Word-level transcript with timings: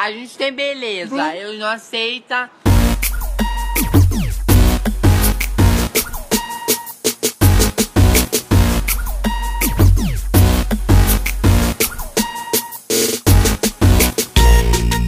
A 0.00 0.10
gente 0.10 0.38
tem 0.38 0.50
beleza, 0.50 1.14
Hum. 1.14 1.30
eu 1.34 1.58
não 1.58 1.66
aceita. 1.66 2.48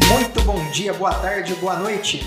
Muito 0.08 0.42
bom 0.42 0.64
dia, 0.70 0.92
boa 0.94 1.12
tarde, 1.14 1.54
boa 1.56 1.76
noite. 1.76 2.26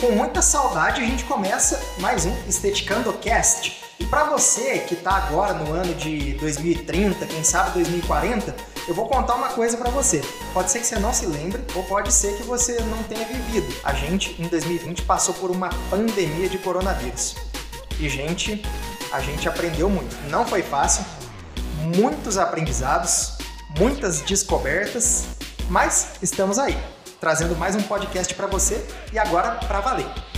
Com 0.00 0.12
muita 0.12 0.42
saudade 0.42 1.02
a 1.02 1.04
gente 1.04 1.24
começa 1.24 1.80
mais 1.98 2.24
um 2.26 2.34
Esteticando 2.48 3.12
Cast. 3.14 3.82
E 3.98 4.04
para 4.04 4.24
você 4.24 4.80
que 4.80 4.94
tá 4.94 5.14
agora 5.16 5.54
no 5.54 5.72
ano 5.72 5.94
de 5.94 6.34
2030, 6.34 7.26
quem 7.26 7.42
sabe 7.42 7.72
2040, 7.72 8.54
eu 8.88 8.94
vou 8.94 9.08
contar 9.08 9.34
uma 9.34 9.48
coisa 9.48 9.76
para 9.76 9.90
você. 9.90 10.22
Pode 10.52 10.70
ser 10.70 10.80
que 10.80 10.86
você 10.86 10.98
não 10.98 11.12
se 11.12 11.26
lembre 11.26 11.62
ou 11.74 11.82
pode 11.84 12.12
ser 12.12 12.36
que 12.36 12.44
você 12.44 12.80
não 12.82 13.02
tenha 13.04 13.26
vivido. 13.26 13.66
A 13.82 13.92
gente 13.92 14.40
em 14.40 14.46
2020 14.46 15.02
passou 15.02 15.34
por 15.34 15.50
uma 15.50 15.70
pandemia 15.90 16.48
de 16.48 16.58
coronavírus. 16.58 17.34
E 17.98 18.08
gente, 18.08 18.62
a 19.12 19.20
gente 19.20 19.48
aprendeu 19.48 19.90
muito. 19.90 20.14
Não 20.30 20.46
foi 20.46 20.62
fácil, 20.62 21.04
muitos 21.96 22.38
aprendizados, 22.38 23.38
muitas 23.78 24.20
descobertas, 24.20 25.24
mas 25.68 26.12
estamos 26.22 26.58
aí, 26.58 26.78
trazendo 27.20 27.56
mais 27.56 27.74
um 27.74 27.82
podcast 27.82 28.32
para 28.34 28.46
você 28.46 28.86
e 29.12 29.18
agora 29.18 29.52
para 29.66 29.80
valer. 29.80 30.35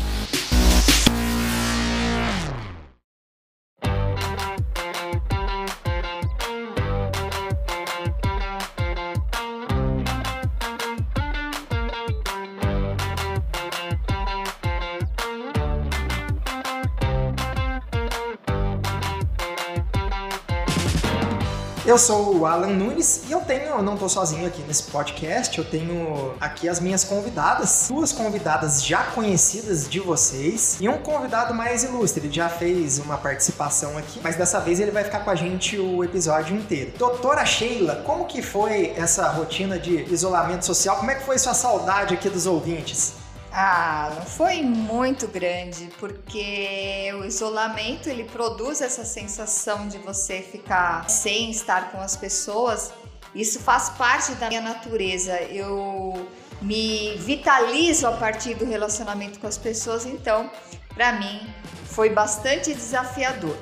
Eu 21.89 21.97
sou 21.97 22.37
o 22.37 22.45
Alan 22.45 22.67
Nunes 22.67 23.23
e 23.27 23.33
eu 23.33 23.41
tenho, 23.41 23.63
eu 23.63 23.83
não 23.83 23.97
tô 23.97 24.11
sozinho 24.11 24.47
aqui 24.47 24.61
nesse 24.69 24.83
podcast, 24.83 25.57
eu 25.57 25.65
tenho 25.65 26.35
aqui 26.39 26.69
as 26.69 26.81
minhas 26.81 27.03
convidadas, 27.03 27.87
duas 27.89 28.13
convidadas 28.13 28.85
já 28.85 29.05
conhecidas 29.05 29.89
de 29.89 29.99
vocês 29.99 30.77
e 30.83 30.87
um 30.87 30.99
convidado 30.99 31.55
mais 31.55 31.85
ilustre, 31.85 32.27
ele 32.27 32.31
já 32.31 32.51
fez 32.51 32.99
uma 32.99 33.17
participação 33.17 33.97
aqui, 33.97 34.21
mas 34.23 34.37
dessa 34.37 34.61
vez 34.61 34.81
ele 34.81 34.91
vai 34.91 35.03
ficar 35.03 35.21
com 35.21 35.31
a 35.31 35.35
gente 35.35 35.79
o 35.79 36.05
episódio 36.05 36.55
inteiro. 36.55 36.93
Doutora 36.99 37.47
Sheila, 37.47 38.03
como 38.05 38.27
que 38.27 38.43
foi 38.43 38.93
essa 38.95 39.27
rotina 39.31 39.79
de 39.79 40.13
isolamento 40.13 40.67
social? 40.67 40.97
Como 40.97 41.11
é 41.11 41.15
que 41.15 41.25
foi 41.25 41.39
sua 41.39 41.55
saudade 41.55 42.13
aqui 42.13 42.29
dos 42.29 42.45
ouvintes? 42.45 43.15
Ah, 43.61 44.13
não 44.15 44.25
foi 44.25 44.63
muito 44.63 45.27
grande, 45.27 45.91
porque 45.99 47.13
o 47.19 47.25
isolamento 47.25 48.09
ele 48.09 48.23
produz 48.23 48.81
essa 48.81 49.05
sensação 49.05 49.89
de 49.89 49.99
você 49.99 50.43
ficar 50.43 51.11
sem 51.11 51.51
estar 51.51 51.91
com 51.91 52.01
as 52.01 52.15
pessoas. 52.15 52.93
Isso 53.35 53.59
faz 53.59 53.91
parte 53.91 54.31
da 54.37 54.47
minha 54.47 54.61
natureza. 54.61 55.43
Eu 55.43 56.29
me 56.63 57.17
vitalizo 57.17 58.07
a 58.07 58.13
partir 58.13 58.55
do 58.55 58.65
relacionamento 58.65 59.41
com 59.41 59.49
as 59.49 59.59
pessoas, 59.59 60.07
então, 60.07 60.49
para 60.95 61.15
mim, 61.15 61.53
foi 61.87 62.11
bastante 62.11 62.73
desafiador. 62.73 63.57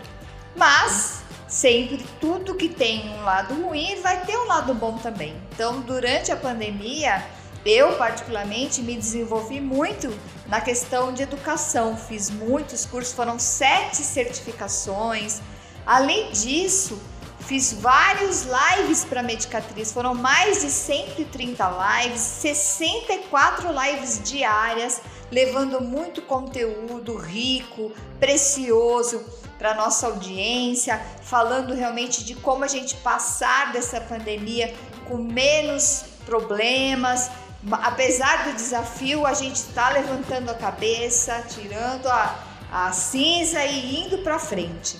Mas 0.55 1.22
sempre 1.48 2.05
tudo 2.20 2.55
que 2.55 2.69
tem 2.69 3.08
um 3.14 3.22
lado 3.22 3.55
ruim 3.62 3.98
vai 4.03 4.22
ter 4.27 4.36
um 4.36 4.44
lado 4.44 4.75
bom 4.75 4.98
também. 4.98 5.34
Então, 5.55 5.81
durante 5.81 6.31
a 6.31 6.36
pandemia, 6.36 7.25
eu, 7.69 7.97
particularmente, 7.97 8.83
me 8.83 8.97
desenvolvi 8.97 9.61
muito 9.61 10.12
na 10.47 10.61
questão 10.61 11.12
de 11.12 11.22
educação. 11.22 11.97
Fiz 11.97 12.31
muitos 12.31 12.86
cursos, 12.86 13.12
foram 13.12 13.39
sete 13.39 13.97
certificações. 13.97 15.41
Além 15.84 16.31
disso, 16.31 17.00
fiz 17.41 17.72
vários 17.72 18.44
lives 18.44 19.05
para 19.05 19.22
Medicatriz. 19.22 19.93
Foram 19.93 20.15
mais 20.15 20.62
de 20.62 20.71
130 20.71 22.03
lives, 22.05 22.21
64 22.21 23.69
lives 23.72 24.21
diárias, 24.22 25.00
levando 25.31 25.81
muito 25.81 26.22
conteúdo 26.22 27.16
rico, 27.16 27.93
precioso 28.19 29.25
para 29.59 29.75
nossa 29.75 30.06
audiência, 30.06 31.00
falando 31.22 31.75
realmente 31.75 32.25
de 32.25 32.34
como 32.34 32.65
a 32.65 32.69
gente 32.69 32.94
passar 32.97 33.72
dessa 33.72 34.00
pandemia 34.00 34.75
com 35.09 35.16
menos 35.16 36.05
problemas, 36.26 37.31
apesar 37.72 38.44
do 38.44 38.54
desafio, 38.54 39.27
a 39.27 39.34
gente 39.34 39.56
está 39.56 39.91
levantando 39.91 40.50
a 40.50 40.54
cabeça, 40.54 41.44
tirando 41.49 42.06
a, 42.06 42.38
a 42.71 42.93
cinza 42.93 43.65
e 43.65 44.04
indo 44.04 44.19
para 44.19 44.38
frente. 44.38 44.99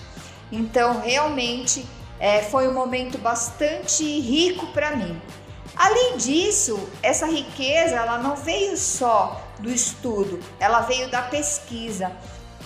Então, 0.51 1.01
realmente, 1.01 1.87
é, 2.19 2.43
foi 2.43 2.69
um 2.69 2.73
momento 2.73 3.19
bastante 3.19 4.05
rico 4.21 4.67
para 4.69 4.97
mim. 4.97 5.21
Além 5.75 6.17
disso, 6.17 6.89
essa 7.03 7.27
riqueza 7.27 7.97
ela 7.97 8.19
não 8.19 8.35
veio 8.35 8.77
só 8.77 9.43
do 9.59 9.71
estudo, 9.71 10.41
ela 10.59 10.81
veio 10.81 11.11
da 11.11 11.23
pesquisa. 11.23 12.11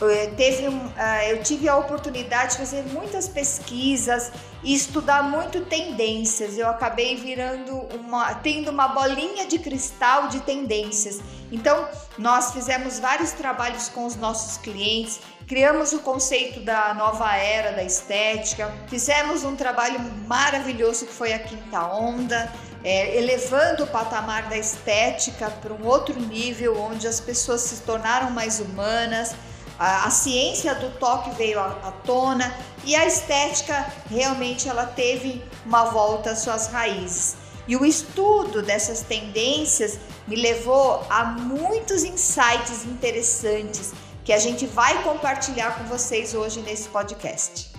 Eu, 0.00 0.34
teve 0.34 0.68
uh, 0.68 0.92
eu 1.28 1.42
tive 1.42 1.68
a 1.68 1.76
oportunidade 1.76 2.52
de 2.52 2.58
fazer 2.58 2.82
muitas 2.84 3.28
pesquisas 3.28 4.32
e 4.62 4.74
estudar 4.74 5.22
muito 5.22 5.60
tendências. 5.62 6.56
Eu 6.56 6.68
acabei 6.68 7.16
virando 7.16 7.76
uma, 7.94 8.34
tendo 8.34 8.70
uma 8.70 8.88
bolinha 8.88 9.46
de 9.46 9.58
cristal 9.58 10.28
de 10.28 10.40
tendências. 10.40 11.20
Então, 11.52 11.88
nós 12.16 12.52
fizemos 12.52 12.98
vários 12.98 13.32
trabalhos 13.32 13.88
com 13.88 14.06
os 14.06 14.16
nossos 14.16 14.56
clientes, 14.56 15.20
criamos 15.46 15.92
o 15.92 15.98
conceito 15.98 16.60
da 16.60 16.94
nova 16.94 17.34
era 17.34 17.72
da 17.72 17.82
estética, 17.82 18.72
fizemos 18.88 19.44
um 19.44 19.56
trabalho 19.56 20.00
maravilhoso 20.26 21.06
que 21.06 21.12
foi 21.12 21.32
a 21.32 21.38
quinta 21.38 21.86
onda. 21.86 22.50
É, 22.82 23.14
elevando 23.14 23.84
o 23.84 23.86
patamar 23.86 24.48
da 24.48 24.56
estética 24.56 25.50
para 25.50 25.70
um 25.70 25.86
outro 25.86 26.18
nível, 26.18 26.80
onde 26.80 27.06
as 27.06 27.20
pessoas 27.20 27.60
se 27.60 27.82
tornaram 27.82 28.30
mais 28.30 28.58
humanas, 28.58 29.34
a, 29.80 30.04
a 30.04 30.10
ciência 30.10 30.74
do 30.74 30.90
toque 30.98 31.30
veio 31.30 31.58
à, 31.58 31.68
à, 31.82 31.92
tona 32.04 32.54
e 32.84 32.94
a 32.94 33.06
estética 33.06 33.90
realmente 34.10 34.68
ela 34.68 34.84
teve 34.84 35.42
uma 35.64 35.86
volta 35.86 36.32
às 36.32 36.40
suas 36.40 36.66
raízes. 36.66 37.36
E 37.66 37.74
o 37.76 37.86
estudo 37.86 38.62
dessas 38.62 39.00
tendências 39.00 39.98
me 40.28 40.36
levou 40.36 41.02
a 41.08 41.24
muitos 41.24 42.04
insights 42.04 42.84
interessantes 42.84 43.92
que 44.22 44.34
a 44.34 44.38
gente 44.38 44.66
vai 44.66 45.02
compartilhar 45.02 45.78
com 45.78 45.84
vocês 45.84 46.34
hoje 46.34 46.60
nesse 46.60 46.88
podcast. 46.90 47.72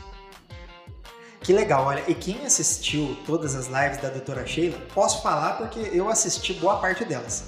Que 1.41 1.53
legal, 1.53 1.85
olha, 1.85 2.03
e 2.07 2.16
quem 2.16 2.44
assistiu 2.45 3.16
todas 3.28 3.56
as 3.56 3.68
lives 3.68 4.01
da 4.01 4.09
doutora 4.09 4.45
Sheila, 4.45 4.78
posso 4.94 5.22
falar 5.22 5.57
porque 5.57 5.79
eu 5.94 6.09
assisti 6.09 6.53
boa 6.53 6.78
parte 6.78 7.06
delas. 7.06 7.44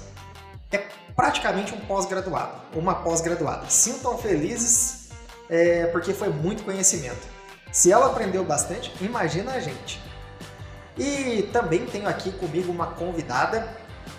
É 0.70 0.78
praticamente 1.16 1.74
um 1.74 1.80
pós-graduado, 1.80 2.60
uma 2.74 2.94
pós-graduada. 2.96 3.66
Sintam 3.68 4.18
felizes 4.18 5.08
é, 5.48 5.86
porque 5.86 6.12
foi 6.12 6.28
muito 6.28 6.62
conhecimento. 6.64 7.26
Se 7.70 7.90
ela 7.90 8.06
aprendeu 8.06 8.44
bastante, 8.44 8.92
imagina 9.00 9.52
a 9.52 9.60
gente. 9.60 10.00
E 10.96 11.48
também 11.52 11.86
tenho 11.86 12.08
aqui 12.08 12.30
comigo 12.32 12.70
uma 12.70 12.86
convidada 12.86 13.68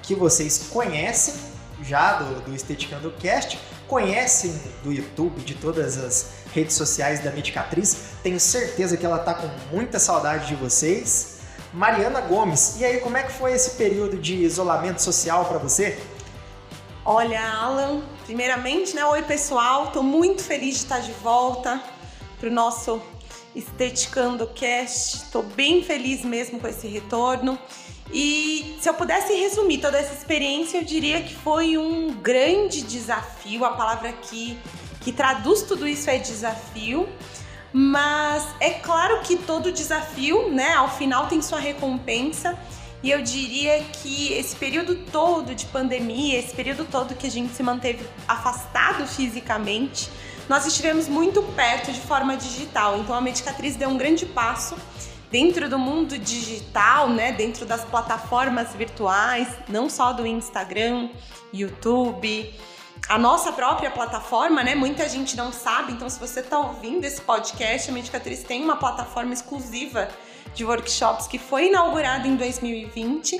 que 0.02 0.14
vocês 0.14 0.68
conhecem 0.70 1.34
já 1.82 2.14
do, 2.14 2.42
do 2.42 2.56
Esteticando 2.56 3.12
Cast, 3.12 3.60
conhecem 3.88 4.60
do 4.84 4.92
YouTube, 4.92 5.42
de 5.42 5.56
todas 5.56 5.98
as 5.98 6.30
redes 6.54 6.76
sociais 6.76 7.24
da 7.24 7.32
Medicatriz. 7.32 7.98
Tenho 8.24 8.40
certeza 8.40 8.98
que 8.98 9.06
ela 9.06 9.20
tá 9.20 9.34
com 9.34 9.48
muita 9.72 10.00
saudade 10.00 10.48
de 10.48 10.56
vocês. 10.56 11.36
Mariana 11.74 12.22
Gomes, 12.22 12.76
e 12.80 12.86
aí 12.86 13.00
como 13.00 13.18
é 13.18 13.24
que 13.24 13.34
foi 13.34 13.52
esse 13.52 13.72
período 13.72 14.18
de 14.18 14.36
isolamento 14.36 15.02
social 15.02 15.44
para 15.46 15.58
você? 15.58 15.98
Olha, 17.08 17.40
Alan, 17.40 18.02
primeiramente, 18.26 18.96
né? 18.96 19.06
Oi, 19.06 19.22
pessoal. 19.22 19.92
Tô 19.92 20.02
muito 20.02 20.44
feliz 20.44 20.74
de 20.74 20.82
estar 20.86 21.02
de 21.02 21.12
volta 21.12 21.80
pro 22.40 22.50
nosso 22.50 23.00
Esteticando 23.56 24.48
Cast. 24.48 25.26
Tô 25.32 25.44
bem 25.44 25.84
feliz 25.84 26.26
mesmo 26.26 26.60
com 26.60 26.68
esse 26.68 26.88
retorno. 26.88 27.60
E 28.12 28.76
se 28.82 28.90
eu 28.90 28.96
pudesse 28.96 29.36
resumir 29.36 29.78
toda 29.78 30.00
essa 30.00 30.16
experiência, 30.16 30.80
eu 30.80 30.84
diria 30.84 31.22
que 31.22 31.36
foi 31.36 31.78
um 31.78 32.12
grande 32.12 32.82
desafio. 32.82 33.64
A 33.64 33.74
palavra 33.74 34.12
que, 34.12 34.58
que 35.02 35.12
traduz 35.12 35.62
tudo 35.62 35.88
isso 35.88 36.10
é 36.10 36.18
desafio. 36.18 37.08
Mas 37.72 38.48
é 38.60 38.72
claro 38.72 39.22
que 39.22 39.36
todo 39.36 39.72
desafio, 39.72 40.50
né, 40.50 40.74
ao 40.74 40.90
final 40.90 41.28
tem 41.28 41.40
sua 41.40 41.60
recompensa. 41.60 42.58
E 43.06 43.12
eu 43.12 43.22
diria 43.22 43.84
que 44.02 44.34
esse 44.34 44.56
período 44.56 44.96
todo 44.96 45.54
de 45.54 45.68
pandemia, 45.68 46.40
esse 46.40 46.56
período 46.56 46.86
todo 46.86 47.14
que 47.14 47.28
a 47.28 47.30
gente 47.30 47.54
se 47.54 47.62
manteve 47.62 48.04
afastado 48.28 49.06
fisicamente, 49.06 50.10
nós 50.50 50.66
estivemos 50.66 51.08
muito 51.08 51.44
perto 51.56 51.92
de 51.92 52.00
forma 52.00 52.36
digital. 52.36 52.98
Então 52.98 53.14
a 53.14 53.22
Medicatriz 53.22 53.76
deu 53.76 53.90
um 53.90 53.96
grande 53.96 54.26
passo 54.26 54.76
dentro 55.30 55.70
do 55.70 55.78
mundo 55.78 56.18
digital, 56.18 57.08
né, 57.08 57.32
dentro 57.32 57.64
das 57.64 57.84
plataformas 57.84 58.74
virtuais, 58.74 59.50
não 59.70 59.88
só 59.88 60.12
do 60.12 60.26
Instagram, 60.26 61.10
YouTube, 61.54 62.56
a 63.08 63.20
nossa 63.20 63.52
própria 63.54 63.92
plataforma, 63.92 64.64
né? 64.64 64.74
Muita 64.74 65.08
gente 65.08 65.38
não 65.38 65.54
sabe, 65.54 65.94
então 65.94 66.10
se 66.10 66.20
você 66.20 66.40
está 66.40 66.58
ouvindo 66.58 67.06
esse 67.06 67.22
podcast, 67.22 67.88
a 67.88 67.94
Medicatriz 67.94 68.42
tem 68.42 68.64
uma 68.64 68.78
plataforma 68.78 69.32
exclusiva 69.32 70.10
de 70.56 70.66
workshops 70.66 71.28
que 71.28 71.38
foi 71.38 71.68
inaugurada 71.68 72.28
em 72.28 72.36
2020. 72.36 73.40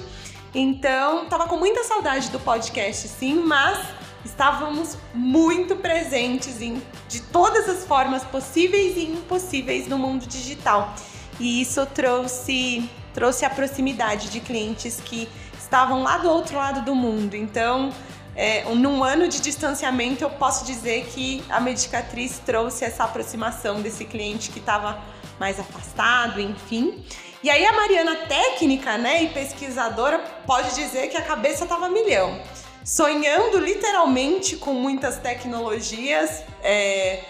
Então, 0.54 1.26
tava 1.26 1.48
com 1.48 1.58
muita 1.58 1.84
saudade 1.84 2.30
do 2.30 2.40
podcast, 2.40 3.08
sim, 3.08 3.36
mas 3.36 3.88
estávamos 4.24 4.98
muito 5.14 5.76
presentes 5.76 6.62
em, 6.62 6.82
de 7.08 7.22
todas 7.22 7.68
as 7.70 7.86
formas 7.86 8.24
possíveis 8.24 8.98
e 8.98 9.06
impossíveis 9.06 9.88
no 9.88 9.98
mundo 9.98 10.26
digital. 10.26 10.94
E 11.40 11.62
isso 11.62 11.86
trouxe, 11.88 12.90
trouxe 13.14 13.46
a 13.46 13.50
proximidade 13.50 14.30
de 14.30 14.40
clientes 14.40 15.02
que 15.04 15.28
estavam 15.58 16.04
lá 16.04 16.18
do 16.18 16.30
outro 16.30 16.58
lado 16.58 16.82
do 16.86 16.96
mundo. 16.96 17.36
Então, 17.36 17.92
é, 18.36 18.64
num 18.74 19.04
ano 19.04 19.28
de 19.28 19.42
distanciamento, 19.42 20.24
eu 20.24 20.30
posso 20.30 20.66
dizer 20.66 21.06
que 21.08 21.44
a 21.50 21.60
Medicatriz 21.60 22.40
trouxe 22.46 22.84
essa 22.84 23.04
aproximação 23.04 23.82
desse 23.82 24.06
cliente 24.06 24.52
que 24.52 24.60
estava 24.60 25.02
mais 25.40 25.60
afastado, 25.60 26.40
enfim. 26.40 27.06
E 27.44 27.50
aí 27.50 27.66
a 27.66 27.74
Mariana 27.74 28.16
técnica, 28.28 28.98
né, 28.98 29.24
e 29.24 29.30
pesquisadora 29.30 30.20
pode 30.46 30.74
dizer 30.76 31.08
que 31.10 31.18
a 31.18 31.22
cabeça 31.22 31.64
estava 31.64 31.90
milhão 31.90 32.42
sonhando 32.86 33.58
literalmente 33.58 34.56
com 34.58 34.72
muitas 34.72 35.18
tecnologias, 35.18 36.44
é, 36.62 37.24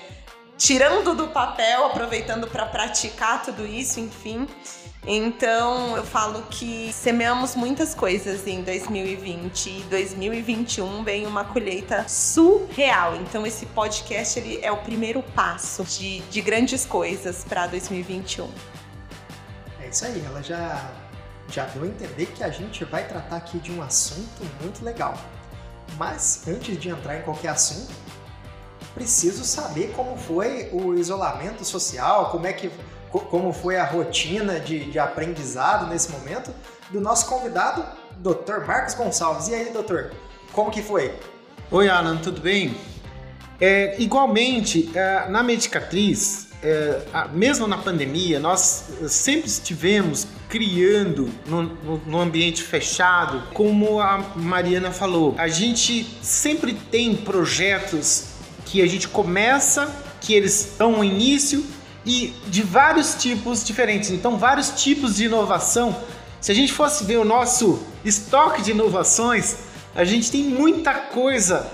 tirando 0.57 1.15
do 1.15 1.29
papel, 1.29 1.85
aproveitando 1.85 2.45
para 2.45 2.65
praticar 2.65 3.41
tudo 3.41 3.65
isso, 3.65 4.01
enfim. 4.01 4.45
Então 5.07 5.95
eu 5.95 6.03
falo 6.03 6.41
que 6.49 6.91
semeamos 6.91 7.55
muitas 7.55 7.93
coisas 7.93 8.47
em 8.47 8.63
2020 8.63 9.69
e 9.69 9.83
2021 9.83 11.03
vem 11.03 11.27
uma 11.27 11.45
colheita 11.45 12.07
surreal. 12.09 13.15
Então 13.17 13.45
esse 13.45 13.67
podcast 13.67 14.39
ele 14.39 14.59
é 14.63 14.71
o 14.71 14.77
primeiro 14.77 15.21
passo 15.21 15.83
de, 15.83 16.21
de 16.21 16.41
grandes 16.41 16.85
coisas 16.85 17.43
para 17.43 17.67
2021. 17.67 18.49
É 19.79 19.89
isso 19.89 20.05
aí, 20.05 20.23
ela 20.25 20.41
já, 20.41 20.89
já 21.49 21.65
deu 21.65 21.83
a 21.83 21.87
entender 21.87 22.25
que 22.25 22.43
a 22.43 22.49
gente 22.49 22.83
vai 22.83 23.07
tratar 23.07 23.37
aqui 23.37 23.59
de 23.59 23.71
um 23.71 23.83
assunto 23.83 24.43
muito 24.59 24.83
legal. 24.83 25.13
Mas 25.97 26.47
antes 26.47 26.79
de 26.79 26.89
entrar 26.89 27.17
em 27.17 27.21
qualquer 27.21 27.49
assunto, 27.49 27.93
preciso 28.95 29.43
saber 29.43 29.93
como 29.95 30.17
foi 30.17 30.69
o 30.71 30.95
isolamento 30.95 31.63
social, 31.63 32.31
como 32.31 32.47
é 32.47 32.53
que 32.53 32.71
como 33.19 33.51
foi 33.53 33.77
a 33.77 33.85
rotina 33.85 34.59
de, 34.59 34.91
de 34.91 34.99
aprendizado 34.99 35.87
nesse 35.87 36.11
momento 36.11 36.51
do 36.89 37.01
nosso 37.01 37.25
convidado, 37.27 37.85
Dr. 38.17 38.65
Marcos 38.65 38.93
Gonçalves. 38.93 39.47
E 39.47 39.55
aí, 39.55 39.71
doutor, 39.71 40.11
como 40.51 40.71
que 40.71 40.81
foi? 40.81 41.13
Oi, 41.71 41.89
Alan, 41.89 42.17
tudo 42.17 42.41
bem? 42.41 42.75
É, 43.59 43.95
igualmente, 43.99 44.91
é, 44.93 45.27
na 45.29 45.41
Medicatriz, 45.41 46.49
é, 46.61 47.01
mesmo 47.31 47.67
na 47.67 47.77
pandemia, 47.77 48.39
nós 48.39 48.85
sempre 49.07 49.47
estivemos 49.47 50.27
criando 50.49 51.29
no, 51.47 51.63
no, 51.63 51.97
no, 52.05 52.19
ambiente 52.19 52.61
fechado, 52.63 53.43
como 53.53 53.99
a 53.99 54.17
Mariana 54.35 54.91
falou, 54.91 55.35
a 55.37 55.47
gente 55.47 56.03
sempre 56.21 56.73
tem 56.73 57.15
projetos 57.15 58.27
que 58.65 58.81
a 58.81 58.87
gente 58.87 59.07
começa, 59.07 59.93
que 60.21 60.33
eles 60.33 60.65
estão 60.65 60.93
no 60.93 61.03
início 61.03 61.63
e 62.05 62.33
de 62.47 62.61
vários 62.61 63.15
tipos 63.15 63.63
diferentes. 63.63 64.11
Então, 64.11 64.37
vários 64.37 64.69
tipos 64.81 65.15
de 65.15 65.25
inovação. 65.25 65.95
Se 66.39 66.51
a 66.51 66.55
gente 66.55 66.71
fosse 66.71 67.03
ver 67.03 67.17
o 67.17 67.25
nosso 67.25 67.81
estoque 68.03 68.61
de 68.61 68.71
inovações, 68.71 69.57
a 69.95 70.03
gente 70.03 70.29
tem 70.29 70.43
muita 70.43 70.93
coisa 70.93 71.71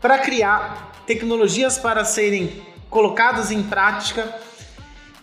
para 0.00 0.18
criar, 0.18 0.92
tecnologias 1.06 1.76
para 1.76 2.04
serem 2.04 2.62
colocadas 2.88 3.50
em 3.50 3.62
prática. 3.62 4.32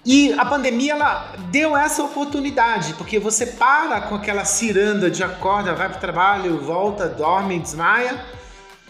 E 0.05 0.33
a 0.33 0.45
pandemia 0.45 0.93
ela 0.93 1.33
deu 1.49 1.75
essa 1.75 2.03
oportunidade, 2.03 2.93
porque 2.93 3.19
você 3.19 3.45
para 3.45 4.01
com 4.01 4.15
aquela 4.15 4.45
ciranda 4.45 5.09
de 5.09 5.23
acorda, 5.23 5.73
vai 5.73 5.89
para 5.89 5.97
o 5.97 6.01
trabalho, 6.01 6.59
volta, 6.61 7.07
dorme, 7.07 7.59
desmaia, 7.59 8.23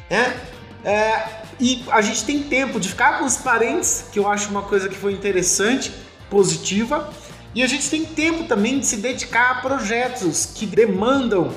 né? 0.09 0.39
É, 0.83 1.46
e 1.59 1.83
a 1.89 2.01
gente 2.01 2.23
tem 2.23 2.43
tempo 2.43 2.79
de 2.79 2.89
ficar 2.89 3.19
com 3.19 3.25
os 3.25 3.37
parentes, 3.37 4.05
que 4.11 4.19
eu 4.19 4.27
acho 4.27 4.49
uma 4.49 4.61
coisa 4.61 4.87
que 4.87 4.95
foi 4.95 5.13
interessante, 5.13 5.91
positiva, 6.29 7.09
e 7.55 7.63
a 7.63 7.67
gente 7.67 7.89
tem 7.89 8.05
tempo 8.05 8.43
também 8.43 8.79
de 8.79 8.85
se 8.85 8.97
dedicar 8.97 9.51
a 9.51 9.55
projetos 9.55 10.45
que 10.53 10.65
demandam 10.65 11.51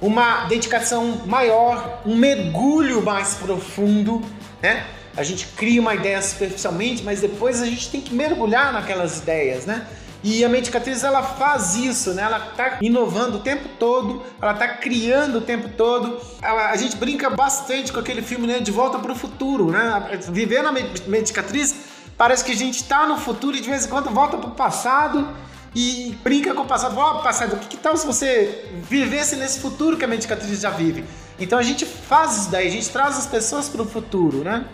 uma 0.00 0.44
dedicação 0.46 1.22
maior, 1.26 2.02
um 2.06 2.16
mergulho 2.16 3.02
mais 3.02 3.34
profundo, 3.34 4.22
né? 4.62 4.86
a 5.16 5.22
gente 5.22 5.46
cria 5.56 5.80
uma 5.80 5.94
ideia 5.94 6.20
superficialmente, 6.20 7.02
mas 7.02 7.20
depois 7.20 7.62
a 7.62 7.66
gente 7.66 7.90
tem 7.90 8.00
que 8.00 8.14
mergulhar 8.14 8.72
naquelas 8.72 9.18
ideias, 9.18 9.64
né? 9.64 9.86
E 10.28 10.44
a 10.44 10.48
Medicatriz 10.48 11.04
ela 11.04 11.22
faz 11.22 11.76
isso, 11.76 12.12
né? 12.12 12.24
Ela 12.24 12.48
está 12.50 12.78
inovando 12.82 13.36
o 13.36 13.40
tempo 13.40 13.68
todo, 13.78 14.24
ela 14.42 14.54
está 14.54 14.66
criando 14.66 15.38
o 15.38 15.40
tempo 15.40 15.68
todo. 15.68 16.20
A, 16.42 16.70
a, 16.72 16.76
gente 16.76 16.96
brinca 16.96 17.30
bastante 17.30 17.92
com 17.92 18.00
aquele 18.00 18.20
filme, 18.22 18.44
né? 18.44 18.58
De 18.58 18.72
Volta 18.72 18.98
para 18.98 19.12
o 19.12 19.14
Futuro, 19.14 19.70
né? 19.70 20.18
Viver 20.28 20.64
na 20.64 20.72
Medicatriz 20.72 21.76
parece 22.18 22.44
que 22.44 22.50
a 22.50 22.56
gente 22.56 22.82
está 22.82 23.06
no 23.06 23.18
futuro 23.18 23.56
e 23.56 23.60
de 23.60 23.70
vez 23.70 23.86
em 23.86 23.88
quando 23.88 24.10
volta 24.10 24.36
para 24.36 24.48
o 24.48 24.54
passado 24.54 25.28
e 25.72 26.18
brinca 26.24 26.52
com 26.54 26.62
o 26.62 26.66
passado. 26.66 26.96
Fala, 26.96 27.20
oh, 27.20 27.22
passado, 27.22 27.54
o 27.54 27.58
que, 27.60 27.68
que 27.68 27.76
tal 27.76 27.96
se 27.96 28.04
você 28.04 28.68
vivesse 28.90 29.36
nesse 29.36 29.60
futuro 29.60 29.96
que 29.96 30.04
a 30.04 30.08
Medicatriz 30.08 30.60
já 30.60 30.70
vive? 30.70 31.04
Então 31.38 31.56
a 31.56 31.62
gente 31.62 31.86
faz 31.86 32.36
isso 32.36 32.50
daí, 32.50 32.66
a 32.66 32.70
gente 32.72 32.88
traz 32.88 33.16
as 33.16 33.28
pessoas 33.28 33.68
para 33.68 33.80
o 33.80 33.86
futuro, 33.86 34.38
né? 34.38 34.64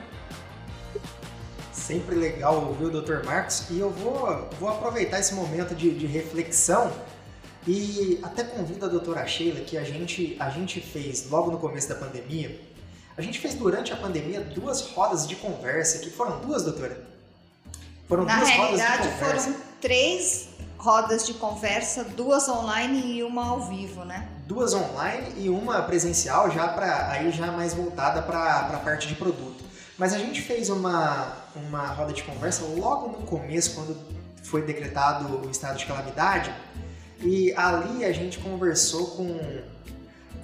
Sempre 1.86 2.14
legal 2.14 2.64
ouvir 2.64 2.84
o 2.84 3.02
Dr. 3.02 3.24
Marcos 3.24 3.64
e 3.68 3.80
eu 3.80 3.90
vou, 3.90 4.48
vou 4.60 4.68
aproveitar 4.68 5.18
esse 5.18 5.34
momento 5.34 5.74
de, 5.74 5.92
de 5.92 6.06
reflexão 6.06 6.92
e 7.66 8.20
até 8.22 8.44
convido 8.44 8.86
a 8.86 8.88
doutora 8.88 9.26
Sheila 9.26 9.60
que 9.60 9.76
a 9.76 9.82
gente, 9.82 10.36
a 10.38 10.48
gente 10.48 10.80
fez 10.80 11.28
logo 11.28 11.50
no 11.50 11.58
começo 11.58 11.88
da 11.88 11.96
pandemia. 11.96 12.60
A 13.16 13.20
gente 13.20 13.40
fez 13.40 13.54
durante 13.54 13.92
a 13.92 13.96
pandemia 13.96 14.40
duas 14.40 14.92
rodas 14.92 15.26
de 15.26 15.34
conversa, 15.34 15.98
que 15.98 16.08
foram 16.08 16.38
duas, 16.40 16.62
doutora? 16.62 17.04
Foram 18.06 18.24
Na 18.26 18.36
duas 18.36 18.50
rodas 18.50 18.80
de 18.80 19.08
conversa. 19.08 19.50
foram 19.50 19.56
três 19.80 20.48
rodas 20.78 21.26
de 21.26 21.34
conversa, 21.34 22.04
duas 22.04 22.48
online 22.48 23.18
e 23.18 23.22
uma 23.24 23.44
ao 23.44 23.60
vivo, 23.60 24.04
né? 24.04 24.28
Duas 24.46 24.72
online 24.72 25.32
e 25.36 25.48
uma 25.48 25.82
presencial, 25.82 26.48
já 26.48 26.68
para 26.68 27.10
aí 27.10 27.32
já 27.32 27.50
mais 27.50 27.74
voltada 27.74 28.22
para 28.22 28.68
a 28.68 28.78
parte 28.78 29.08
de 29.08 29.16
produto. 29.16 29.61
Mas 30.02 30.14
a 30.14 30.18
gente 30.18 30.42
fez 30.42 30.68
uma, 30.68 31.32
uma 31.54 31.86
roda 31.86 32.12
de 32.12 32.24
conversa 32.24 32.64
logo 32.64 33.06
no 33.06 33.24
começo, 33.24 33.76
quando 33.76 33.96
foi 34.42 34.62
decretado 34.62 35.46
o 35.46 35.48
estado 35.48 35.78
de 35.78 35.86
calamidade, 35.86 36.52
e 37.20 37.54
ali 37.54 38.04
a 38.04 38.10
gente 38.10 38.40
conversou 38.40 39.12
com, 39.12 39.38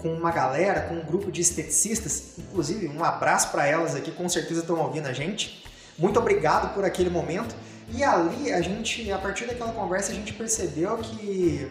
com 0.01 0.15
uma 0.15 0.31
galera, 0.31 0.83
com 0.83 0.95
um 0.95 1.05
grupo 1.05 1.33
de 1.33 1.41
esteticistas, 1.41 2.35
inclusive 2.39 2.87
um 2.87 3.03
abraço 3.03 3.51
para 3.51 3.67
elas 3.67 3.97
aqui, 3.97 4.13
com 4.13 4.29
certeza 4.29 4.61
estão 4.61 4.79
ouvindo 4.79 5.09
a 5.09 5.13
gente. 5.13 5.65
Muito 5.99 6.21
obrigado 6.21 6.73
por 6.73 6.85
aquele 6.85 7.11
momento. 7.11 7.53
E 7.93 8.05
ali 8.05 8.53
a 8.53 8.61
gente, 8.61 9.11
a 9.11 9.19
partir 9.19 9.47
daquela 9.47 9.73
conversa, 9.73 10.13
a 10.13 10.15
gente 10.15 10.35
percebeu 10.35 10.99
que 10.99 11.69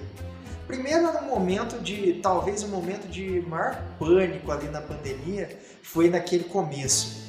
primeiro 0.67 1.07
era 1.07 1.23
um 1.23 1.27
momento 1.29 1.81
de, 1.81 2.19
talvez 2.21 2.63
um 2.63 2.67
momento 2.67 3.07
de 3.07 3.39
maior 3.47 3.81
pânico 3.97 4.51
ali 4.51 4.67
na 4.67 4.81
pandemia, 4.81 5.57
foi 5.81 6.09
naquele 6.09 6.43
começo. 6.43 7.26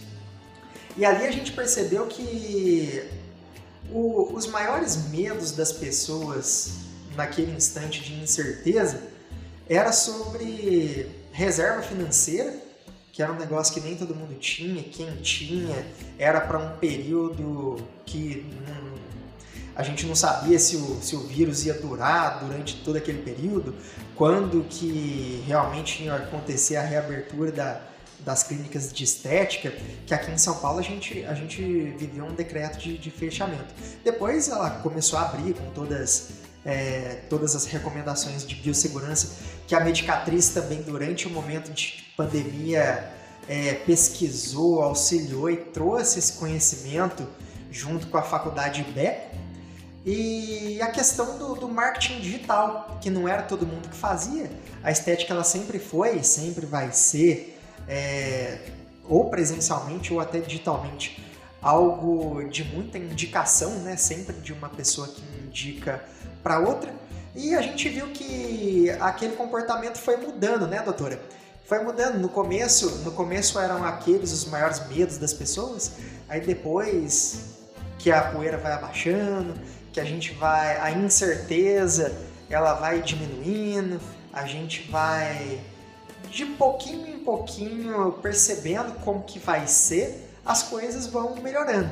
E 0.98 1.04
ali 1.04 1.28
a 1.28 1.30
gente 1.30 1.52
percebeu 1.52 2.08
que 2.08 3.08
o, 3.92 4.32
os 4.34 4.48
maiores 4.48 5.08
medos 5.10 5.52
das 5.52 5.70
pessoas 5.70 6.72
naquele 7.14 7.52
instante 7.52 8.02
de 8.02 8.14
incerteza 8.14 9.00
era 9.68 9.92
sobre 9.92 11.08
reserva 11.30 11.82
financeira, 11.82 12.52
que 13.12 13.22
era 13.22 13.32
um 13.32 13.36
negócio 13.36 13.72
que 13.72 13.80
nem 13.80 13.94
todo 13.94 14.12
mundo 14.12 14.36
tinha, 14.40 14.82
quem 14.82 15.14
tinha 15.22 15.86
era 16.18 16.40
para 16.40 16.58
um 16.58 16.76
período 16.78 17.76
que 18.04 18.44
não, 18.66 18.98
a 19.76 19.84
gente 19.84 20.04
não 20.04 20.16
sabia 20.16 20.58
se 20.58 20.74
o, 20.74 21.00
se 21.00 21.14
o 21.14 21.20
vírus 21.20 21.64
ia 21.64 21.74
durar 21.74 22.40
durante 22.44 22.82
todo 22.82 22.96
aquele 22.96 23.22
período, 23.22 23.72
quando 24.16 24.64
que 24.68 25.44
realmente 25.46 26.02
ia 26.02 26.16
acontecer 26.16 26.74
a 26.74 26.82
reabertura 26.82 27.52
da, 27.52 27.80
das 28.28 28.42
clínicas 28.42 28.92
de 28.92 29.04
estética, 29.04 29.72
que 30.06 30.12
aqui 30.12 30.30
em 30.30 30.36
São 30.36 30.56
Paulo 30.56 30.80
a 30.80 30.82
gente, 30.82 31.24
a 31.24 31.32
gente 31.32 31.62
viveu 31.96 32.26
um 32.26 32.34
decreto 32.34 32.78
de, 32.78 32.98
de 32.98 33.10
fechamento. 33.10 33.74
Depois 34.04 34.50
ela 34.50 34.68
começou 34.82 35.18
a 35.18 35.22
abrir 35.22 35.54
com 35.54 35.70
todas, 35.70 36.28
é, 36.62 37.22
todas 37.30 37.56
as 37.56 37.64
recomendações 37.64 38.46
de 38.46 38.54
biossegurança, 38.56 39.30
que 39.66 39.74
a 39.74 39.80
Medicatriz 39.80 40.50
também, 40.50 40.82
durante 40.82 41.26
o 41.26 41.30
momento 41.30 41.72
de 41.72 42.04
pandemia, 42.18 43.10
é, 43.48 43.72
pesquisou, 43.86 44.82
auxiliou 44.82 45.48
e 45.48 45.56
trouxe 45.56 46.18
esse 46.18 46.34
conhecimento 46.34 47.26
junto 47.70 48.08
com 48.08 48.18
a 48.18 48.22
faculdade 48.22 48.82
Beco. 48.94 49.38
E 50.04 50.78
a 50.82 50.90
questão 50.90 51.38
do, 51.38 51.54
do, 51.54 51.68
marketing 51.68 52.20
digital, 52.20 52.98
que 53.00 53.08
não 53.08 53.26
era 53.26 53.42
todo 53.42 53.66
mundo 53.66 53.88
que 53.88 53.96
fazia. 53.96 54.50
A 54.82 54.90
estética 54.90 55.32
ela 55.32 55.44
sempre 55.44 55.78
foi, 55.78 56.22
sempre 56.22 56.66
vai 56.66 56.92
ser, 56.92 57.57
é, 57.88 58.58
ou 59.04 59.30
presencialmente 59.30 60.12
ou 60.12 60.20
até 60.20 60.38
digitalmente, 60.38 61.24
algo 61.62 62.44
de 62.48 62.62
muita 62.62 62.98
indicação, 62.98 63.70
né? 63.80 63.96
Sempre 63.96 64.36
de 64.36 64.52
uma 64.52 64.68
pessoa 64.68 65.08
que 65.08 65.22
indica 65.44 66.04
para 66.42 66.58
outra. 66.60 66.92
E 67.34 67.54
a 67.54 67.62
gente 67.62 67.88
viu 67.88 68.08
que 68.08 68.90
aquele 69.00 69.34
comportamento 69.34 69.98
foi 69.98 70.16
mudando, 70.16 70.66
né, 70.66 70.82
doutora? 70.82 71.20
Foi 71.66 71.82
mudando. 71.82 72.18
No 72.18 72.28
começo, 72.28 72.90
no 73.04 73.12
começo 73.12 73.58
eram 73.58 73.84
aqueles 73.84 74.32
os 74.32 74.44
maiores 74.46 74.86
medos 74.88 75.18
das 75.18 75.32
pessoas. 75.32 75.92
Aí 76.28 76.40
depois 76.40 77.58
que 77.98 78.10
a 78.10 78.22
poeira 78.22 78.56
vai 78.56 78.72
abaixando, 78.72 79.54
que 79.92 80.00
a 80.00 80.04
gente 80.04 80.32
vai 80.34 80.78
a 80.78 80.90
incerteza, 80.90 82.16
ela 82.48 82.74
vai 82.74 83.02
diminuindo, 83.02 84.00
a 84.32 84.46
gente 84.46 84.88
vai 84.90 85.60
de 86.30 86.46
pouquinho 86.46 87.08
em 87.08 87.18
pouquinho 87.20 88.12
percebendo 88.22 88.92
como 89.04 89.22
que 89.22 89.38
vai 89.38 89.66
ser 89.66 90.28
as 90.44 90.62
coisas 90.62 91.06
vão 91.06 91.36
melhorando. 91.36 91.90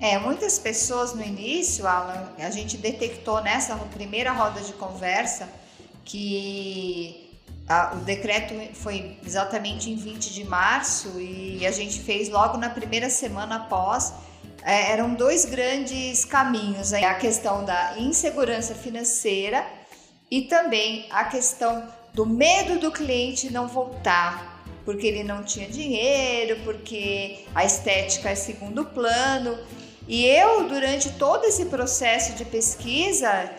É, 0.00 0.18
muitas 0.18 0.58
pessoas 0.58 1.14
no 1.14 1.22
início, 1.22 1.86
Alan, 1.86 2.32
a 2.38 2.50
gente 2.50 2.76
detectou 2.78 3.42
nessa 3.42 3.76
primeira 3.76 4.32
roda 4.32 4.60
de 4.60 4.72
conversa 4.72 5.48
que 6.04 7.38
a, 7.68 7.92
o 7.94 7.98
decreto 7.98 8.54
foi 8.74 9.18
exatamente 9.24 9.90
em 9.90 9.96
20 9.96 10.32
de 10.32 10.42
março 10.42 11.20
e 11.20 11.64
a 11.66 11.70
gente 11.70 12.00
fez 12.00 12.28
logo 12.28 12.56
na 12.56 12.70
primeira 12.70 13.08
semana 13.10 13.56
após. 13.56 14.12
É, 14.62 14.90
eram 14.90 15.14
dois 15.14 15.44
grandes 15.44 16.24
caminhos: 16.24 16.92
a 16.92 17.14
questão 17.14 17.64
da 17.64 17.98
insegurança 17.98 18.74
financeira 18.74 19.64
e 20.30 20.42
também 20.42 21.06
a 21.10 21.24
questão 21.24 21.86
do 22.12 22.26
medo 22.26 22.78
do 22.78 22.90
cliente 22.90 23.52
não 23.52 23.68
voltar 23.68 24.50
porque 24.84 25.06
ele 25.06 25.22
não 25.22 25.42
tinha 25.42 25.68
dinheiro, 25.68 26.58
porque 26.64 27.44
a 27.54 27.64
estética 27.64 28.30
é 28.30 28.34
segundo 28.34 28.84
plano. 28.84 29.58
E 30.08 30.26
eu, 30.26 30.68
durante 30.68 31.10
todo 31.12 31.44
esse 31.44 31.66
processo 31.66 32.32
de 32.34 32.44
pesquisa, 32.44 33.50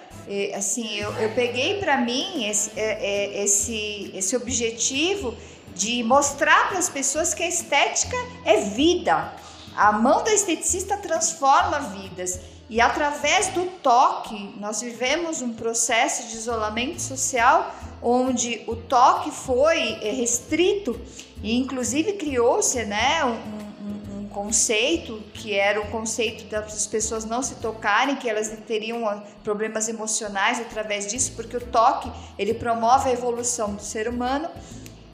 assim, 0.55 0.97
eu, 0.97 1.11
eu 1.13 1.33
peguei 1.33 1.79
para 1.79 1.97
mim 1.97 2.45
esse, 2.45 2.71
é, 2.77 2.83
é, 2.83 3.43
esse, 3.43 4.11
esse 4.13 4.35
objetivo 4.35 5.35
de 5.73 6.03
mostrar 6.03 6.69
para 6.69 6.79
as 6.79 6.89
pessoas 6.89 7.33
que 7.33 7.43
a 7.43 7.47
estética 7.47 8.17
é 8.43 8.57
vida. 8.57 9.33
A 9.75 9.93
mão 9.93 10.23
da 10.23 10.33
esteticista 10.33 10.97
transforma 10.97 11.79
vidas. 11.79 12.39
E 12.71 12.79
através 12.79 13.49
do 13.49 13.65
toque, 13.83 14.55
nós 14.57 14.79
vivemos 14.79 15.41
um 15.41 15.51
processo 15.51 16.29
de 16.29 16.37
isolamento 16.37 17.01
social 17.01 17.69
onde 18.01 18.63
o 18.65 18.77
toque 18.77 19.29
foi 19.29 19.99
eh, 20.01 20.13
restrito 20.13 20.97
e 21.43 21.57
inclusive 21.57 22.13
criou-se 22.13 22.81
né, 22.85 23.25
um, 23.25 23.31
um, 23.31 24.19
um, 24.19 24.29
conceito 24.29 25.21
que 25.33 25.53
era 25.53 25.81
o 25.81 25.91
conceito 25.91 26.45
das 26.45 26.87
pessoas 26.87 27.25
não 27.25 27.43
se 27.43 27.55
tocarem, 27.55 28.15
que 28.15 28.29
elas 28.29 28.49
teriam 28.65 29.05
ah, 29.05 29.21
problemas 29.43 29.89
emocionais 29.89 30.57
através 30.61 31.07
disso, 31.07 31.33
porque 31.35 31.57
o 31.57 31.61
toque 31.61 32.09
ele 32.39 32.53
promove 32.53 33.09
a 33.09 33.11
evolução 33.11 33.75
do 33.75 33.81
ser 33.81 34.07
humano. 34.07 34.49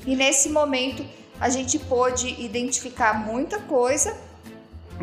E 0.05 0.15
nesse 0.15 0.49
momento 0.49 1.03
a 1.39 1.49
gente 1.49 1.79
pôde 1.79 2.39
identificar 2.39 3.25
muita 3.25 3.57
coisa 3.61 4.15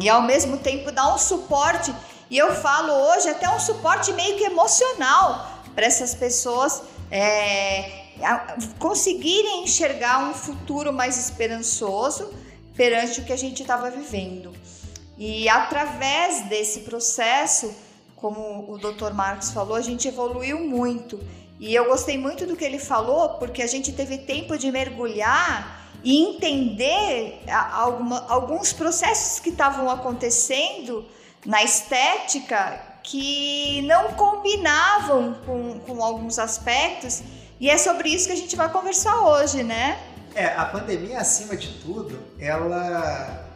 e 0.00 0.08
ao 0.08 0.22
mesmo 0.22 0.56
tempo 0.58 0.92
dar 0.92 1.12
um 1.12 1.18
suporte 1.18 1.92
e 2.30 2.38
eu 2.38 2.54
falo 2.54 2.92
hoje 2.92 3.28
até 3.28 3.48
um 3.48 3.60
suporte 3.60 4.12
meio 4.12 4.36
que 4.36 4.44
emocional 4.44 5.62
para 5.74 5.86
essas 5.86 6.14
pessoas 6.14 6.82
é, 7.10 8.04
conseguirem 8.78 9.64
enxergar 9.64 10.30
um 10.30 10.34
futuro 10.34 10.92
mais 10.92 11.18
esperançoso 11.18 12.32
perante 12.76 13.20
o 13.20 13.24
que 13.24 13.32
a 13.32 13.36
gente 13.36 13.62
estava 13.62 13.90
vivendo. 13.90 14.52
E 15.16 15.48
através 15.48 16.48
desse 16.48 16.80
processo, 16.80 17.72
como 18.16 18.72
o 18.72 18.78
Dr. 18.78 19.12
Marcos 19.12 19.50
falou, 19.50 19.76
a 19.76 19.80
gente 19.80 20.08
evoluiu 20.08 20.60
muito. 20.60 21.20
E 21.60 21.74
eu 21.74 21.86
gostei 21.86 22.18
muito 22.18 22.46
do 22.46 22.56
que 22.56 22.64
ele 22.64 22.78
falou, 22.78 23.30
porque 23.30 23.62
a 23.62 23.66
gente 23.66 23.92
teve 23.92 24.18
tempo 24.18 24.58
de 24.58 24.70
mergulhar 24.72 25.90
e 26.02 26.22
entender 26.22 27.40
alguma, 27.72 28.26
alguns 28.28 28.72
processos 28.72 29.38
que 29.38 29.50
estavam 29.50 29.88
acontecendo 29.88 31.04
na 31.44 31.62
estética 31.62 32.80
que 33.02 33.82
não 33.82 34.12
combinavam 34.14 35.34
com, 35.44 35.78
com 35.80 36.02
alguns 36.02 36.38
aspectos. 36.38 37.22
E 37.60 37.70
é 37.70 37.78
sobre 37.78 38.08
isso 38.08 38.26
que 38.26 38.32
a 38.32 38.36
gente 38.36 38.56
vai 38.56 38.68
conversar 38.70 39.20
hoje, 39.20 39.62
né? 39.62 40.02
É, 40.34 40.46
a 40.46 40.64
pandemia, 40.64 41.18
acima 41.18 41.56
de 41.56 41.68
tudo, 41.80 42.18
ela, 42.40 43.46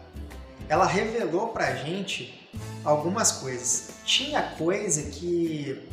ela 0.69 0.87
revelou 0.87 1.49
pra 1.49 1.75
gente 1.75 2.49
algumas 2.85 3.33
coisas. 3.33 3.91
Tinha 4.05 4.43
coisa 4.43 5.11
que 5.11 5.89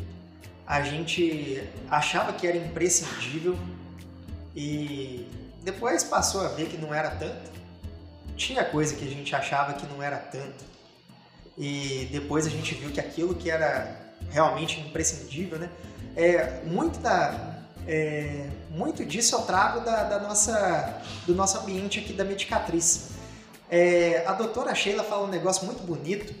a 0.66 0.82
gente 0.82 1.66
achava 1.90 2.32
que 2.32 2.46
era 2.46 2.56
imprescindível 2.56 3.56
e 4.54 5.28
depois 5.62 6.04
passou 6.04 6.42
a 6.42 6.48
ver 6.48 6.68
que 6.68 6.76
não 6.76 6.94
era 6.94 7.10
tanto. 7.10 7.50
Tinha 8.36 8.64
coisa 8.64 8.94
que 8.94 9.04
a 9.04 9.10
gente 9.10 9.34
achava 9.34 9.72
que 9.72 9.86
não 9.86 10.02
era 10.02 10.18
tanto 10.18 10.75
e 11.56 12.08
depois 12.12 12.46
a 12.46 12.50
gente 12.50 12.74
viu 12.74 12.90
que 12.90 13.00
aquilo 13.00 13.34
que 13.34 13.50
era 13.50 13.96
realmente 14.30 14.80
imprescindível, 14.80 15.58
né? 15.58 15.70
É, 16.14 16.62
muito, 16.64 16.98
da, 16.98 17.58
é, 17.86 18.48
muito 18.70 19.04
disso 19.04 19.34
eu 19.34 19.42
trago 19.42 19.80
da, 19.80 20.04
da, 20.04 20.18
nossa, 20.18 21.02
do 21.26 21.34
nosso 21.34 21.58
ambiente 21.58 22.00
aqui 22.00 22.12
da 22.12 22.24
Medicatriz. 22.24 23.10
É, 23.70 24.24
a 24.26 24.32
doutora 24.32 24.74
Sheila 24.74 25.02
fala 25.02 25.26
um 25.26 25.30
negócio 25.30 25.66
muito 25.66 25.82
bonito, 25.82 26.34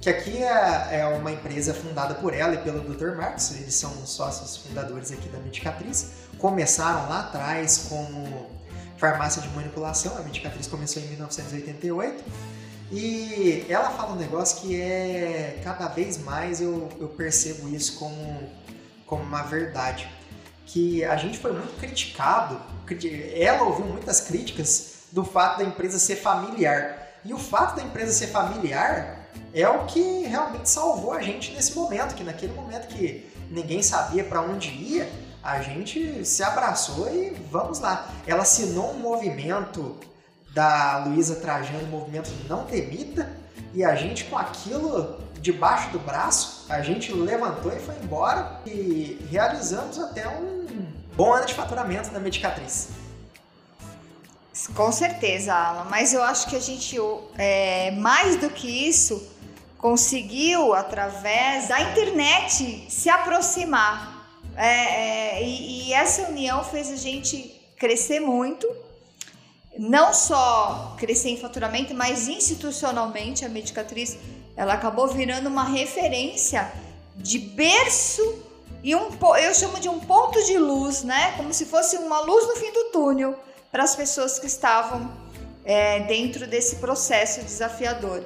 que 0.00 0.10
aqui 0.10 0.42
é, 0.42 1.00
é 1.00 1.06
uma 1.06 1.30
empresa 1.30 1.72
fundada 1.72 2.14
por 2.14 2.34
ela 2.34 2.54
e 2.54 2.58
pelo 2.58 2.80
Dr. 2.80 3.16
Marcos, 3.16 3.52
eles 3.52 3.74
são 3.74 3.90
sócios 4.04 4.56
fundadores 4.56 5.12
aqui 5.12 5.28
da 5.28 5.38
Medicatriz, 5.38 6.12
começaram 6.38 7.08
lá 7.08 7.20
atrás 7.20 7.86
como 7.88 8.50
farmácia 8.96 9.40
de 9.42 9.48
manipulação, 9.48 10.16
a 10.16 10.22
Medicatriz 10.22 10.66
começou 10.66 11.02
em 11.02 11.06
1988, 11.06 12.24
e 12.92 13.64
ela 13.70 13.88
fala 13.90 14.12
um 14.12 14.16
negócio 14.16 14.60
que 14.60 14.78
é 14.78 15.58
cada 15.64 15.88
vez 15.88 16.18
mais 16.18 16.60
eu, 16.60 16.90
eu 17.00 17.08
percebo 17.08 17.66
isso 17.70 17.98
como, 17.98 18.50
como 19.06 19.22
uma 19.22 19.42
verdade. 19.42 20.06
Que 20.66 21.02
a 21.02 21.16
gente 21.16 21.38
foi 21.38 21.52
muito 21.52 21.74
criticado, 21.78 22.60
ela 23.34 23.62
ouviu 23.62 23.86
muitas 23.86 24.20
críticas 24.20 25.06
do 25.10 25.24
fato 25.24 25.58
da 25.58 25.64
empresa 25.64 25.98
ser 25.98 26.16
familiar. 26.16 26.98
E 27.24 27.32
o 27.32 27.38
fato 27.38 27.76
da 27.76 27.82
empresa 27.82 28.12
ser 28.12 28.26
familiar 28.26 29.26
é 29.54 29.66
o 29.66 29.86
que 29.86 30.24
realmente 30.24 30.68
salvou 30.68 31.12
a 31.12 31.22
gente 31.22 31.52
nesse 31.52 31.74
momento, 31.74 32.14
que 32.14 32.22
naquele 32.22 32.52
momento 32.52 32.88
que 32.88 33.26
ninguém 33.50 33.82
sabia 33.82 34.22
para 34.22 34.42
onde 34.42 34.68
ia, 34.68 35.10
a 35.42 35.62
gente 35.62 36.26
se 36.26 36.42
abraçou 36.42 37.08
e 37.08 37.30
vamos 37.50 37.80
lá. 37.80 38.10
Ela 38.26 38.42
assinou 38.42 38.92
um 38.92 38.98
movimento 38.98 39.96
da 40.54 41.04
Luísa 41.06 41.36
Trajano, 41.36 41.84
o 41.84 41.86
movimento 41.88 42.30
Não 42.48 42.64
Temita, 42.64 43.30
e 43.74 43.84
a 43.84 43.94
gente 43.94 44.24
com 44.24 44.36
aquilo 44.36 45.18
debaixo 45.40 45.90
do 45.90 45.98
braço, 45.98 46.66
a 46.68 46.82
gente 46.82 47.12
levantou 47.12 47.72
e 47.74 47.80
foi 47.80 47.94
embora 48.02 48.60
e 48.64 49.26
realizamos 49.30 49.98
até 49.98 50.28
um 50.28 50.86
bom 51.16 51.32
ano 51.32 51.46
de 51.46 51.54
faturamento 51.54 52.10
da 52.10 52.20
Medicatriz. 52.20 52.90
Com 54.74 54.92
certeza, 54.92 55.52
Alan, 55.52 55.86
mas 55.90 56.12
eu 56.12 56.22
acho 56.22 56.48
que 56.48 56.54
a 56.54 56.60
gente, 56.60 56.96
é, 57.36 57.90
mais 57.92 58.36
do 58.36 58.50
que 58.50 58.68
isso, 58.88 59.28
conseguiu, 59.78 60.74
através 60.74 61.68
da 61.68 61.80
internet, 61.80 62.86
se 62.88 63.08
aproximar. 63.08 64.28
É, 64.54 65.38
é, 65.38 65.42
e, 65.42 65.88
e 65.88 65.92
essa 65.92 66.28
união 66.28 66.62
fez 66.62 66.90
a 66.90 66.96
gente 66.96 67.60
crescer 67.76 68.20
muito 68.20 68.68
não 69.78 70.12
só 70.12 70.94
crescer 70.98 71.30
em 71.30 71.36
faturamento, 71.36 71.94
mas 71.94 72.28
institucionalmente 72.28 73.44
a 73.44 73.48
Medicatriz 73.48 74.18
ela 74.56 74.74
acabou 74.74 75.08
virando 75.08 75.48
uma 75.48 75.64
referência 75.64 76.70
de 77.16 77.38
berço 77.38 78.42
e 78.82 78.94
um 78.94 79.08
eu 79.40 79.54
chamo 79.54 79.78
de 79.78 79.88
um 79.88 80.00
ponto 80.00 80.42
de 80.44 80.58
luz, 80.58 81.02
né? 81.02 81.34
Como 81.36 81.52
se 81.54 81.64
fosse 81.66 81.96
uma 81.96 82.20
luz 82.20 82.46
no 82.48 82.56
fim 82.56 82.72
do 82.72 82.84
túnel 82.90 83.38
para 83.70 83.84
as 83.84 83.94
pessoas 83.94 84.38
que 84.38 84.46
estavam 84.46 85.10
é, 85.64 86.00
dentro 86.00 86.46
desse 86.46 86.76
processo 86.76 87.40
desafiador. 87.42 88.22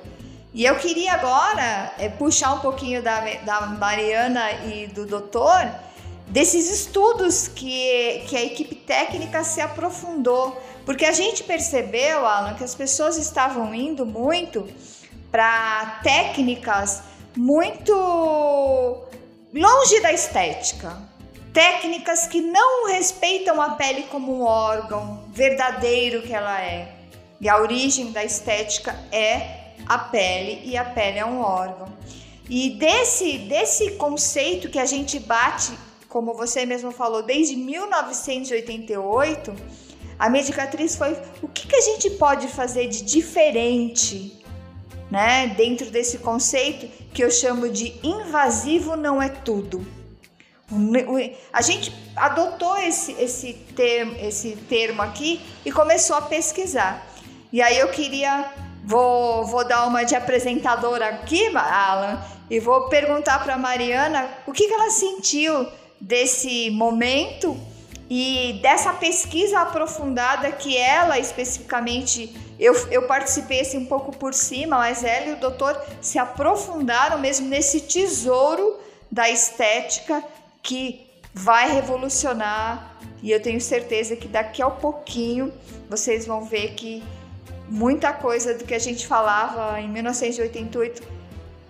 E 0.54 0.64
eu 0.64 0.76
queria 0.76 1.12
agora 1.12 1.92
é, 1.98 2.08
puxar 2.08 2.54
um 2.54 2.60
pouquinho 2.60 3.02
da, 3.02 3.20
da 3.44 3.60
Mariana 3.66 4.50
e 4.64 4.86
do 4.86 5.04
doutor 5.04 5.70
desses 6.28 6.70
estudos 6.70 7.46
que, 7.46 8.24
que 8.26 8.36
a 8.36 8.42
equipe 8.42 8.74
técnica 8.74 9.44
se 9.44 9.60
aprofundou 9.60 10.60
porque 10.86 11.04
a 11.04 11.12
gente 11.12 11.42
percebeu, 11.42 12.24
Alan, 12.24 12.54
que 12.54 12.64
as 12.64 12.74
pessoas 12.74 13.18
estavam 13.18 13.74
indo 13.74 14.06
muito 14.06 14.66
para 15.32 16.00
técnicas 16.04 17.02
muito 17.36 17.92
longe 19.52 20.00
da 20.00 20.12
estética. 20.12 20.96
Técnicas 21.52 22.26
que 22.28 22.40
não 22.40 22.86
respeitam 22.86 23.60
a 23.60 23.70
pele 23.70 24.04
como 24.04 24.32
um 24.32 24.42
órgão 24.42 25.24
verdadeiro 25.32 26.22
que 26.22 26.32
ela 26.32 26.62
é. 26.62 26.94
E 27.40 27.48
a 27.48 27.60
origem 27.60 28.12
da 28.12 28.24
estética 28.24 28.96
é 29.10 29.72
a 29.86 29.98
pele 29.98 30.62
e 30.64 30.76
a 30.76 30.84
pele 30.84 31.18
é 31.18 31.26
um 31.26 31.40
órgão. 31.40 31.92
E 32.48 32.70
desse, 32.70 33.38
desse 33.38 33.92
conceito 33.92 34.68
que 34.68 34.78
a 34.78 34.86
gente 34.86 35.18
bate, 35.18 35.72
como 36.08 36.32
você 36.32 36.64
mesmo 36.64 36.92
falou, 36.92 37.22
desde 37.22 37.56
1988, 37.56 39.52
a 40.18 40.28
medicatriz 40.28 40.96
foi 40.96 41.16
o 41.42 41.48
que, 41.48 41.66
que 41.66 41.76
a 41.76 41.80
gente 41.80 42.10
pode 42.10 42.48
fazer 42.48 42.88
de 42.88 43.02
diferente 43.02 44.42
né, 45.10 45.54
dentro 45.56 45.90
desse 45.90 46.18
conceito 46.18 46.88
que 47.12 47.22
eu 47.22 47.30
chamo 47.30 47.68
de 47.68 47.94
invasivo 48.02 48.96
não 48.96 49.20
é 49.20 49.28
tudo. 49.28 49.86
A 51.52 51.62
gente 51.62 51.92
adotou 52.16 52.76
esse, 52.78 53.12
esse, 53.12 53.52
termo, 53.52 54.16
esse 54.18 54.56
termo 54.68 55.00
aqui 55.00 55.40
e 55.64 55.70
começou 55.70 56.16
a 56.16 56.22
pesquisar. 56.22 57.06
E 57.52 57.62
aí 57.62 57.78
eu 57.78 57.88
queria, 57.88 58.52
vou, 58.84 59.46
vou 59.46 59.66
dar 59.66 59.86
uma 59.86 60.02
de 60.02 60.16
apresentadora 60.16 61.08
aqui, 61.08 61.54
Alan, 61.56 62.20
e 62.50 62.58
vou 62.58 62.88
perguntar 62.88 63.42
para 63.44 63.56
Mariana 63.56 64.28
o 64.44 64.52
que, 64.52 64.66
que 64.66 64.74
ela 64.74 64.90
sentiu 64.90 65.68
desse 66.00 66.70
momento 66.70 67.56
e 68.08 68.60
dessa 68.62 68.92
pesquisa 68.92 69.60
aprofundada 69.60 70.52
que 70.52 70.76
ela 70.76 71.18
especificamente 71.18 72.34
eu, 72.58 72.74
eu 72.90 73.06
participei 73.06 73.60
assim, 73.60 73.78
um 73.78 73.86
pouco 73.86 74.16
por 74.16 74.32
cima, 74.32 74.78
mas 74.78 75.04
ela 75.04 75.26
e 75.26 75.32
o 75.32 75.36
doutor 75.36 75.78
se 76.00 76.18
aprofundaram 76.18 77.18
mesmo 77.18 77.48
nesse 77.48 77.80
tesouro 77.82 78.78
da 79.10 79.28
estética 79.28 80.22
que 80.62 81.06
vai 81.34 81.70
revolucionar 81.70 82.96
e 83.22 83.30
eu 83.30 83.42
tenho 83.42 83.60
certeza 83.60 84.16
que 84.16 84.28
daqui 84.28 84.62
a 84.62 84.70
pouquinho 84.70 85.52
vocês 85.88 86.26
vão 86.26 86.44
ver 86.44 86.74
que 86.74 87.02
muita 87.68 88.12
coisa 88.12 88.54
do 88.54 88.64
que 88.64 88.74
a 88.74 88.78
gente 88.78 89.06
falava 89.06 89.80
em 89.80 89.88
1988 89.88 91.16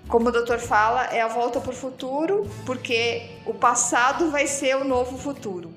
como 0.08 0.28
o 0.28 0.32
doutor 0.32 0.58
fala, 0.58 1.06
é 1.06 1.20
a 1.20 1.26
volta 1.26 1.60
para 1.60 1.70
o 1.70 1.74
futuro, 1.74 2.48
porque 2.64 3.28
o 3.44 3.52
passado 3.52 4.30
vai 4.30 4.46
ser 4.46 4.76
o 4.76 4.84
novo 4.84 5.18
futuro. 5.18 5.74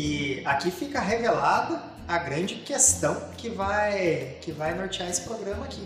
E 0.00 0.42
aqui 0.44 0.70
fica 0.70 1.00
revelada 1.00 1.82
a 2.06 2.18
grande 2.18 2.54
questão 2.54 3.20
que 3.36 3.48
vai, 3.48 4.36
que 4.40 4.52
vai 4.52 4.72
nortear 4.72 5.10
esse 5.10 5.22
programa 5.22 5.64
aqui. 5.64 5.84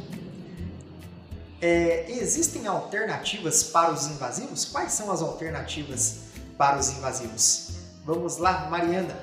É, 1.62 2.04
existem 2.10 2.66
alternativas 2.66 3.62
para 3.62 3.90
os 3.90 4.06
invasivos? 4.08 4.66
Quais 4.66 4.92
são 4.92 5.10
as 5.10 5.22
alternativas 5.22 6.24
para 6.58 6.78
os 6.78 6.90
invasivos? 6.90 7.70
Vamos 8.04 8.36
lá, 8.36 8.68
Mariana. 8.68 9.18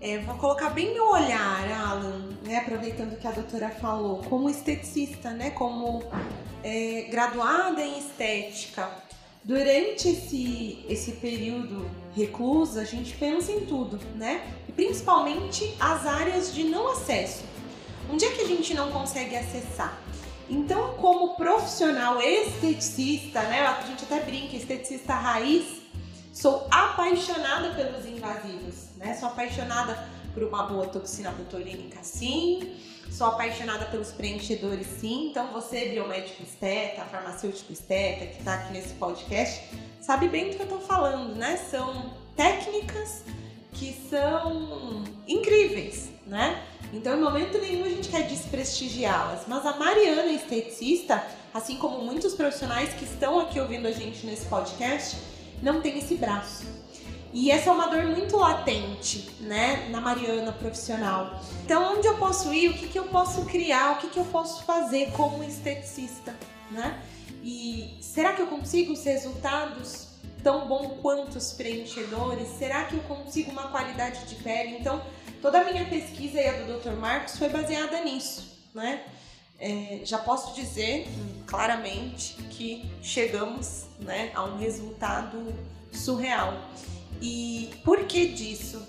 É, 0.00 0.16
vou 0.20 0.34
colocar 0.36 0.70
bem 0.70 0.94
meu 0.94 1.04
olhar, 1.04 1.70
Alan, 1.70 2.30
né, 2.42 2.56
aproveitando 2.56 3.18
que 3.18 3.26
a 3.26 3.32
doutora 3.32 3.68
falou, 3.68 4.22
como 4.22 4.48
esteticista, 4.48 5.32
né, 5.32 5.50
como 5.50 6.02
é, 6.64 7.06
graduada 7.10 7.82
em 7.82 7.98
estética, 7.98 8.88
durante 9.44 10.08
esse, 10.08 10.84
esse 10.88 11.12
período 11.12 11.88
recluso, 12.14 12.78
a 12.78 12.84
gente 12.84 13.16
pensa 13.16 13.52
em 13.52 13.64
tudo, 13.66 13.98
né? 14.16 14.46
E 14.68 14.72
principalmente 14.72 15.74
as 15.80 16.06
áreas 16.06 16.54
de 16.54 16.64
não 16.64 16.92
acesso. 16.92 17.44
Onde 18.10 18.24
é 18.24 18.30
que 18.30 18.42
a 18.42 18.46
gente 18.46 18.74
não 18.74 18.90
consegue 18.90 19.36
acessar? 19.36 19.98
Então, 20.48 20.94
como 20.94 21.36
profissional 21.36 22.20
esteticista, 22.20 23.40
né? 23.42 23.60
A 23.60 23.80
gente 23.82 24.04
até 24.04 24.20
brinca, 24.20 24.56
esteticista 24.56 25.14
raiz, 25.14 25.80
sou 26.32 26.66
apaixonada 26.70 27.74
pelos 27.74 28.04
invasivos, 28.04 28.96
né? 28.96 29.14
Sou 29.14 29.28
apaixonada 29.28 30.08
por 30.34 30.42
uma 30.42 30.64
boa 30.64 30.86
toxina 30.86 31.30
botulínica, 31.30 32.02
sim 32.02 32.76
Sou 33.10 33.26
apaixonada 33.26 33.86
pelos 33.86 34.12
preenchedores, 34.12 34.86
sim. 34.86 35.30
Então, 35.30 35.52
você, 35.52 35.86
biomédico 35.86 36.42
esteta, 36.42 37.04
farmacêutico 37.04 37.72
esteta, 37.72 38.26
que 38.26 38.38
está 38.38 38.54
aqui 38.54 38.72
nesse 38.72 38.94
podcast, 38.94 39.62
sabe 40.00 40.28
bem 40.28 40.50
do 40.50 40.56
que 40.56 40.62
eu 40.62 40.64
estou 40.64 40.80
falando, 40.80 41.34
né? 41.34 41.56
São 41.56 42.14
técnicas 42.36 43.24
que 43.72 43.92
são 44.08 45.04
incríveis, 45.26 46.10
né? 46.26 46.62
Então, 46.92 47.16
em 47.16 47.20
momento 47.20 47.58
nenhum 47.58 47.84
a 47.84 47.88
gente 47.88 48.08
quer 48.08 48.26
desprestigiá-las. 48.26 49.42
Mas 49.46 49.66
a 49.66 49.76
Mariana, 49.76 50.32
esteticista, 50.32 51.22
assim 51.52 51.76
como 51.76 52.04
muitos 52.04 52.34
profissionais 52.34 52.94
que 52.94 53.04
estão 53.04 53.40
aqui 53.40 53.58
ouvindo 53.58 53.86
a 53.86 53.92
gente 53.92 54.24
nesse 54.24 54.46
podcast, 54.46 55.18
não 55.62 55.80
tem 55.80 55.98
esse 55.98 56.14
braço 56.14 56.64
e 57.32 57.50
essa 57.50 57.70
é 57.70 57.72
uma 57.72 57.86
dor 57.86 58.04
muito 58.04 58.36
latente, 58.36 59.30
né, 59.40 59.88
na 59.90 60.00
Mariana 60.00 60.52
profissional. 60.52 61.40
Então, 61.64 61.96
onde 61.96 62.06
eu 62.06 62.16
posso 62.16 62.52
ir? 62.52 62.70
O 62.70 62.74
que, 62.74 62.88
que 62.88 62.98
eu 62.98 63.04
posso 63.04 63.44
criar? 63.44 63.92
O 63.92 63.98
que, 63.98 64.08
que 64.08 64.18
eu 64.18 64.24
posso 64.24 64.64
fazer 64.64 65.12
como 65.12 65.44
esteticista, 65.44 66.34
né? 66.70 67.00
E 67.42 67.96
será 68.00 68.32
que 68.32 68.42
eu 68.42 68.48
consigo 68.48 68.92
os 68.92 69.04
resultados 69.04 70.08
tão 70.42 70.66
bom 70.66 70.98
quanto 71.00 71.36
os 71.36 71.52
preenchedores? 71.52 72.48
Será 72.58 72.84
que 72.84 72.94
eu 72.94 73.00
consigo 73.02 73.52
uma 73.52 73.68
qualidade 73.68 74.24
de 74.26 74.34
pele? 74.36 74.78
Então, 74.80 75.00
toda 75.40 75.60
a 75.60 75.64
minha 75.64 75.84
pesquisa 75.84 76.40
e 76.40 76.48
a 76.48 76.52
do 76.64 76.80
Dr. 76.80 76.96
Marcos 76.96 77.38
foi 77.38 77.48
baseada 77.48 78.02
nisso, 78.02 78.58
né? 78.74 79.04
É, 79.58 80.00
já 80.04 80.18
posso 80.18 80.54
dizer 80.54 81.06
claramente 81.46 82.34
que 82.50 82.90
chegamos 83.02 83.84
né, 84.00 84.32
a 84.34 84.42
um 84.44 84.56
resultado 84.56 85.54
surreal. 85.92 86.54
E 87.20 87.70
por 87.84 88.04
que 88.04 88.28
disso? 88.28 88.82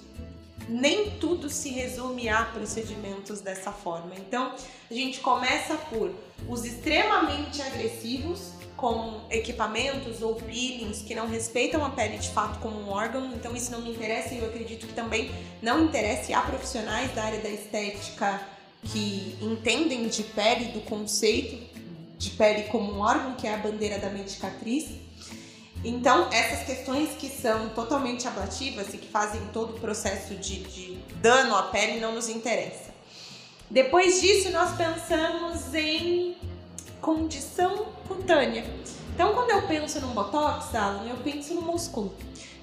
Nem 0.69 1.11
tudo 1.11 1.49
se 1.49 1.69
resume 1.69 2.29
a 2.29 2.45
procedimentos 2.45 3.41
dessa 3.41 3.71
forma. 3.71 4.13
Então, 4.15 4.55
a 4.89 4.93
gente 4.93 5.19
começa 5.19 5.75
por 5.75 6.13
os 6.47 6.63
extremamente 6.63 7.61
agressivos, 7.61 8.53
com 8.81 9.21
equipamentos 9.29 10.23
ou 10.23 10.33
peelings 10.33 11.03
que 11.03 11.13
não 11.13 11.27
respeitam 11.27 11.85
a 11.85 11.91
pele 11.91 12.17
de 12.17 12.29
fato 12.29 12.59
como 12.59 12.79
um 12.79 12.89
órgão, 12.89 13.31
então 13.35 13.55
isso 13.55 13.71
não 13.71 13.79
me 13.79 13.91
interessa 13.91 14.33
e 14.33 14.39
eu 14.39 14.47
acredito 14.47 14.87
que 14.87 14.93
também 14.93 15.29
não 15.61 15.85
interessa 15.85 16.35
a 16.35 16.41
profissionais 16.41 17.13
da 17.13 17.23
área 17.23 17.39
da 17.39 17.49
estética 17.49 18.41
que 18.83 19.37
entendem 19.39 20.07
de 20.07 20.23
pele, 20.23 20.71
do 20.71 20.81
conceito 20.81 21.63
de 22.17 22.31
pele 22.31 22.63
como 22.69 22.91
um 22.91 22.99
órgão, 23.01 23.35
que 23.35 23.45
é 23.45 23.53
a 23.53 23.57
bandeira 23.57 23.99
da 23.99 24.09
medicatriz. 24.09 24.89
Então, 25.83 26.29
essas 26.31 26.63
questões 26.63 27.09
que 27.17 27.27
são 27.27 27.69
totalmente 27.69 28.27
ablativas 28.27 28.93
e 28.93 28.97
que 28.97 29.07
fazem 29.07 29.41
todo 29.51 29.75
o 29.75 29.79
processo 29.79 30.35
de, 30.35 30.59
de 30.63 30.97
dano 31.15 31.55
à 31.55 31.63
pele 31.63 31.99
não 31.99 32.13
nos 32.13 32.29
interessa. 32.29 32.91
Depois 33.69 34.21
disso, 34.21 34.51
nós 34.51 34.75
pensamos 34.75 35.73
em 35.73 36.35
condição 36.99 37.87
cutânea. 38.07 38.63
Então, 39.13 39.33
quando 39.33 39.49
eu 39.49 39.67
penso 39.67 39.99
num 40.01 40.13
botox, 40.13 40.75
Alan, 40.75 41.07
eu 41.09 41.17
penso 41.17 41.55
no 41.55 41.61
músculo. 41.61 42.13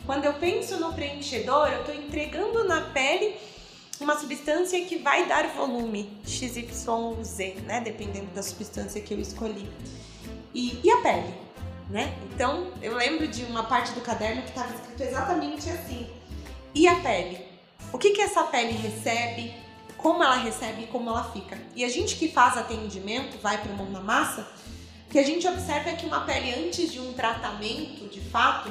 Quando 0.06 0.24
eu 0.24 0.34
penso 0.34 0.78
no 0.78 0.92
preenchedor, 0.92 1.68
eu 1.68 1.80
estou 1.80 1.94
entregando 1.94 2.64
na 2.64 2.82
pele 2.82 3.36
uma 4.00 4.18
substância 4.18 4.82
que 4.84 4.96
vai 4.96 5.26
dar 5.26 5.48
volume, 5.48 6.08
XYZ, 6.24 7.62
né? 7.66 7.80
Dependendo 7.80 8.26
da 8.34 8.42
substância 8.42 9.00
que 9.00 9.12
eu 9.12 9.20
escolhi. 9.20 9.68
E, 10.54 10.80
e 10.84 10.90
a 10.90 10.98
pele? 10.98 11.47
Né? 11.88 12.16
Então, 12.32 12.72
eu 12.82 12.94
lembro 12.94 13.26
de 13.26 13.44
uma 13.44 13.64
parte 13.64 13.92
do 13.92 14.00
caderno 14.00 14.42
que 14.42 14.48
estava 14.48 14.74
escrito 14.74 15.02
exatamente 15.02 15.68
assim. 15.70 16.08
E 16.74 16.86
a 16.86 16.96
pele? 16.96 17.46
O 17.92 17.98
que, 17.98 18.10
que 18.10 18.20
essa 18.20 18.44
pele 18.44 18.72
recebe? 18.72 19.54
Como 19.96 20.22
ela 20.22 20.36
recebe 20.36 20.84
e 20.84 20.86
como 20.86 21.10
ela 21.10 21.24
fica? 21.32 21.58
E 21.74 21.84
a 21.84 21.88
gente 21.88 22.16
que 22.16 22.28
faz 22.28 22.56
atendimento, 22.56 23.38
vai 23.38 23.58
para 23.58 23.72
o 23.72 23.76
mão 23.76 23.90
na 23.90 24.00
massa, 24.00 24.46
o 25.06 25.10
que 25.10 25.18
a 25.18 25.24
gente 25.24 25.48
observa 25.48 25.90
é 25.90 25.94
que 25.94 26.06
uma 26.06 26.20
pele 26.20 26.66
antes 26.66 26.92
de 26.92 27.00
um 27.00 27.14
tratamento, 27.14 28.06
de 28.08 28.20
fato, 28.20 28.70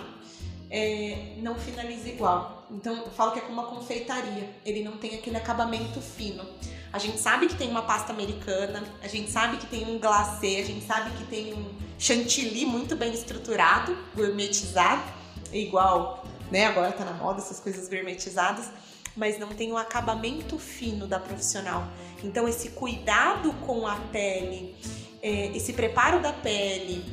é, 0.69 1.35
não 1.37 1.55
finaliza 1.55 2.09
igual. 2.09 2.65
Então, 2.69 2.95
eu 2.97 3.11
falo 3.11 3.31
que 3.31 3.39
é 3.39 3.41
como 3.41 3.61
uma 3.61 3.69
confeitaria. 3.69 4.49
Ele 4.65 4.83
não 4.83 4.97
tem 4.97 5.15
aquele 5.15 5.37
acabamento 5.37 6.01
fino. 6.01 6.45
A 6.91 6.99
gente 6.99 7.19
sabe 7.19 7.47
que 7.47 7.55
tem 7.55 7.69
uma 7.69 7.81
pasta 7.81 8.11
americana, 8.11 8.83
a 9.01 9.07
gente 9.07 9.29
sabe 9.29 9.57
que 9.57 9.67
tem 9.67 9.85
um 9.85 9.99
glacê, 9.99 10.57
a 10.61 10.65
gente 10.65 10.85
sabe 10.85 11.11
que 11.11 11.25
tem 11.25 11.53
um 11.53 11.75
chantilly 11.99 12.65
muito 12.65 12.95
bem 12.95 13.13
estruturado, 13.13 13.97
gourmetizado, 14.15 15.03
igual, 15.51 16.25
né? 16.49 16.65
Agora 16.65 16.91
tá 16.91 17.03
na 17.03 17.13
moda 17.13 17.39
essas 17.39 17.59
coisas 17.59 17.89
gourmetizadas, 17.89 18.69
mas 19.15 19.37
não 19.37 19.49
tem 19.49 19.71
o 19.71 19.77
acabamento 19.77 20.57
fino 20.57 21.07
da 21.07 21.19
profissional. 21.19 21.87
Então, 22.23 22.47
esse 22.47 22.69
cuidado 22.69 23.53
com 23.65 23.85
a 23.85 23.95
pele, 23.95 24.75
é, 25.21 25.47
esse 25.55 25.73
preparo 25.73 26.21
da 26.21 26.31
pele, 26.31 27.03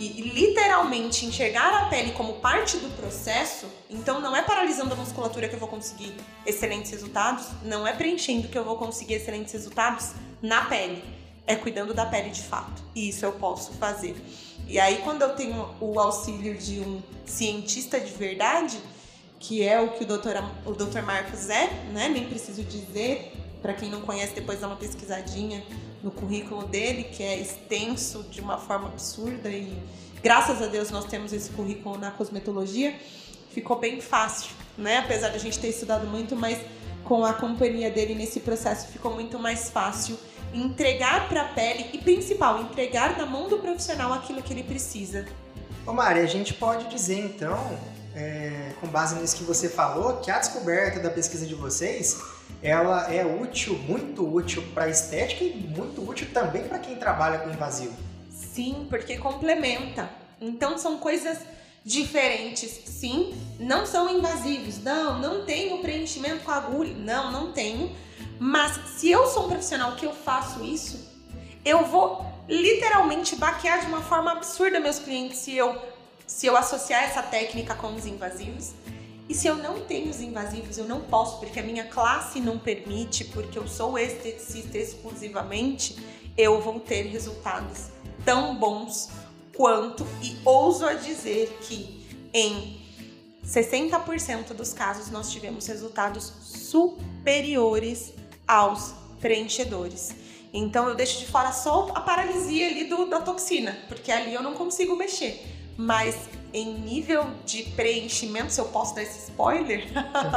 e, 0.00 0.22
literalmente 0.22 1.26
enxergar 1.26 1.74
a 1.74 1.84
pele 1.86 2.12
como 2.12 2.34
parte 2.34 2.78
do 2.78 2.88
processo, 2.96 3.66
então 3.90 4.20
não 4.20 4.34
é 4.34 4.42
paralisando 4.42 4.94
a 4.94 4.96
musculatura 4.96 5.46
que 5.46 5.54
eu 5.54 5.58
vou 5.58 5.68
conseguir 5.68 6.14
excelentes 6.46 6.90
resultados, 6.90 7.46
não 7.62 7.86
é 7.86 7.92
preenchendo 7.92 8.48
que 8.48 8.58
eu 8.58 8.64
vou 8.64 8.76
conseguir 8.76 9.14
excelentes 9.14 9.52
resultados 9.52 10.12
na 10.40 10.64
pele, 10.64 11.04
é 11.46 11.54
cuidando 11.54 11.92
da 11.92 12.06
pele 12.06 12.30
de 12.30 12.42
fato. 12.42 12.82
E 12.94 13.10
isso 13.10 13.26
eu 13.26 13.32
posso 13.32 13.72
fazer. 13.74 14.16
E 14.66 14.80
aí, 14.80 15.02
quando 15.04 15.22
eu 15.22 15.34
tenho 15.34 15.68
o 15.80 16.00
auxílio 16.00 16.56
de 16.56 16.80
um 16.80 17.02
cientista 17.26 18.00
de 18.00 18.12
verdade, 18.12 18.78
que 19.38 19.66
é 19.66 19.80
o 19.80 19.90
que 19.92 20.04
o 20.04 20.06
doutor, 20.06 20.34
o 20.64 20.72
doutor 20.72 21.02
Marcos 21.02 21.50
é, 21.50 21.66
né? 21.92 22.08
Nem 22.08 22.26
preciso 22.26 22.62
dizer, 22.62 23.32
para 23.60 23.74
quem 23.74 23.90
não 23.90 24.00
conhece, 24.00 24.34
depois 24.34 24.60
dá 24.60 24.66
uma 24.66 24.76
pesquisadinha 24.76 25.62
no 26.02 26.10
currículo 26.10 26.66
dele, 26.66 27.04
que 27.04 27.22
é 27.22 27.38
extenso 27.38 28.22
de 28.30 28.40
uma 28.40 28.58
forma 28.58 28.88
absurda 28.88 29.48
e 29.48 29.76
graças 30.22 30.62
a 30.62 30.66
Deus 30.66 30.90
nós 30.90 31.04
temos 31.04 31.32
esse 31.32 31.50
currículo 31.50 31.98
na 31.98 32.10
cosmetologia. 32.10 32.94
Ficou 33.50 33.78
bem 33.78 34.00
fácil, 34.00 34.52
né? 34.78 34.98
Apesar 34.98 35.30
de 35.30 35.36
a 35.36 35.40
gente 35.40 35.58
ter 35.58 35.68
estudado 35.68 36.06
muito, 36.06 36.36
mas 36.36 36.58
com 37.04 37.24
a 37.24 37.32
companhia 37.32 37.90
dele 37.90 38.14
nesse 38.14 38.40
processo 38.40 38.86
ficou 38.88 39.12
muito 39.12 39.38
mais 39.38 39.70
fácil 39.70 40.16
entregar 40.52 41.28
para 41.28 41.42
a 41.42 41.48
pele 41.48 41.86
e 41.92 41.98
principal, 41.98 42.60
entregar 42.60 43.16
na 43.16 43.26
mão 43.26 43.48
do 43.48 43.58
profissional 43.58 44.12
aquilo 44.12 44.42
que 44.42 44.52
ele 44.52 44.62
precisa. 44.62 45.26
Ô 45.86 45.92
Mari, 45.92 46.20
a 46.20 46.26
gente 46.26 46.54
pode 46.54 46.88
dizer 46.88 47.18
então, 47.18 47.78
é, 48.14 48.72
com 48.80 48.86
base 48.88 49.14
nisso 49.16 49.36
que 49.36 49.44
você 49.44 49.68
falou, 49.68 50.16
que 50.18 50.30
a 50.30 50.38
descoberta 50.38 51.00
da 51.00 51.10
pesquisa 51.10 51.46
de 51.46 51.54
vocês, 51.54 52.20
ela 52.62 53.12
é 53.12 53.24
útil, 53.24 53.78
muito 53.78 54.26
útil 54.26 54.62
para 54.74 54.88
estética 54.88 55.44
e 55.44 55.54
muito 55.54 56.08
útil 56.08 56.28
também 56.32 56.64
para 56.64 56.78
quem 56.78 56.96
trabalha 56.96 57.38
com 57.38 57.50
invasivo. 57.50 57.96
Sim, 58.30 58.86
porque 58.88 59.16
complementa. 59.16 60.10
Então 60.40 60.76
são 60.78 60.98
coisas 60.98 61.38
diferentes, 61.84 62.70
sim. 62.86 63.34
Não 63.58 63.86
são 63.86 64.10
invasivos. 64.10 64.82
Não, 64.82 65.18
não 65.18 65.44
tenho 65.44 65.78
preenchimento 65.78 66.44
com 66.44 66.50
agulha. 66.50 66.92
Não, 66.94 67.30
não 67.30 67.52
tenho 67.52 67.90
mas 68.42 68.80
se 68.86 69.10
eu 69.10 69.26
sou 69.26 69.44
um 69.44 69.48
profissional 69.48 69.96
que 69.96 70.06
eu 70.06 70.14
faço 70.14 70.64
isso, 70.64 71.06
eu 71.62 71.84
vou 71.84 72.24
literalmente 72.48 73.36
baquear 73.36 73.80
de 73.80 73.86
uma 73.86 74.00
forma 74.00 74.32
absurda 74.32 74.80
meus 74.80 74.98
clientes 74.98 75.38
se 75.38 75.54
eu 75.54 75.78
se 76.26 76.46
eu 76.46 76.56
associar 76.56 77.02
essa 77.02 77.22
técnica 77.22 77.74
com 77.74 77.94
os 77.94 78.06
invasivos. 78.06 78.72
E 79.30 79.34
se 79.34 79.46
eu 79.46 79.54
não 79.54 79.78
tenho 79.82 80.10
os 80.10 80.20
invasivos, 80.20 80.76
eu 80.76 80.86
não 80.86 81.02
posso, 81.02 81.38
porque 81.38 81.60
a 81.60 81.62
minha 81.62 81.84
classe 81.84 82.40
não 82.40 82.58
permite, 82.58 83.26
porque 83.26 83.56
eu 83.56 83.68
sou 83.68 83.96
esteticista 83.96 84.76
exclusivamente, 84.76 85.96
eu 86.36 86.60
vou 86.60 86.80
ter 86.80 87.02
resultados 87.02 87.90
tão 88.24 88.56
bons 88.56 89.08
quanto, 89.56 90.04
e 90.20 90.36
ouso 90.44 90.84
a 90.84 90.94
dizer 90.94 91.56
que 91.62 92.04
em 92.34 92.80
60% 93.46 94.52
dos 94.52 94.72
casos 94.72 95.12
nós 95.12 95.30
tivemos 95.30 95.64
resultados 95.68 96.32
superiores 96.42 98.12
aos 98.48 98.92
preenchedores. 99.20 100.10
Então 100.52 100.88
eu 100.88 100.96
deixo 100.96 101.20
de 101.20 101.26
fora 101.26 101.52
só 101.52 101.92
a 101.94 102.00
paralisia 102.00 102.66
ali 102.66 102.88
do, 102.88 103.06
da 103.06 103.20
toxina, 103.20 103.78
porque 103.86 104.10
ali 104.10 104.34
eu 104.34 104.42
não 104.42 104.54
consigo 104.54 104.96
mexer. 104.96 105.40
Mas 105.76 106.16
em 106.52 106.74
nível 106.74 107.26
de 107.44 107.62
preenchimento, 107.62 108.52
se 108.52 108.60
eu 108.60 108.66
posso 108.66 108.94
dar 108.94 109.02
esse 109.02 109.30
spoiler, 109.30 109.86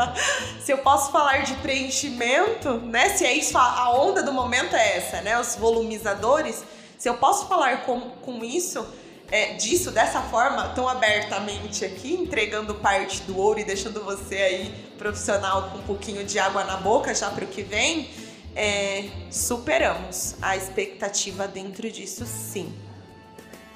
se 0.64 0.72
eu 0.72 0.78
posso 0.80 1.12
falar 1.12 1.40
de 1.40 1.54
preenchimento, 1.56 2.74
né? 2.80 3.10
Se 3.10 3.26
é 3.26 3.34
isso, 3.34 3.58
a, 3.58 3.92
onda 3.94 4.22
do 4.22 4.32
momento 4.32 4.76
é 4.76 4.98
essa, 4.98 5.22
né? 5.22 5.40
Os 5.40 5.56
volumizadores. 5.56 6.64
Se 6.98 7.10
eu 7.10 7.16
posso 7.16 7.48
falar 7.48 7.86
com, 7.86 8.00
com 8.22 8.44
isso, 8.44 8.86
é, 9.32 9.54
disso 9.54 9.92
dessa 9.92 10.22
forma, 10.22 10.70
tão 10.70 10.88
abertamente 10.88 11.84
aqui, 11.84 12.14
entregando 12.14 12.76
parte 12.76 13.22
do 13.24 13.38
ouro 13.38 13.60
e 13.60 13.64
deixando 13.64 14.04
você 14.04 14.36
aí 14.36 14.74
profissional 14.98 15.72
com 15.72 15.80
um 15.80 15.84
pouquinho 15.84 16.24
de 16.24 16.38
água 16.38 16.64
na 16.64 16.78
boca 16.78 17.14
já 17.14 17.30
para 17.30 17.44
o 17.44 17.48
que 17.48 17.64
vem, 17.64 18.10
é, 18.56 19.10
superamos 19.32 20.36
a 20.42 20.56
expectativa 20.56 21.48
dentro 21.48 21.90
disso, 21.90 22.26
sim. 22.26 22.72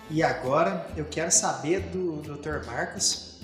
E 0.10 0.24
agora 0.24 0.88
eu 0.96 1.04
quero 1.04 1.30
saber 1.30 1.82
do 1.82 2.22
Dr. 2.22 2.66
Marcos, 2.66 3.42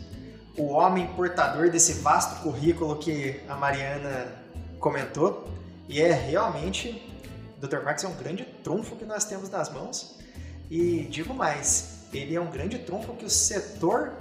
o 0.58 0.67
homem 0.67 1.08
portador 1.08 1.69
desse 1.69 1.93
vasto 1.95 2.41
currículo 2.41 2.97
que 2.97 3.41
a 3.49 3.56
Mariana 3.56 4.28
comentou, 4.80 5.49
e 5.89 6.02
é 6.02 6.13
realmente, 6.13 7.04
Dr. 7.60 7.84
Marcos 7.84 8.06
é 8.06 8.08
um 8.08 8.15
grande 8.15 8.45
trunfo 8.63 8.95
que 8.95 9.04
nós 9.04 9.26
temos 9.26 9.49
nas 9.49 9.69
mãos. 9.69 10.17
E 10.71 11.02
digo 11.10 11.34
mais, 11.34 12.06
ele 12.13 12.34
é 12.34 12.39
um 12.39 12.49
grande 12.49 12.80
trunfo 12.80 13.13
que 13.13 13.26
o 13.26 13.30
setor 13.30 14.13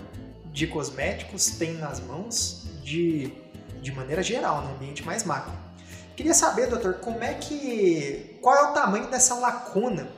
de 0.47 0.67
cosméticos 0.67 1.47
tem 1.47 1.75
nas 1.75 2.01
mãos 2.01 2.67
de, 2.83 3.33
de 3.81 3.93
maneira 3.93 4.23
geral, 4.23 4.63
no 4.63 4.75
ambiente 4.75 5.05
mais 5.05 5.23
macro. 5.23 5.53
Queria 6.17 6.35
saber, 6.35 6.67
doutor, 6.67 6.95
como 6.95 7.23
é 7.23 7.35
que. 7.35 8.37
qual 8.43 8.57
é 8.57 8.71
o 8.71 8.75
tamanho 8.75 9.09
dessa 9.09 9.37
lacuna 9.37 10.09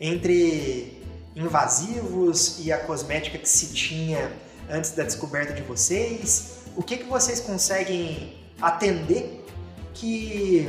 entre 0.00 0.95
invasivos 1.36 2.58
e 2.64 2.72
a 2.72 2.78
cosmética 2.78 3.36
que 3.36 3.48
se 3.48 3.74
tinha 3.74 4.32
antes 4.70 4.92
da 4.92 5.02
descoberta 5.02 5.52
de 5.52 5.62
vocês? 5.62 6.62
O 6.74 6.82
que, 6.82 6.96
que 6.96 7.04
vocês 7.04 7.40
conseguem 7.40 8.34
atender 8.60 9.44
que, 9.92 10.68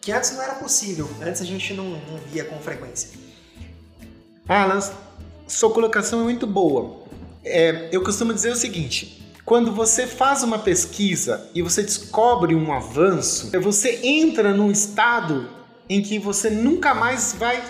que 0.00 0.12
antes 0.12 0.32
não 0.32 0.42
era 0.42 0.54
possível, 0.54 1.10
antes 1.20 1.42
a 1.42 1.44
gente 1.44 1.74
não, 1.74 1.84
não 1.84 2.18
via 2.30 2.44
com 2.44 2.58
frequência? 2.60 3.10
Alan, 4.48 4.80
sua 5.46 5.70
colocação 5.70 6.20
é 6.20 6.22
muito 6.22 6.46
boa. 6.46 7.02
É, 7.44 7.88
eu 7.92 8.02
costumo 8.02 8.32
dizer 8.32 8.50
o 8.50 8.56
seguinte: 8.56 9.22
quando 9.44 9.72
você 9.72 10.06
faz 10.06 10.42
uma 10.42 10.58
pesquisa 10.58 11.48
e 11.54 11.62
você 11.62 11.82
descobre 11.82 12.54
um 12.54 12.72
avanço, 12.72 13.50
você 13.60 14.00
entra 14.02 14.54
num 14.54 14.70
estado 14.70 15.48
em 15.88 16.02
que 16.02 16.18
você 16.18 16.48
nunca 16.48 16.94
mais 16.94 17.34
vai 17.34 17.62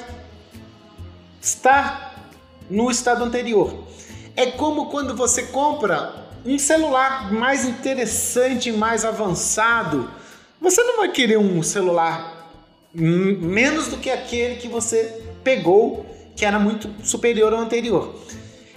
estar 1.44 2.30
no 2.70 2.90
estado 2.90 3.22
anterior. 3.22 3.84
É 4.34 4.46
como 4.46 4.86
quando 4.86 5.14
você 5.14 5.42
compra 5.44 6.24
um 6.44 6.58
celular 6.58 7.32
mais 7.32 7.64
interessante, 7.64 8.72
mais 8.72 9.04
avançado. 9.04 10.10
Você 10.60 10.82
não 10.82 10.96
vai 10.98 11.10
querer 11.10 11.38
um 11.38 11.62
celular 11.62 12.50
menos 12.94 13.88
do 13.88 13.98
que 13.98 14.08
aquele 14.08 14.56
que 14.56 14.68
você 14.68 15.22
pegou 15.42 16.06
que 16.36 16.44
era 16.44 16.58
muito 16.58 16.90
superior 17.04 17.52
ao 17.52 17.60
anterior. 17.60 18.14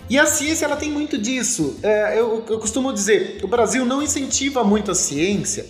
E 0.10 0.18
a 0.18 0.26
ciência 0.26 0.66
ela 0.66 0.76
tem 0.76 0.92
muito 0.92 1.18
disso. 1.18 1.80
É, 1.82 2.20
eu, 2.20 2.46
eu 2.50 2.60
costumo 2.60 2.94
dizer, 2.94 3.40
o 3.44 3.48
Brasil 3.48 3.86
não 3.86 4.02
incentiva 4.02 4.64
muito 4.64 4.92
a 4.92 4.96
ciência, 4.96 5.66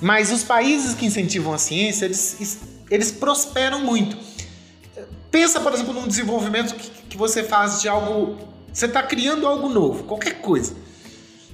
mas 0.00 0.32
os 0.32 0.42
países 0.42 0.94
que 0.94 1.06
incentivam 1.06 1.52
a 1.52 1.58
ciência, 1.58 2.04
eles, 2.04 2.58
eles 2.90 3.10
prosperam 3.10 3.80
muito. 3.80 4.16
Pensa, 5.30 5.60
por 5.60 5.72
exemplo, 5.72 5.94
num 5.94 6.08
desenvolvimento 6.08 6.74
que, 6.74 6.90
que 7.10 7.16
você 7.16 7.44
faz 7.44 7.80
de 7.80 7.88
algo. 7.88 8.38
Você 8.72 8.86
está 8.86 9.02
criando 9.02 9.46
algo 9.46 9.68
novo, 9.68 10.04
qualquer 10.04 10.40
coisa. 10.40 10.74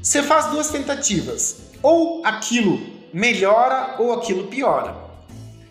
Você 0.02 0.22
faz 0.22 0.46
duas 0.46 0.68
tentativas. 0.68 1.56
Ou 1.82 2.24
aquilo 2.24 2.80
melhora 3.12 3.96
ou 3.98 4.12
aquilo 4.12 4.46
piora. 4.48 4.94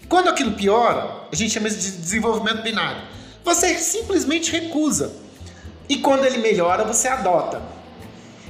Quando 0.07 0.29
aquilo 0.29 0.53
piora, 0.53 1.27
a 1.31 1.35
gente 1.35 1.51
chama 1.51 1.67
isso 1.67 1.79
de 1.79 1.91
desenvolvimento 1.91 2.61
binário. 2.61 3.01
Você 3.43 3.77
simplesmente 3.77 4.51
recusa. 4.51 5.13
E 5.87 5.97
quando 5.97 6.25
ele 6.25 6.39
melhora, 6.39 6.83
você 6.83 7.07
adota. 7.07 7.61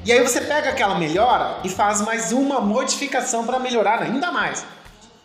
E 0.05 0.11
aí 0.11 0.21
você 0.21 0.39
pega 0.39 0.69
aquela 0.69 0.97
melhora 0.97 1.59
e 1.63 1.69
faz 1.69 2.01
mais 2.01 2.31
uma 2.31 2.61
modificação 2.61 3.45
para 3.45 3.59
melhorar 3.59 4.01
ainda 4.01 4.31
mais. 4.31 4.61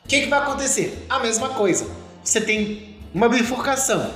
O 0.05 0.09
que, 0.09 0.23
que 0.23 0.27
vai 0.27 0.41
acontecer? 0.41 1.07
A 1.09 1.19
mesma 1.19 1.51
coisa. 1.51 1.87
Você 2.25 2.41
tem 2.41 2.90
uma 3.15 3.29
bifurcação. 3.29 4.11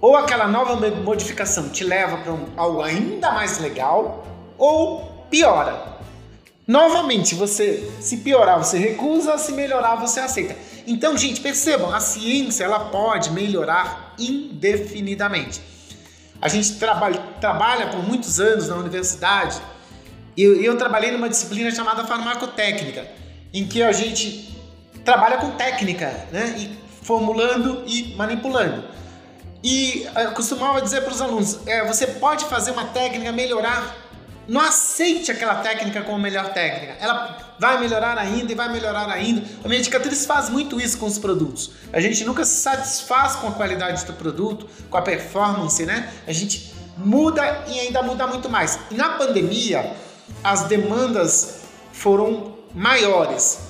Ou 0.00 0.16
aquela 0.16 0.48
nova 0.48 0.76
modificação 0.90 1.68
te 1.68 1.84
leva 1.84 2.16
para 2.18 2.32
um, 2.32 2.46
algo 2.56 2.82
ainda 2.82 3.30
mais 3.32 3.58
legal, 3.58 4.26
ou 4.56 5.26
piora. 5.30 5.98
Novamente, 6.66 7.34
você 7.34 7.90
se 8.00 8.18
piorar, 8.18 8.58
você 8.58 8.78
recusa, 8.78 9.36
se 9.36 9.52
melhorar, 9.52 9.96
você 9.96 10.20
aceita. 10.20 10.56
Então, 10.86 11.16
gente, 11.16 11.40
percebam, 11.40 11.92
a 11.92 12.00
ciência 12.00 12.64
ela 12.64 12.78
pode 12.78 13.30
melhorar 13.30 14.14
indefinidamente. 14.18 15.60
A 16.40 16.48
gente 16.48 16.78
trabalha, 16.78 17.88
por 17.88 18.02
muitos 18.02 18.40
anos 18.40 18.68
na 18.68 18.76
universidade 18.76 19.60
e 20.36 20.42
eu, 20.42 20.62
eu 20.62 20.78
trabalhei 20.78 21.10
numa 21.10 21.28
disciplina 21.28 21.70
chamada 21.70 22.06
farmacotécnica, 22.06 23.06
em 23.52 23.66
que 23.66 23.82
a 23.82 23.92
gente 23.92 24.56
trabalha 25.04 25.36
com 25.38 25.50
técnica, 25.50 26.08
né? 26.32 26.54
E 26.56 26.79
formulando 27.02 27.82
e 27.86 28.14
manipulando. 28.16 28.84
E 29.62 30.06
eu 30.16 30.32
costumava 30.32 30.80
dizer 30.80 31.02
para 31.02 31.12
os 31.12 31.20
alunos: 31.20 31.60
é, 31.66 31.86
você 31.86 32.06
pode 32.06 32.44
fazer 32.46 32.70
uma 32.70 32.86
técnica 32.86 33.30
melhorar 33.32 33.96
não 34.50 34.60
aceite 34.60 35.30
aquela 35.30 35.56
técnica 35.56 36.02
como 36.02 36.18
melhor 36.18 36.52
técnica. 36.52 36.96
Ela 36.98 37.54
vai 37.56 37.78
melhorar 37.78 38.18
ainda 38.18 38.50
e 38.50 38.54
vai 38.54 38.68
melhorar 38.72 39.08
ainda. 39.08 39.46
A 39.64 39.68
Medicatriz 39.68 40.26
faz 40.26 40.48
muito 40.48 40.80
isso 40.80 40.98
com 40.98 41.06
os 41.06 41.18
produtos. 41.18 41.70
A 41.92 42.00
gente 42.00 42.24
nunca 42.24 42.44
se 42.44 42.60
satisfaz 42.60 43.36
com 43.36 43.46
a 43.46 43.52
qualidade 43.52 44.04
do 44.04 44.12
produto, 44.14 44.66
com 44.90 44.96
a 44.96 45.02
performance, 45.02 45.86
né? 45.86 46.12
A 46.26 46.32
gente 46.32 46.74
muda 46.96 47.64
e 47.68 47.78
ainda 47.78 48.02
muda 48.02 48.26
muito 48.26 48.48
mais. 48.48 48.76
E 48.90 48.94
na 48.94 49.10
pandemia, 49.10 49.94
as 50.42 50.64
demandas 50.64 51.60
foram 51.92 52.56
maiores, 52.74 53.60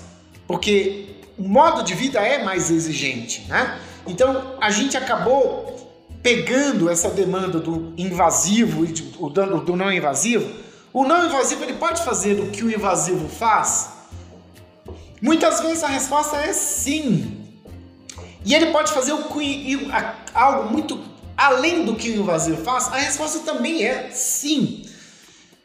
porque 0.47 1.10
o 1.41 1.49
modo 1.49 1.83
de 1.83 1.95
vida 1.95 2.21
é 2.21 2.45
mais 2.45 2.71
exigente, 2.71 3.47
né? 3.49 3.81
Então 4.07 4.57
a 4.61 4.71
gente 4.71 4.95
acabou 4.95 5.71
pegando 6.23 6.91
essa 6.91 7.09
demanda 7.09 7.59
do 7.59 7.95
invasivo 7.97 8.85
e 8.85 8.89
do, 8.89 9.61
do 9.61 9.75
não 9.75 9.91
invasivo, 9.91 10.53
o 10.93 11.05
não 11.05 11.27
invasivo 11.27 11.65
ele 11.65 11.73
pode 11.75 12.03
fazer 12.03 12.39
o 12.39 12.51
que 12.51 12.63
o 12.63 12.71
invasivo 12.71 13.27
faz? 13.27 13.89
Muitas 15.23 15.61
vezes 15.61 15.83
a 15.83 15.89
resposta 15.89 16.37
é 16.37 16.53
sim. 16.53 17.39
E 18.45 18.55
ele 18.55 18.67
pode 18.67 18.93
fazer 18.93 19.13
o 19.13 19.25
algo 20.35 20.71
muito 20.71 21.03
além 21.37 21.87
do 21.87 21.97
que 21.97 22.11
o 22.11 22.17
invasivo 22.17 22.63
faz? 22.63 22.89
A 22.89 22.97
resposta 22.97 23.39
também 23.41 23.83
é 23.83 24.11
sim. 24.11 24.85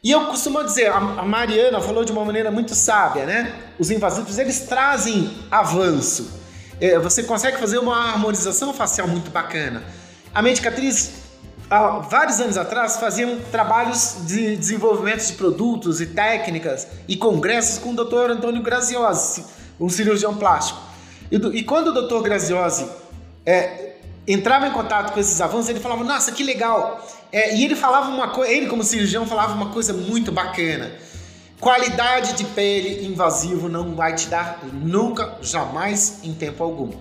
E 0.06 0.12
eu 0.12 0.26
costumo 0.26 0.62
dizer, 0.62 0.92
a 0.92 1.00
Mariana 1.00 1.80
falou 1.80 2.04
de 2.04 2.12
uma 2.12 2.24
maneira 2.24 2.48
muito 2.48 2.76
sábia, 2.76 3.26
né? 3.26 3.52
Os 3.76 3.90
invasivos, 3.90 4.38
eles 4.38 4.60
trazem 4.60 5.36
avanço. 5.50 6.30
É, 6.80 6.96
você 6.96 7.24
consegue 7.24 7.56
fazer 7.58 7.78
uma 7.78 8.12
harmonização 8.12 8.72
facial 8.72 9.08
muito 9.08 9.32
bacana. 9.32 9.82
A 10.32 10.40
Medicatriz, 10.40 11.10
há 11.68 11.98
vários 11.98 12.38
anos 12.38 12.56
atrás, 12.56 12.98
faziam 12.98 13.40
trabalhos 13.50 14.18
de 14.20 14.54
desenvolvimento 14.54 15.26
de 15.26 15.32
produtos 15.32 16.00
e 16.00 16.06
técnicas 16.06 16.86
e 17.08 17.16
congressos 17.16 17.78
com 17.78 17.90
o 17.90 17.96
Dr. 17.96 18.30
Antônio 18.30 18.62
Graziosi, 18.62 19.44
um 19.80 19.88
cirurgião 19.88 20.36
plástico. 20.36 20.80
E, 21.32 21.34
e 21.34 21.64
quando 21.64 21.88
o 21.88 22.06
Dr. 22.06 22.22
Graziosi 22.22 22.88
é, 23.44 23.85
entrava 24.26 24.66
em 24.66 24.72
contato 24.72 25.12
com 25.12 25.20
esses 25.20 25.40
avanços, 25.40 25.68
ele 25.68 25.80
falava, 25.80 26.02
nossa, 26.02 26.32
que 26.32 26.42
legal. 26.42 27.06
É, 27.30 27.54
e 27.56 27.64
ele 27.64 27.76
falava 27.76 28.08
uma 28.10 28.28
coisa, 28.28 28.52
ele 28.52 28.66
como 28.66 28.82
cirurgião 28.82 29.26
falava 29.26 29.54
uma 29.54 29.70
coisa 29.70 29.92
muito 29.92 30.32
bacana. 30.32 30.92
Qualidade 31.60 32.34
de 32.34 32.44
pele 32.44 33.06
invasivo 33.06 33.68
não 33.68 33.94
vai 33.94 34.14
te 34.14 34.28
dar 34.28 34.60
nunca, 34.72 35.38
jamais, 35.40 36.20
em 36.22 36.34
tempo 36.34 36.62
algum. 36.62 36.92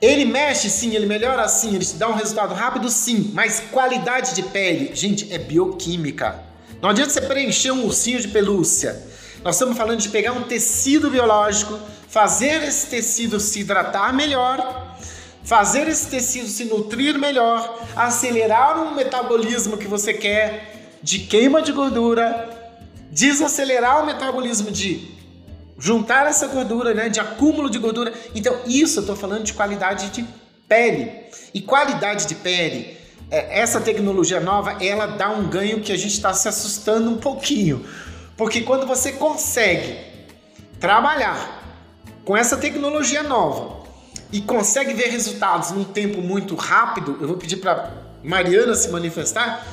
Ele 0.00 0.24
mexe 0.24 0.68
sim, 0.68 0.94
ele 0.94 1.06
melhora 1.06 1.48
sim, 1.48 1.74
ele 1.74 1.84
te 1.84 1.94
dá 1.94 2.08
um 2.08 2.14
resultado 2.14 2.54
rápido 2.54 2.90
sim, 2.90 3.30
mas 3.32 3.60
qualidade 3.72 4.34
de 4.34 4.42
pele, 4.42 4.94
gente, 4.94 5.32
é 5.32 5.38
bioquímica. 5.38 6.40
Não 6.80 6.90
adianta 6.90 7.10
você 7.10 7.22
preencher 7.22 7.70
um 7.70 7.84
ursinho 7.84 8.20
de 8.20 8.28
pelúcia. 8.28 9.02
Nós 9.42 9.56
estamos 9.56 9.76
falando 9.76 10.00
de 10.00 10.10
pegar 10.10 10.32
um 10.32 10.42
tecido 10.42 11.10
biológico, 11.10 11.78
fazer 12.08 12.62
esse 12.62 12.86
tecido 12.86 13.40
se 13.40 13.60
hidratar 13.60 14.14
melhor, 14.14 14.94
fazer 15.44 15.86
esse 15.86 16.08
tecido 16.08 16.48
se 16.48 16.64
nutrir 16.64 17.18
melhor, 17.18 17.78
acelerar 17.94 18.82
um 18.82 18.94
metabolismo 18.94 19.76
que 19.76 19.86
você 19.86 20.14
quer 20.14 20.98
de 21.02 21.18
queima 21.20 21.60
de 21.60 21.70
gordura, 21.70 22.48
desacelerar 23.10 24.02
o 24.02 24.06
metabolismo 24.06 24.70
de 24.70 25.12
juntar 25.78 26.26
essa 26.26 26.46
gordura, 26.46 26.94
né, 26.94 27.10
de 27.10 27.20
acúmulo 27.20 27.68
de 27.68 27.78
gordura. 27.78 28.12
Então, 28.34 28.58
isso 28.66 29.00
eu 29.00 29.02
estou 29.02 29.14
falando 29.14 29.44
de 29.44 29.52
qualidade 29.52 30.08
de 30.10 30.24
pele. 30.66 31.12
E 31.52 31.60
qualidade 31.60 32.26
de 32.26 32.34
pele, 32.36 32.96
é, 33.30 33.60
essa 33.60 33.80
tecnologia 33.80 34.40
nova, 34.40 34.82
ela 34.82 35.06
dá 35.06 35.28
um 35.28 35.46
ganho 35.46 35.82
que 35.82 35.92
a 35.92 35.96
gente 35.96 36.14
está 36.14 36.32
se 36.32 36.48
assustando 36.48 37.10
um 37.10 37.18
pouquinho. 37.18 37.84
Porque 38.34 38.62
quando 38.62 38.86
você 38.86 39.12
consegue 39.12 39.98
trabalhar 40.80 41.62
com 42.24 42.34
essa 42.34 42.56
tecnologia 42.56 43.22
nova 43.22 43.83
e 44.34 44.40
consegue 44.40 44.92
ver 44.94 45.10
resultados 45.10 45.70
num 45.70 45.84
tempo 45.84 46.20
muito 46.20 46.56
rápido, 46.56 47.16
eu 47.20 47.28
vou 47.28 47.36
pedir 47.36 47.58
para 47.58 47.88
Mariana 48.20 48.74
se 48.74 48.88
manifestar, 48.88 49.64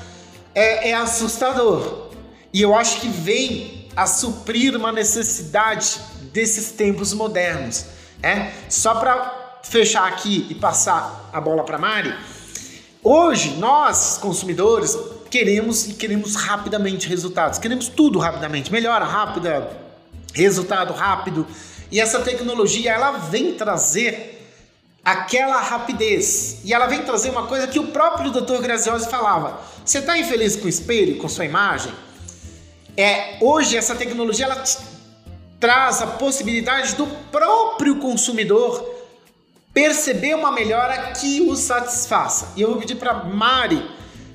é, 0.54 0.92
é 0.92 0.94
assustador. 0.94 2.12
E 2.54 2.62
eu 2.62 2.76
acho 2.76 3.02
que 3.02 3.08
vem 3.08 3.88
a 3.96 4.06
suprir 4.06 4.78
uma 4.78 4.92
necessidade 4.92 6.00
desses 6.32 6.74
tempos 6.74 7.12
modernos. 7.12 7.86
É? 8.22 8.52
Só 8.70 8.94
para 8.94 9.60
fechar 9.64 10.08
aqui 10.08 10.46
e 10.48 10.54
passar 10.54 11.32
a 11.34 11.42
bola 11.42 11.64
para 11.64 11.80
Mari, 11.80 12.14
hoje 13.02 13.56
nós, 13.58 14.20
consumidores, 14.22 14.96
queremos 15.32 15.88
e 15.88 15.94
queremos 15.94 16.36
rapidamente 16.36 17.10
resultados. 17.10 17.58
Queremos 17.58 17.88
tudo 17.88 18.20
rapidamente, 18.20 18.72
melhora 18.72 19.06
rápida, 19.06 19.72
resultado 20.36 20.94
rápido. 20.94 21.48
E 21.92 22.00
essa 22.00 22.20
tecnologia 22.20 22.92
ela 22.92 23.14
vem 23.14 23.56
trazer 23.56 24.38
aquela 25.04 25.60
rapidez. 25.62 26.60
E 26.64 26.74
ela 26.74 26.88
vem 26.88 27.04
trazer 27.04 27.30
uma 27.30 27.48
coisa 27.48 27.68
que 27.68 27.80
o 27.80 27.88
próprio 27.88 28.32
Dr. 28.32 28.62
Graziosi 28.62 29.10
falava. 29.10 29.60
Você 29.84 30.00
está 30.00 30.18
infeliz 30.18 30.56
com 30.56 30.66
o 30.66 30.70
espelho, 30.70 31.18
com 31.18 31.28
sua 31.28 31.46
imagem? 31.46 31.94
É, 32.96 33.38
hoje 33.42 33.78
essa 33.78 33.96
tecnologia 33.96 34.46
ela 34.46 34.64
traz 35.60 36.02
a 36.02 36.08
possibilidade 36.08 36.96
do 36.96 37.08
próprio 37.32 37.98
consumidor 37.98 38.84
perceber 39.74 40.36
uma 40.36 40.52
melhora 40.52 41.12
que 41.14 41.42
o 41.42 41.56
satisfaça. 41.56 42.52
E 42.56 42.62
eu 42.62 42.70
vou 42.72 42.78
pedir 42.78 42.96
para 42.96 43.14
Mari 43.24 43.90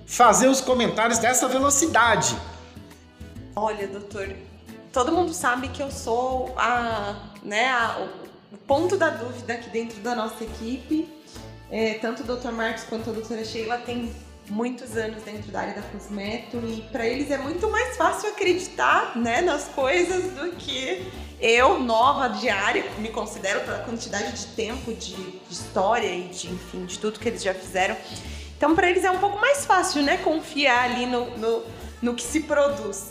fazer 0.07 0.49
os 0.49 0.61
comentários 0.61 1.19
dessa 1.19 1.47
velocidade. 1.49 2.35
Olha, 3.55 3.87
doutor, 3.89 4.35
todo 4.93 5.13
mundo 5.13 5.33
sabe 5.35 5.69
que 5.69 5.83
eu 5.83 5.91
sou 5.91 6.55
a, 6.57 7.17
né, 7.43 7.67
a- 7.69 8.09
o 8.53 8.57
ponto 8.57 8.97
da 8.97 9.11
dúvida 9.11 9.55
aqui 9.55 9.71
dentro 9.71 10.01
da 10.01 10.15
nossa 10.15 10.45
equipe. 10.45 11.09
É, 11.71 11.95
tanto 11.95 12.23
o 12.23 12.37
Dr. 12.37 12.53
Marcos 12.53 12.85
quanto 12.85 13.11
a 13.11 13.13
doutora 13.13 13.45
Sheila 13.45 13.79
têm 13.79 14.13
muitos 14.49 14.97
anos 14.97 15.23
dentro 15.25 15.51
da 15.51 15.61
área 15.61 15.75
da 15.75 15.83
Cosmeto 15.83 16.59
e 16.59 16.83
para 16.93 17.05
eles 17.05 17.31
é 17.31 17.39
muito 17.39 17.69
mais 17.69 17.97
fácil 17.97 18.29
acreditar 18.31 19.17
né, 19.17 19.41
nas 19.41 19.65
coisas 19.69 20.33
do 20.33 20.53
que 20.53 21.11
eu, 21.41 21.81
nova 21.81 22.29
de 22.29 22.49
área, 22.49 22.85
me 22.99 23.09
considero 23.09 23.61
pela 23.61 23.81
quantidade 23.81 24.33
de 24.33 24.47
tempo, 24.55 24.95
de, 24.95 25.15
de 25.15 25.41
história 25.51 26.09
e 26.15 26.29
de, 26.29 26.49
enfim, 26.49 26.87
de 26.87 26.99
tudo 26.99 27.19
que 27.19 27.29
eles 27.29 27.43
já 27.43 27.53
fizeram. 27.53 27.97
Então, 28.57 28.75
para 28.75 28.89
eles 28.89 29.05
é 29.05 29.11
um 29.11 29.19
pouco 29.19 29.39
mais 29.39 29.67
fácil, 29.67 30.03
né, 30.03 30.17
confiar 30.19 30.85
ali 30.85 31.05
no, 31.05 31.37
no, 31.37 31.63
no 32.01 32.15
que 32.15 32.23
se 32.23 32.41
produz. 32.41 33.11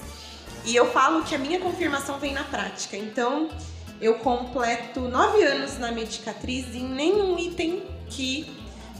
E 0.65 0.75
eu 0.75 0.91
falo 0.91 1.23
que 1.23 1.35
a 1.35 1.37
minha 1.37 1.59
confirmação 1.59 2.17
vem 2.17 2.33
na 2.33 2.43
prática. 2.43 2.97
Então, 2.97 3.49
eu 4.01 4.15
completo 4.15 5.01
nove 5.01 5.43
anos 5.43 5.77
na 5.77 5.91
Medicatriz 5.91 6.65
e 6.73 6.79
em 6.79 6.87
nenhum 6.89 7.37
item 7.39 7.83
que 8.09 8.49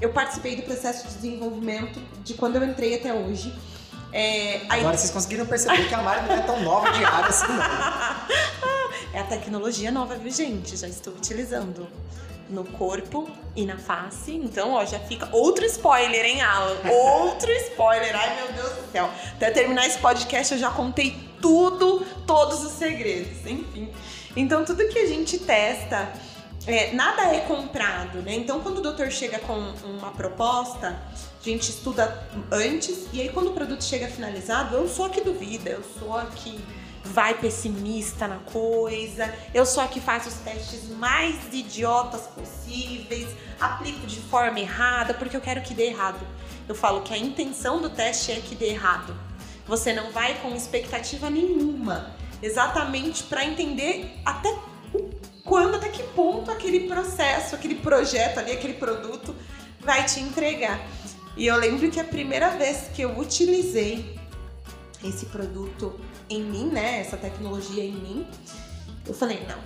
eu 0.02 0.10
participei 0.12 0.56
do 0.56 0.64
processo 0.64 1.08
de 1.08 1.14
desenvolvimento 1.16 2.00
de 2.24 2.34
quando 2.34 2.56
eu 2.58 2.64
entrei 2.64 2.96
até 2.96 3.14
hoje. 3.14 3.54
É, 4.12 4.62
aí- 4.70 4.80
Agora 4.80 4.98
vocês 4.98 5.12
conseguiram 5.12 5.46
perceber 5.46 5.88
que 5.88 5.94
a 5.94 6.02
Mari 6.02 6.26
não 6.28 6.36
é 6.36 6.42
tão 6.42 6.62
nova 6.62 6.90
de 6.92 7.04
área 7.04 7.28
assim, 7.30 7.48
não. 7.48 8.66
É 9.14 9.20
a 9.20 9.24
tecnologia 9.24 9.92
nova, 9.92 10.16
viu, 10.16 10.32
gente? 10.32 10.76
Já 10.76 10.88
estou 10.88 11.14
utilizando 11.14 11.88
no 12.50 12.64
corpo 12.66 13.30
e 13.56 13.66
na 13.66 13.78
face. 13.78 14.32
Então, 14.34 14.74
ó, 14.74 14.86
já 14.86 15.00
fica 15.00 15.28
outro 15.32 15.66
spoiler, 15.66 16.26
hein, 16.26 16.42
Alan? 16.42 16.76
Outro 16.92 17.50
spoiler. 17.72 18.14
Ai, 18.16 18.36
meu 18.36 18.52
Deus 18.54 18.70
do 18.74 18.92
céu. 18.92 19.10
Até 19.34 19.52
terminar 19.52 19.86
esse 19.88 19.98
podcast, 20.00 20.54
eu 20.54 20.60
já 20.60 20.70
contei 20.70 21.18
tudo, 21.42 22.06
todos 22.28 22.64
os 22.64 22.74
segredos. 22.74 23.46
Enfim. 23.46 23.90
Então, 24.36 24.66
tudo 24.66 24.88
que 24.90 25.00
a 25.00 25.08
gente 25.08 25.40
testa, 25.40 26.12
é, 26.68 26.94
nada 26.94 27.34
é 27.34 27.42
comprado, 27.42 28.22
né? 28.22 28.36
Então, 28.36 28.60
quando 28.60 28.80
o 28.80 28.82
doutor 28.82 29.12
chega 29.12 29.40
com 29.40 29.54
uma 29.86 30.12
proposta, 30.12 31.00
a 31.40 31.44
gente 31.44 31.70
estuda 31.70 32.28
antes, 32.52 33.08
e 33.14 33.22
aí 33.22 33.30
quando 33.30 33.52
o 33.52 33.54
produto 33.54 33.84
chega 33.84 34.08
finalizado, 34.08 34.76
eu 34.76 34.88
sou 34.88 35.06
a 35.06 35.10
que 35.10 35.22
duvida, 35.22 35.70
eu 35.70 35.84
sou 36.00 36.18
a 36.18 36.26
que 36.26 36.60
vai 37.04 37.36
pessimista 37.36 38.28
na 38.28 38.40
coisa, 38.40 39.32
eu 39.54 39.64
sou 39.64 39.84
a 39.84 39.88
que 39.88 40.00
faz 40.00 40.26
os 40.26 40.34
testes 40.36 40.90
mais 40.90 41.36
idiotas 41.54 42.22
possíveis, 42.22 43.28
aplico 43.60 44.08
de 44.08 44.20
forma 44.22 44.60
errada, 44.60 45.14
porque 45.14 45.38
eu 45.38 45.42
quero 45.42 45.62
que 45.62 45.76
dê 45.76 45.90
errado. 45.90 46.26
Eu 46.68 46.74
falo 46.74 47.02
que 47.02 47.14
a 47.14 47.18
intenção 47.18 47.80
do 47.80 47.92
teste 47.92 48.32
é 48.32 48.36
que 48.36 48.56
dê 48.56 48.70
errado. 48.70 49.16
Você 49.68 49.94
não 49.94 50.12
vai 50.12 50.34
com 50.42 50.56
expectativa 50.56 51.30
nenhuma, 51.30 52.12
exatamente 52.42 53.24
para 53.24 53.46
entender 53.46 54.20
até 54.26 54.54
quando, 55.44 55.76
até 55.76 55.90
que 55.90 56.04
ponto 56.04 56.50
aquele 56.52 56.88
processo, 56.88 57.56
aquele 57.56 57.76
projeto 57.76 58.40
ali, 58.40 58.52
aquele 58.52 58.74
produto 58.74 59.36
vai 59.80 60.06
te 60.06 60.20
entregar. 60.20 60.80
E 61.38 61.46
eu 61.48 61.56
lembro 61.58 61.90
que 61.92 62.00
a 62.00 62.04
primeira 62.04 62.50
vez 62.52 62.90
que 62.94 63.02
eu 63.02 63.18
utilizei 63.18 64.18
esse 65.04 65.28
produto 65.28 66.00
em 66.30 66.42
mim, 66.42 66.66
né, 66.66 67.00
essa 67.00 67.18
tecnologia 67.18 67.84
em 67.84 67.92
mim, 67.92 68.28
eu 69.06 69.14
falei, 69.14 69.46
não, 69.48 69.60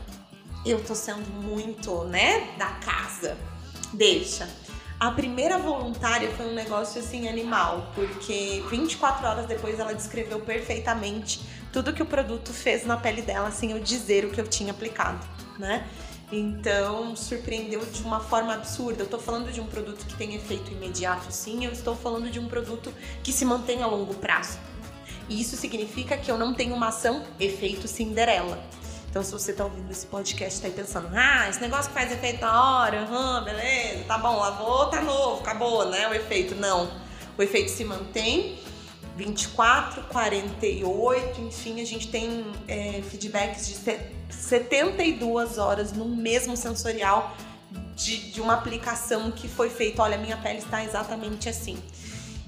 eu 0.66 0.84
tô 0.84 0.94
sendo 0.94 1.30
muito, 1.42 2.04
né, 2.06 2.56
da 2.58 2.68
casa. 2.68 3.38
Deixa. 3.94 4.50
A 5.00 5.12
primeira 5.12 5.58
voluntária 5.58 6.30
foi 6.32 6.48
um 6.48 6.54
negócio 6.54 7.00
assim 7.00 7.30
animal, 7.30 7.90
porque 7.96 8.62
24 8.70 9.26
horas 9.26 9.46
depois 9.46 9.80
ela 9.80 9.94
descreveu 9.94 10.42
perfeitamente 10.42 11.40
tudo 11.72 11.94
que 11.94 12.02
o 12.02 12.06
produto 12.06 12.54
fez 12.54 12.86
na 12.86 12.98
pele 12.98 13.22
dela 13.22 13.52
sem 13.52 13.72
eu 13.72 13.80
dizer 13.80 14.26
o 14.26 14.32
que 14.32 14.42
eu 14.42 14.48
tinha 14.48 14.72
aplicado, 14.72 15.26
né? 15.58 15.88
Então, 16.32 17.16
surpreendeu 17.16 17.84
de 17.86 18.04
uma 18.04 18.20
forma 18.20 18.54
absurda. 18.54 19.04
Eu 19.04 19.08
tô 19.08 19.18
falando 19.18 19.52
de 19.52 19.60
um 19.60 19.66
produto 19.66 20.06
que 20.06 20.16
tem 20.16 20.36
efeito 20.36 20.72
imediato, 20.72 21.32
sim, 21.32 21.66
eu 21.66 21.72
estou 21.72 21.96
falando 21.96 22.30
de 22.30 22.40
um 22.40 22.48
produto 22.48 22.94
que 23.24 23.32
se 23.32 23.44
mantém 23.46 23.82
a 23.82 23.88
longo 23.88 24.14
prazo. 24.14 24.60
E 25.28 25.42
isso 25.42 25.56
significa 25.56 26.18
que 26.18 26.30
eu 26.30 26.38
não 26.38 26.54
tenho 26.54 26.76
uma 26.76 26.88
ação 26.88 27.24
efeito 27.40 27.88
Cinderela. 27.88 28.64
Então, 29.10 29.24
se 29.24 29.32
você 29.32 29.52
tá 29.54 29.64
ouvindo 29.64 29.90
esse 29.90 30.06
podcast 30.06 30.60
e 30.60 30.62
tá 30.62 30.68
aí 30.68 30.74
pensando, 30.74 31.10
ah, 31.14 31.50
esse 31.50 31.60
negócio 31.60 31.92
que 31.92 31.98
faz 31.98 32.12
efeito 32.12 32.42
na 32.42 32.82
hora, 32.82 33.02
aham, 33.02 33.44
beleza, 33.44 34.04
tá 34.04 34.20
bom, 34.20 34.38
lavou, 34.38 34.86
tá 34.86 35.02
novo, 35.02 35.42
acabou, 35.42 35.90
né? 35.90 36.08
O 36.08 36.14
efeito. 36.14 36.54
Não. 36.54 36.92
O 37.36 37.42
efeito 37.42 37.72
se 37.72 37.84
mantém. 37.84 38.60
24, 39.20 40.04
48, 40.04 41.42
enfim, 41.42 41.82
a 41.82 41.86
gente 41.86 42.08
tem 42.08 42.46
é, 42.68 43.02
feedbacks 43.02 43.68
de 43.68 43.76
72 44.30 45.58
horas 45.58 45.92
no 45.92 46.06
mesmo 46.06 46.56
sensorial 46.56 47.36
de, 47.96 48.32
de 48.32 48.40
uma 48.40 48.54
aplicação 48.54 49.30
que 49.30 49.50
foi 49.50 49.70
feita. 49.70 50.02
Olha, 50.02 50.18
minha 50.18 50.38
pele 50.38 50.60
está 50.60 50.84
exatamente 50.84 51.50
assim. 51.50 51.78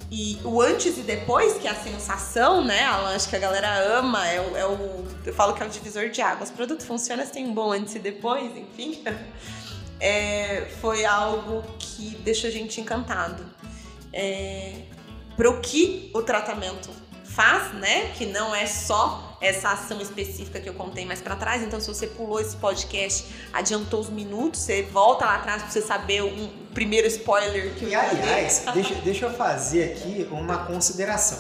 E 0.10 0.40
o 0.46 0.62
antes 0.62 0.98
e 0.98 1.02
depois, 1.02 1.58
que 1.58 1.68
é 1.68 1.72
a 1.72 1.76
sensação, 1.76 2.64
né? 2.64 2.86
Acho 2.86 3.30
que 3.30 3.36
a 3.36 3.40
galera 3.40 3.98
ama, 3.98 4.26
é 4.28 4.40
o, 4.40 4.58
é 4.58 4.66
o, 4.66 5.06
Eu 5.26 5.34
falo 5.34 5.54
que 5.54 5.62
é 5.62 5.66
o 5.66 5.70
divisor 5.70 6.10
de 6.10 6.22
águas. 6.22 6.50
O 6.50 6.54
produto 6.54 6.86
funciona 6.86 7.26
sem 7.26 7.48
um 7.48 7.54
bom 7.54 7.72
antes 7.72 7.96
e 7.96 8.00
depois, 8.00 8.56
enfim. 8.56 9.04
É, 10.04 10.68
foi 10.82 11.06
algo 11.06 11.64
que 11.78 12.16
deixou 12.24 12.50
a 12.50 12.52
gente 12.52 12.82
encantado. 12.82 13.46
É, 14.12 14.82
Pro 15.36 15.60
que 15.60 16.12
o 16.14 16.22
tratamento 16.22 16.90
faz, 17.24 17.74
né? 17.74 18.12
Que 18.18 18.26
não 18.26 18.54
é 18.54 18.66
só 18.66 19.38
essa 19.42 19.72
ação 19.72 20.00
específica 20.00 20.60
que 20.60 20.70
eu 20.70 20.74
contei 20.74 21.06
mais 21.06 21.22
para 21.22 21.36
trás. 21.36 21.64
Então, 21.64 21.80
se 21.80 21.88
você 21.88 22.06
pulou 22.08 22.40
esse 22.40 22.56
podcast, 22.58 23.26
adiantou 23.52 24.00
os 24.00 24.10
minutos, 24.10 24.62
você 24.62 24.84
volta 24.84 25.26
lá 25.26 25.36
atrás 25.36 25.64
para 25.64 25.72
você 25.72 25.82
saber 25.82 26.24
um 26.24 26.50
primeiro 26.74 27.08
spoiler 27.08 27.74
que 27.74 27.86
eu 27.86 27.90
E 27.90 27.96
aliás, 27.96 28.64
deixa, 28.74 28.96
deixa 28.96 29.26
eu 29.26 29.34
fazer 29.34 29.94
aqui 29.94 30.28
uma 30.32 30.66
consideração. 30.66 31.40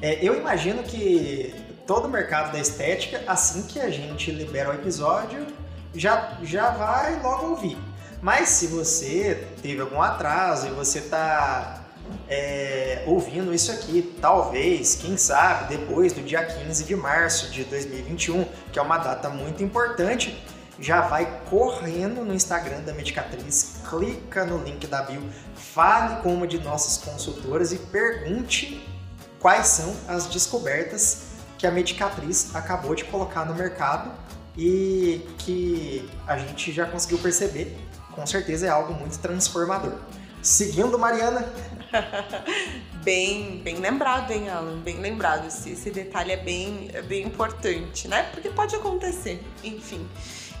É, 0.00 0.24
eu 0.24 0.36
imagino 0.36 0.82
que 0.82 1.54
todo 1.86 2.06
o 2.06 2.08
mercado 2.08 2.52
da 2.52 2.58
estética, 2.58 3.22
assim 3.26 3.62
que 3.62 3.80
a 3.80 3.90
gente 3.90 4.30
libera 4.30 4.70
o 4.70 4.74
episódio, 4.74 5.46
já, 5.94 6.38
já 6.42 6.70
vai 6.70 7.20
logo 7.20 7.48
ouvir. 7.48 7.78
Mas 8.22 8.48
se 8.50 8.68
você 8.68 9.46
teve 9.60 9.80
algum 9.80 10.00
atraso 10.00 10.68
e 10.68 10.70
você 10.70 10.98
está 10.98 11.83
é, 12.28 13.04
ouvindo 13.06 13.52
isso 13.52 13.70
aqui, 13.70 14.16
talvez, 14.20 14.94
quem 14.94 15.16
sabe, 15.16 15.76
depois 15.76 16.12
do 16.12 16.22
dia 16.22 16.44
15 16.44 16.84
de 16.84 16.96
março 16.96 17.50
de 17.50 17.64
2021, 17.64 18.44
que 18.72 18.78
é 18.78 18.82
uma 18.82 18.98
data 18.98 19.28
muito 19.28 19.62
importante, 19.62 20.42
já 20.78 21.02
vai 21.02 21.42
correndo 21.48 22.24
no 22.24 22.34
Instagram 22.34 22.80
da 22.80 22.92
Medicatriz, 22.92 23.76
clica 23.88 24.44
no 24.44 24.62
link 24.62 24.86
da 24.86 25.02
bio, 25.02 25.22
fale 25.54 26.20
com 26.22 26.34
uma 26.34 26.46
de 26.46 26.58
nossas 26.58 26.98
consultoras 26.98 27.72
e 27.72 27.76
pergunte 27.76 28.84
quais 29.38 29.68
são 29.68 29.94
as 30.08 30.26
descobertas 30.26 31.24
que 31.58 31.66
a 31.66 31.70
Medicatriz 31.70 32.54
acabou 32.54 32.94
de 32.94 33.04
colocar 33.04 33.44
no 33.44 33.54
mercado 33.54 34.10
e 34.56 35.26
que 35.38 36.08
a 36.26 36.36
gente 36.38 36.72
já 36.72 36.86
conseguiu 36.86 37.18
perceber, 37.18 37.76
com 38.12 38.26
certeza 38.26 38.66
é 38.66 38.70
algo 38.70 38.94
muito 38.94 39.18
transformador. 39.18 39.94
Seguindo, 40.42 40.98
Mariana. 40.98 41.46
bem, 43.04 43.58
bem 43.58 43.76
lembrado, 43.76 44.30
hein, 44.30 44.48
Alan? 44.48 44.78
Bem 44.78 44.98
lembrado. 44.98 45.46
Esse, 45.46 45.70
esse 45.70 45.90
detalhe 45.90 46.32
é 46.32 46.36
bem, 46.36 46.90
é 46.92 47.02
bem 47.02 47.26
importante, 47.26 48.08
né? 48.08 48.24
Porque 48.32 48.48
pode 48.50 48.74
acontecer, 48.74 49.42
enfim. 49.62 50.06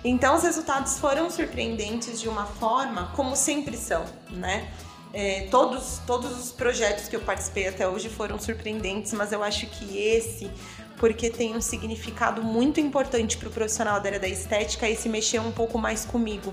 Então, 0.04 0.36
os 0.36 0.42
resultados 0.42 0.98
foram 0.98 1.30
surpreendentes 1.30 2.20
de 2.20 2.28
uma 2.28 2.44
forma 2.44 3.10
como 3.14 3.34
sempre 3.34 3.76
são, 3.76 4.04
né? 4.30 4.70
É, 5.12 5.46
todos, 5.48 6.00
todos 6.06 6.38
os 6.38 6.50
projetos 6.50 7.08
que 7.08 7.14
eu 7.14 7.20
participei 7.20 7.68
até 7.68 7.88
hoje 7.88 8.08
foram 8.08 8.38
surpreendentes, 8.38 9.12
mas 9.12 9.32
eu 9.32 9.44
acho 9.44 9.66
que 9.66 9.96
esse, 9.96 10.50
porque 10.96 11.30
tem 11.30 11.56
um 11.56 11.60
significado 11.60 12.42
muito 12.42 12.80
importante 12.80 13.36
para 13.36 13.48
o 13.48 13.50
profissional 13.50 14.00
da 14.00 14.08
área 14.08 14.20
da 14.20 14.28
estética, 14.28 14.88
esse 14.88 15.08
mexeu 15.08 15.40
um 15.42 15.52
pouco 15.52 15.78
mais 15.78 16.04
comigo, 16.04 16.52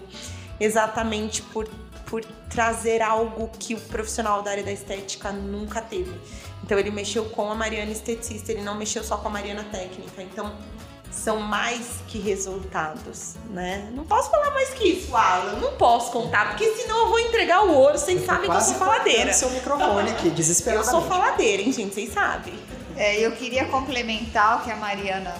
exatamente 0.60 1.42
por 1.42 1.68
por 2.12 2.26
trazer 2.50 3.02
algo 3.02 3.50
que 3.58 3.74
o 3.74 3.80
profissional 3.80 4.42
da 4.42 4.52
área 4.52 4.64
da 4.64 4.72
estética 4.74 5.32
nunca 5.32 5.82
teve. 5.82 6.14
Então 6.62 6.78
ele 6.78 6.92
mexeu 6.92 7.24
com 7.30 7.50
a 7.50 7.56
Mariana 7.56 7.90
esteticista, 7.90 8.52
ele 8.52 8.62
não 8.62 8.76
mexeu 8.76 9.02
só 9.02 9.16
com 9.16 9.30
a 9.30 9.32
Mariana 9.32 9.64
técnica. 9.72 10.22
Então 10.22 10.54
são 11.10 11.40
mais 11.40 12.00
que 12.10 12.20
resultados, 12.20 13.36
né? 13.50 13.90
Não 13.94 14.04
posso 14.04 14.30
falar 14.30 14.52
mais 14.52 14.72
que 14.72 14.90
isso, 14.90 15.16
Alan. 15.16 15.54
Não 15.62 15.72
posso 15.78 16.12
contar, 16.12 16.50
porque 16.50 16.70
senão 16.74 17.04
eu 17.04 17.08
vou 17.08 17.20
entregar 17.22 17.64
o 17.64 17.74
ouro. 17.74 17.98
Vocês 17.98 18.26
sabem 18.26 18.50
que 18.50 18.58
eu 18.58 18.62
sou 18.62 18.76
faladeira. 18.76 19.32
seu 19.32 19.50
microfone 19.50 20.12
aqui, 20.12 20.28
Eu 20.32 20.34
desesperadamente. 20.34 20.92
sou 20.92 21.02
faladeira, 21.04 21.64
hein, 21.64 21.72
gente? 21.72 21.96
Vocês 21.96 22.14
sabem. 22.14 22.54
É, 22.98 23.26
eu 23.26 23.32
queria 23.32 23.66
complementar 23.66 24.60
o 24.60 24.64
que 24.66 24.72
a 24.72 24.76
Mariana 24.76 25.34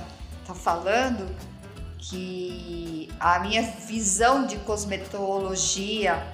tá 0.48 0.54
falando, 0.54 1.28
que 1.98 3.10
a 3.20 3.40
minha 3.40 3.62
visão 3.62 4.46
de 4.46 4.56
cosmetologia, 4.58 6.26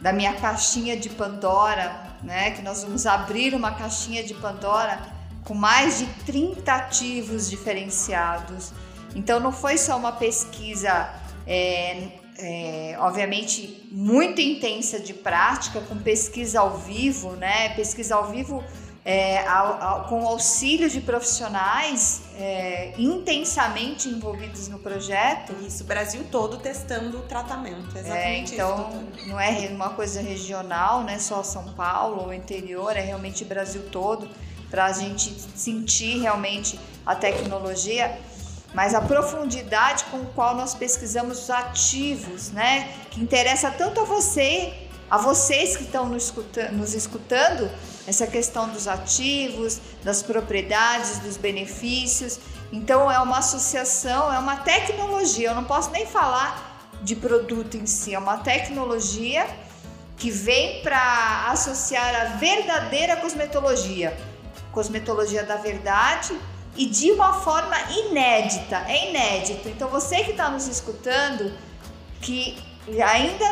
da 0.00 0.12
minha 0.12 0.34
caixinha 0.34 0.96
de 0.96 1.08
Pandora, 1.10 2.16
né, 2.22 2.50
que 2.50 2.62
nós 2.62 2.82
vamos 2.82 3.06
abrir 3.06 3.54
uma 3.54 3.72
caixinha 3.72 4.22
de 4.22 4.34
Pandora 4.34 5.00
com 5.44 5.54
mais 5.54 5.98
de 5.98 6.06
30 6.24 6.72
ativos 6.72 7.48
diferenciados. 7.48 8.72
Então 9.14 9.40
não 9.40 9.52
foi 9.52 9.78
só 9.78 9.96
uma 9.96 10.12
pesquisa, 10.12 11.08
é, 11.46 12.08
é, 12.38 12.96
obviamente, 12.98 13.88
muito 13.90 14.40
intensa 14.40 14.98
de 14.98 15.14
prática, 15.14 15.80
com 15.80 15.96
pesquisa 15.96 16.60
ao 16.60 16.76
vivo, 16.76 17.30
né? 17.36 17.70
Pesquisa 17.70 18.16
ao 18.16 18.28
vivo 18.28 18.62
é, 19.08 19.46
ao, 19.46 19.80
ao, 19.80 20.04
com 20.08 20.24
o 20.24 20.26
auxílio 20.26 20.90
de 20.90 21.00
profissionais 21.00 22.22
é, 22.36 22.92
intensamente 22.98 24.08
envolvidos 24.08 24.66
no 24.66 24.80
projeto. 24.80 25.54
Isso, 25.64 25.84
o 25.84 25.86
Brasil 25.86 26.26
todo 26.28 26.56
testando 26.56 27.18
o 27.20 27.22
tratamento. 27.22 27.96
É, 27.96 28.00
Exatamente 28.00 28.54
então, 28.54 29.04
isso. 29.16 29.28
não 29.28 29.38
é 29.38 29.68
uma 29.70 29.90
coisa 29.90 30.20
regional, 30.20 31.04
né? 31.04 31.20
Só 31.20 31.44
São 31.44 31.72
Paulo 31.74 32.24
ou 32.24 32.34
interior, 32.34 32.96
é 32.96 33.00
realmente 33.00 33.44
o 33.44 33.46
Brasil 33.46 33.84
todo, 33.92 34.28
para 34.68 34.86
a 34.86 34.92
gente 34.92 35.32
sentir 35.54 36.18
realmente 36.20 36.76
a 37.06 37.14
tecnologia, 37.14 38.18
mas 38.74 38.92
a 38.92 39.00
profundidade 39.00 40.04
com 40.06 40.16
a 40.16 40.24
qual 40.34 40.56
nós 40.56 40.74
pesquisamos 40.74 41.44
os 41.44 41.50
ativos, 41.50 42.50
né? 42.50 42.92
Que 43.12 43.20
interessa 43.20 43.70
tanto 43.70 44.00
a 44.00 44.04
você, 44.04 44.74
a 45.08 45.16
vocês 45.16 45.76
que 45.76 45.84
estão 45.84 46.06
nos 46.06 46.24
escuta- 46.24 46.72
nos 46.72 46.92
escutando, 46.92 47.70
essa 48.06 48.26
questão 48.26 48.68
dos 48.68 48.86
ativos, 48.86 49.80
das 50.02 50.22
propriedades, 50.22 51.18
dos 51.18 51.36
benefícios. 51.36 52.38
Então 52.72 53.10
é 53.10 53.18
uma 53.18 53.38
associação, 53.38 54.32
é 54.32 54.38
uma 54.38 54.56
tecnologia. 54.56 55.48
Eu 55.48 55.54
não 55.54 55.64
posso 55.64 55.90
nem 55.90 56.06
falar 56.06 56.90
de 57.02 57.16
produto 57.16 57.76
em 57.76 57.86
si, 57.86 58.14
é 58.14 58.18
uma 58.18 58.38
tecnologia 58.38 59.46
que 60.16 60.30
vem 60.30 60.80
para 60.82 61.46
associar 61.50 62.14
a 62.14 62.24
verdadeira 62.36 63.16
cosmetologia, 63.16 64.16
cosmetologia 64.72 65.44
da 65.44 65.56
verdade 65.56 66.38
e 66.74 66.86
de 66.86 67.12
uma 67.12 67.34
forma 67.34 67.76
inédita. 67.90 68.84
É 68.88 69.10
inédito. 69.10 69.68
Então 69.68 69.88
você 69.88 70.24
que 70.24 70.30
está 70.30 70.48
nos 70.48 70.66
escutando, 70.66 71.52
que 72.20 72.56
ainda 73.02 73.44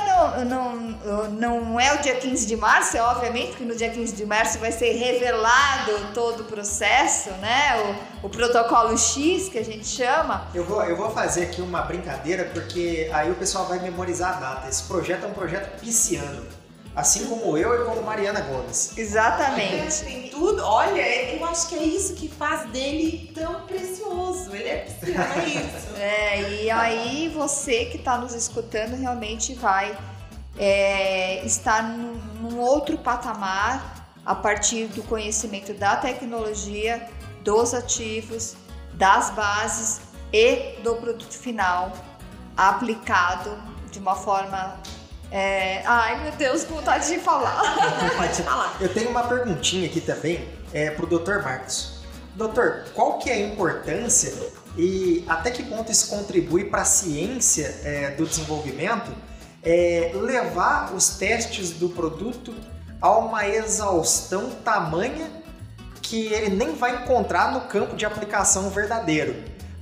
não, 0.44 0.44
não, 0.44 1.30
não 1.30 1.80
é 1.80 1.92
o 1.94 1.98
dia 1.98 2.14
15 2.14 2.46
de 2.46 2.56
março, 2.56 2.96
é 2.96 3.02
obviamente 3.02 3.56
que 3.56 3.64
no 3.64 3.74
dia 3.74 3.90
15 3.90 4.14
de 4.14 4.24
março 4.24 4.58
vai 4.58 4.70
ser 4.70 4.92
revelado 4.92 5.92
todo 6.14 6.40
o 6.40 6.44
processo, 6.44 7.30
né? 7.40 7.96
O, 8.22 8.26
o 8.26 8.30
protocolo 8.30 8.96
X 8.96 9.48
que 9.48 9.58
a 9.58 9.64
gente 9.64 9.86
chama. 9.86 10.48
Eu 10.54 10.64
vou, 10.64 10.82
eu 10.84 10.96
vou 10.96 11.10
fazer 11.10 11.44
aqui 11.44 11.60
uma 11.60 11.82
brincadeira, 11.82 12.44
porque 12.52 13.10
aí 13.12 13.30
o 13.30 13.34
pessoal 13.34 13.66
vai 13.66 13.80
memorizar 13.80 14.36
a 14.36 14.40
data. 14.40 14.68
Esse 14.68 14.84
projeto 14.84 15.24
é 15.24 15.26
um 15.26 15.34
projeto 15.34 15.80
pisciano. 15.80 16.63
Assim 16.94 17.26
como 17.26 17.58
eu 17.58 17.82
e 17.82 17.84
como 17.86 18.02
Mariana 18.02 18.40
Gomes. 18.40 18.96
Exatamente. 18.96 20.04
Tem 20.04 20.28
tudo. 20.28 20.62
Olha, 20.62 21.34
eu 21.34 21.44
acho 21.44 21.68
que 21.68 21.74
é 21.74 21.82
isso 21.82 22.14
que 22.14 22.28
faz 22.28 22.70
dele 22.70 23.32
tão 23.34 23.62
precioso. 23.62 24.54
Ele 24.54 24.68
é 24.68 24.76
pisciano, 24.76 25.34
é 25.34 25.48
isso. 25.48 25.94
É, 25.96 26.62
e 26.62 26.70
aí 26.70 27.28
você 27.34 27.86
que 27.86 27.96
está 27.96 28.18
nos 28.18 28.34
escutando 28.34 28.94
realmente 28.94 29.54
vai 29.54 29.96
é, 30.58 31.44
estar 31.44 31.82
num, 31.82 32.14
num 32.40 32.60
outro 32.60 32.98
patamar 32.98 34.08
a 34.24 34.34
partir 34.34 34.86
do 34.88 35.02
conhecimento 35.02 35.72
da 35.74 35.96
tecnologia, 35.96 37.08
dos 37.42 37.74
ativos, 37.74 38.56
das 38.94 39.30
bases 39.30 40.00
e 40.32 40.80
do 40.82 40.94
produto 40.96 41.36
final 41.36 41.92
aplicado 42.56 43.56
de 43.90 43.98
uma 43.98 44.14
forma. 44.14 44.76
É, 45.30 45.82
Ai 45.86 46.22
meu 46.22 46.32
Deus, 46.32 46.64
com 46.64 46.76
vontade 46.76 47.08
de 47.08 47.18
falar. 47.18 47.62
Pode 48.16 48.42
falar. 48.42 48.76
Eu 48.80 48.92
tenho 48.92 49.10
uma 49.10 49.24
perguntinha 49.24 49.86
aqui 49.86 50.00
também 50.00 50.48
é, 50.72 50.90
pro 50.90 51.06
Dr. 51.06 51.42
Marcos. 51.42 51.94
Doutor, 52.34 52.84
qual 52.94 53.18
que 53.18 53.30
é 53.30 53.34
a 53.34 53.38
importância 53.38 54.32
e 54.76 55.24
até 55.28 55.50
que 55.50 55.62
ponto 55.62 55.90
isso 55.90 56.08
contribui 56.08 56.64
para 56.64 56.82
a 56.82 56.84
ciência 56.84 57.74
é, 57.84 58.10
do 58.10 58.26
desenvolvimento 58.26 59.12
é, 59.62 60.10
levar 60.14 60.92
os 60.94 61.10
testes 61.10 61.70
do 61.70 61.88
produto 61.88 62.52
a 63.00 63.16
uma 63.18 63.46
exaustão 63.46 64.50
tamanha 64.64 65.30
que 66.02 66.26
ele 66.26 66.56
nem 66.56 66.74
vai 66.74 67.02
encontrar 67.02 67.52
no 67.52 67.62
campo 67.62 67.94
de 67.94 68.04
aplicação 68.04 68.68
verdadeiro? 68.68 69.34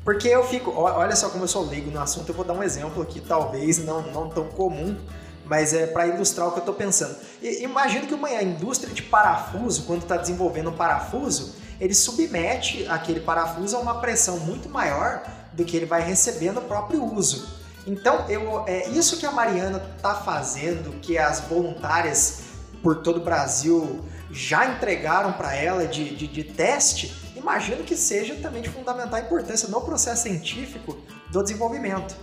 Porque 0.05 0.29
eu 0.29 0.45
fico, 0.45 0.73
olha 0.77 1.15
só 1.15 1.31
como 1.31 1.45
eu 1.45 1.49
sou 1.49 1.65
leigo 1.65 1.91
no 1.91 2.01
assunto, 2.01 2.29
eu 2.29 2.35
vou 2.35 2.45
dar 2.45 2.55
um 2.55 2.63
exemplo 2.63 3.03
aqui, 3.03 3.21
talvez 3.21 3.79
não, 3.79 4.03
não 4.03 4.29
tão 4.29 4.49
comum, 4.49 4.97
mas 5.45 5.75
é 5.75 5.87
para 5.87 6.07
ilustrar 6.07 6.49
o 6.49 6.53
que 6.53 6.61
eu 6.61 6.65
tô 6.65 6.73
pensando. 6.73 7.17
Imagino 7.43 8.07
que 8.07 8.15
uma 8.15 8.31
indústria 8.43 8.93
de 8.93 9.03
parafuso, 9.03 9.85
quando 9.85 10.03
está 10.03 10.17
desenvolvendo 10.17 10.71
um 10.71 10.77
parafuso, 10.77 11.55
ele 11.81 11.95
submete 11.95 12.87
aquele 12.89 13.21
parafuso 13.21 13.77
a 13.77 13.81
uma 13.81 14.01
pressão 14.01 14.39
muito 14.39 14.69
maior 14.69 15.23
do 15.53 15.65
que 15.65 15.77
ele 15.77 15.87
vai 15.87 16.03
receber 16.03 16.53
no 16.53 16.63
próprio 16.63 17.05
uso. 17.05 17.61
Então, 17.87 18.29
eu, 18.29 18.65
é 18.67 18.89
isso 18.89 19.17
que 19.17 19.27
a 19.27 19.33
Mariana 19.33 19.81
tá 20.01 20.15
fazendo, 20.15 21.01
que 21.01 21.19
as 21.19 21.41
voluntárias 21.41 22.43
por 22.83 23.03
todo 23.03 23.19
o 23.19 23.25
Brasil 23.25 24.05
já 24.31 24.67
entregaram 24.67 25.33
para 25.33 25.55
ela 25.55 25.87
de, 25.87 26.15
de, 26.17 26.27
de 26.27 26.45
teste, 26.45 27.33
imagino 27.37 27.85
que 27.85 27.97
seja 27.97 28.35
também 28.37 28.63
de 28.63 28.71
fundamental 28.71 29.19
importância 29.19 29.69
no 29.69 29.81
processo 29.81 30.23
científico 30.23 30.97
do 31.31 31.43
desenvolvimento. 31.43 32.17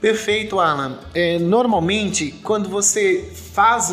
Perfeito, 0.00 0.60
Alan. 0.60 0.98
É, 1.14 1.38
normalmente, 1.38 2.32
quando 2.42 2.68
você 2.68 3.32
faz 3.52 3.90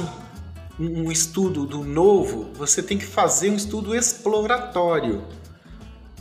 um, 0.80 1.04
um 1.06 1.12
estudo 1.12 1.66
do 1.66 1.84
novo, 1.84 2.50
você 2.56 2.84
tem 2.84 2.98
que 2.98 3.06
fazer 3.06 3.50
um 3.50 3.56
estudo 3.56 3.96
exploratório, 3.96 5.24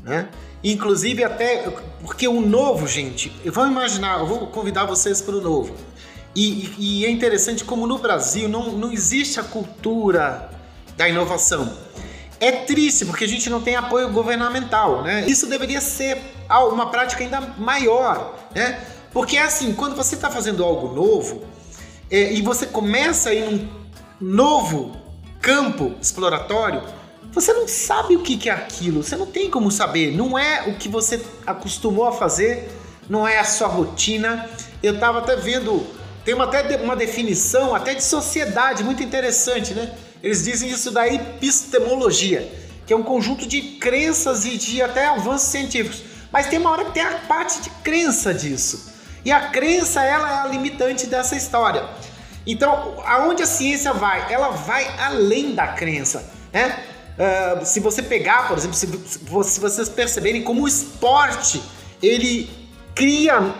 né? 0.03 0.29
Inclusive 0.63 1.25
até 1.25 1.71
porque 2.03 2.29
o 2.29 2.41
novo, 2.41 2.87
gente, 2.87 3.33
vamos 3.47 3.71
imaginar, 3.73 4.21
eu 4.21 4.27
vou 4.27 4.47
convidar 4.49 4.85
vocês 4.85 5.21
para 5.23 5.35
o 5.35 5.41
novo. 5.41 5.75
E, 6.37 6.73
e- 6.79 7.07
é 7.07 7.11
interessante 7.11 7.65
como 7.65 7.87
no 7.87 7.99
Brasil 7.99 8.49
não, 8.49 8.71
não 8.73 8.93
existe 8.93 9.41
a 9.41 9.43
cultura 9.43 10.51
da 10.97 11.09
inovação. 11.09 11.73
É 12.39 12.53
triste 12.53 13.05
porque 13.07 13.25
a 13.25 13.29
gente 13.29 13.49
não 13.51 13.61
tem 13.61 13.75
apoio 13.75 14.11
governamental, 14.11 15.03
né? 15.03 15.27
Isso 15.27 15.47
deveria 15.47 15.81
ser 15.81 16.19
uma 16.73 16.91
prática 16.91 17.25
ainda 17.25 17.41
maior, 17.59 18.39
né? 18.55 18.81
Porque 19.13 19.37
é 19.37 19.43
assim, 19.43 19.75
quando 19.75 19.97
você 19.97 20.15
está 20.15 20.31
fazendo 20.31 20.65
algo 20.65 20.95
novo 20.95 21.43
é, 22.11 22.33
e 22.33 22.43
você 22.43 22.67
começa 22.67 23.35
ir 23.35 23.51
num 23.51 23.69
novo 24.21 24.97
campo 25.41 25.95
exploratório, 26.01 26.83
você 27.33 27.53
não 27.53 27.67
sabe 27.69 28.17
o 28.17 28.23
que 28.23 28.49
é 28.49 28.53
aquilo, 28.53 29.03
você 29.03 29.17
não 29.17 29.27
tem 29.27 29.49
como 29.51 29.71
saber, 29.71 30.17
não 30.17 30.39
é 30.39 30.69
o 30.69 30.75
que 30.75 30.89
você 30.89 31.25
acostumou 31.47 32.07
a 32.07 32.13
fazer, 32.13 32.69
não 33.09 33.27
é 33.27 33.39
a 33.39 33.45
sua 33.45 33.69
rotina. 33.69 34.49
Eu 34.83 34.95
estava 34.95 35.19
até 35.19 35.37
vendo, 35.37 35.87
tem 36.25 36.35
uma, 36.35 36.45
até 36.45 36.77
uma 36.77 36.97
definição 36.97 37.75
até 37.75 37.95
de 37.95 38.03
sociedade 38.03 38.83
muito 38.83 39.03
interessante, 39.03 39.75
né? 39.75 39.93
Eles 40.23 40.45
dizem 40.45 40.69
isso 40.71 40.91
da 40.91 41.07
epistemologia, 41.09 42.53
que 42.87 42.93
é 42.93 42.97
um 42.97 43.03
conjunto 43.03 43.47
de 43.47 43.63
crenças 43.79 44.45
e 44.45 44.57
de 44.57 44.83
até 44.83 45.07
avanços 45.07 45.49
científicos. 45.49 46.03
Mas 46.33 46.47
tem 46.47 46.59
uma 46.59 46.71
hora 46.71 46.85
que 46.85 46.93
tem 46.93 47.03
a 47.03 47.15
parte 47.29 47.63
de 47.63 47.71
crença 47.83 48.35
disso. 48.35 48.90
E 49.25 49.33
a 49.33 49.49
crença, 49.49 50.03
ela 50.03 50.31
é 50.31 50.39
a 50.41 50.47
limitante 50.47 51.07
dessa 51.07 51.37
história. 51.37 51.85
Então, 52.47 52.95
aonde 53.05 53.43
a 53.43 53.47
ciência 53.47 53.93
vai? 53.93 54.33
Ela 54.33 54.51
vai 54.51 54.87
além 54.99 55.55
da 55.55 55.69
crença, 55.69 56.25
né? 56.53 56.85
Ah, 57.21 57.65
se 57.65 57.81
você 57.81 58.03
pegar, 58.03 58.49
por 58.49 58.57
exemplo, 58.57 58.75
se, 58.75 58.87
se 58.87 59.61
vocês 59.61 59.89
perceberem 59.91 60.43
como 60.43 60.63
o 60.63 60.69
esporte 60.69 61.63
ele 62.03 62.49
cria 62.95 63.55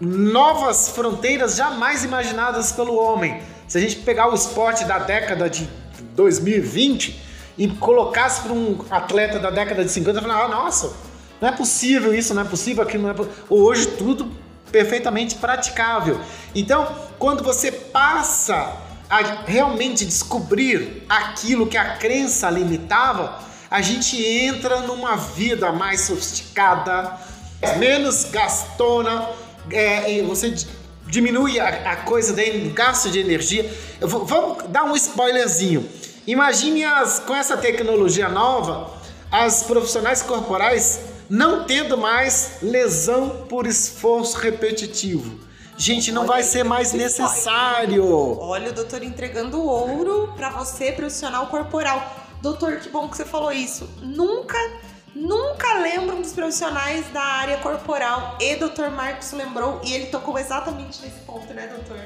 novas 0.00 0.88
fronteiras 0.88 1.56
jamais 1.56 2.04
imaginadas 2.04 2.72
pelo 2.72 2.96
homem. 2.96 3.42
Se 3.68 3.76
a 3.76 3.80
gente 3.80 3.96
pegar 3.96 4.30
o 4.30 4.34
esporte 4.34 4.84
da 4.86 4.98
década 4.98 5.48
de 5.48 5.68
2020 6.14 7.20
e 7.58 7.68
colocasse 7.68 8.40
para 8.40 8.52
um 8.52 8.78
atleta 8.90 9.38
da 9.38 9.50
década 9.50 9.84
de 9.84 9.90
50, 9.90 10.22
falar, 10.22 10.44
ah, 10.44 10.48
nossa, 10.48 10.94
não 11.40 11.48
é 11.48 11.52
possível 11.52 12.14
isso, 12.14 12.32
não 12.32 12.42
é 12.42 12.44
possível 12.46 12.82
aquilo, 12.82 13.04
não 13.04 13.10
é 13.10 13.14
po-". 13.14 13.28
Hoje 13.50 13.88
tudo 13.88 14.32
perfeitamente 14.78 15.36
praticável. 15.36 16.20
Então, 16.52 16.92
quando 17.16 17.44
você 17.44 17.70
passa 17.70 18.72
a 19.08 19.18
realmente 19.46 20.04
descobrir 20.04 21.04
aquilo 21.08 21.68
que 21.68 21.76
a 21.76 21.96
crença 21.96 22.50
limitava, 22.50 23.38
a 23.70 23.80
gente 23.80 24.20
entra 24.20 24.80
numa 24.80 25.14
vida 25.16 25.70
mais 25.70 26.00
sofisticada, 26.00 27.16
menos 27.78 28.24
gastona, 28.24 29.28
é, 29.70 30.20
você 30.22 30.50
di- 30.50 30.66
diminui 31.06 31.60
a, 31.60 31.92
a 31.92 31.96
coisa 31.98 32.32
do 32.32 32.70
gasto 32.70 33.10
de 33.10 33.20
energia. 33.20 33.72
Vou- 34.00 34.24
vamos 34.26 34.64
dar 34.70 34.82
um 34.84 34.96
spoilerzinho. 34.96 35.88
Imagine 36.26 36.84
as, 36.84 37.20
com 37.20 37.34
essa 37.34 37.56
tecnologia 37.56 38.28
nova, 38.28 38.90
as 39.30 39.62
profissionais 39.62 40.20
corporais 40.22 40.98
não 41.28 41.64
tendo 41.64 41.96
mais 41.96 42.58
lesão 42.62 43.46
por 43.48 43.66
esforço 43.66 44.36
repetitivo. 44.38 45.38
Gente, 45.76 46.12
não 46.12 46.22
Olha 46.22 46.32
vai 46.32 46.42
ser 46.42 46.64
mais 46.64 46.92
necessário. 46.92 48.06
Olha 48.40 48.70
o 48.70 48.72
doutor 48.72 49.02
entregando 49.02 49.60
ouro 49.60 50.32
pra 50.36 50.50
você, 50.50 50.92
profissional 50.92 51.48
corporal. 51.48 52.24
Doutor, 52.40 52.76
que 52.76 52.88
bom 52.88 53.08
que 53.08 53.16
você 53.16 53.24
falou 53.24 53.50
isso. 53.50 53.88
Nunca, 54.00 54.58
nunca 55.14 55.74
lembro 55.78 56.16
dos 56.16 56.32
profissionais 56.32 57.06
da 57.12 57.22
área 57.22 57.56
corporal. 57.56 58.38
E 58.40 58.54
doutor 58.56 58.90
Marcos 58.90 59.32
lembrou, 59.32 59.80
e 59.84 59.92
ele 59.92 60.06
tocou 60.06 60.38
exatamente 60.38 61.02
nesse 61.02 61.20
ponto, 61.26 61.52
né, 61.52 61.66
doutor? 61.66 61.98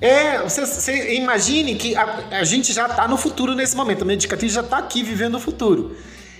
É, 0.00 0.42
você, 0.42 0.66
você 0.66 1.14
imagine 1.14 1.76
que 1.76 1.94
a, 1.94 2.24
a 2.32 2.44
gente 2.44 2.72
já 2.72 2.86
está 2.86 3.06
no 3.06 3.16
futuro 3.16 3.54
nesse 3.54 3.76
momento, 3.76 4.02
a 4.02 4.04
medicatriz 4.04 4.52
já 4.52 4.62
está 4.62 4.78
aqui 4.78 5.00
vivendo 5.00 5.36
o 5.36 5.40
futuro. 5.40 5.96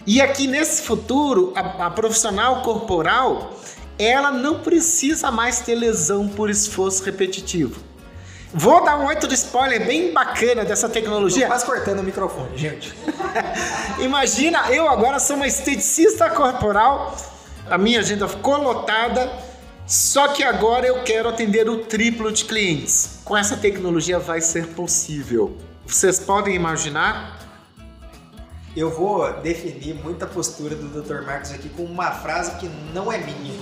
E 0.07 0.21
aqui 0.21 0.47
nesse 0.47 0.83
futuro, 0.83 1.53
a, 1.55 1.87
a 1.87 1.91
profissional 1.91 2.63
corporal, 2.63 3.55
ela 3.99 4.31
não 4.31 4.61
precisa 4.61 5.31
mais 5.31 5.61
ter 5.61 5.75
lesão 5.75 6.29
por 6.29 6.51
esforço 6.51 7.05
repetitivo. 7.05 7.81
Vou 8.55 8.85
dar 8.85 8.99
um 8.99 9.07
outro 9.07 9.33
spoiler 9.33 9.87
bem 9.87 10.13
bacana 10.13 10.65
dessa 10.65 10.87
Tô 10.87 10.95
tecnologia. 10.95 11.47
quase 11.47 11.65
cortando 11.65 12.01
o 12.01 12.03
microfone, 12.03 12.59
gente. 12.59 12.93
Imagina, 13.99 14.71
eu 14.71 14.89
agora 14.89 15.19
sou 15.19 15.37
uma 15.37 15.47
esteticista 15.47 16.29
corporal, 16.29 17.17
a 17.71 17.79
minha 17.79 18.01
agenda 18.01 18.29
ficou 18.29 18.59
lotada, 18.59 19.33
só 19.87 20.29
que 20.29 20.43
agora 20.43 20.87
eu 20.87 21.03
quero 21.03 21.29
atender 21.29 21.69
o 21.69 21.79
triplo 21.79 22.31
de 22.31 22.45
clientes. 22.45 23.21
Com 23.25 23.37
essa 23.37 23.57
tecnologia 23.57 24.19
vai 24.19 24.41
ser 24.41 24.67
possível. 24.69 25.57
Vocês 25.87 26.19
podem 26.19 26.55
imaginar? 26.55 27.42
Eu 28.75 28.89
vou 28.89 29.31
definir 29.43 29.95
muita 29.95 30.27
postura 30.27 30.75
do 30.75 31.03
Dr. 31.03 31.27
Marcos 31.27 31.53
aqui 31.53 31.69
com 31.69 31.85
uma 31.85 32.11
frase 32.11 32.53
que 32.59 32.67
não 32.95 33.13
é 33.13 33.19
minha. 33.19 33.55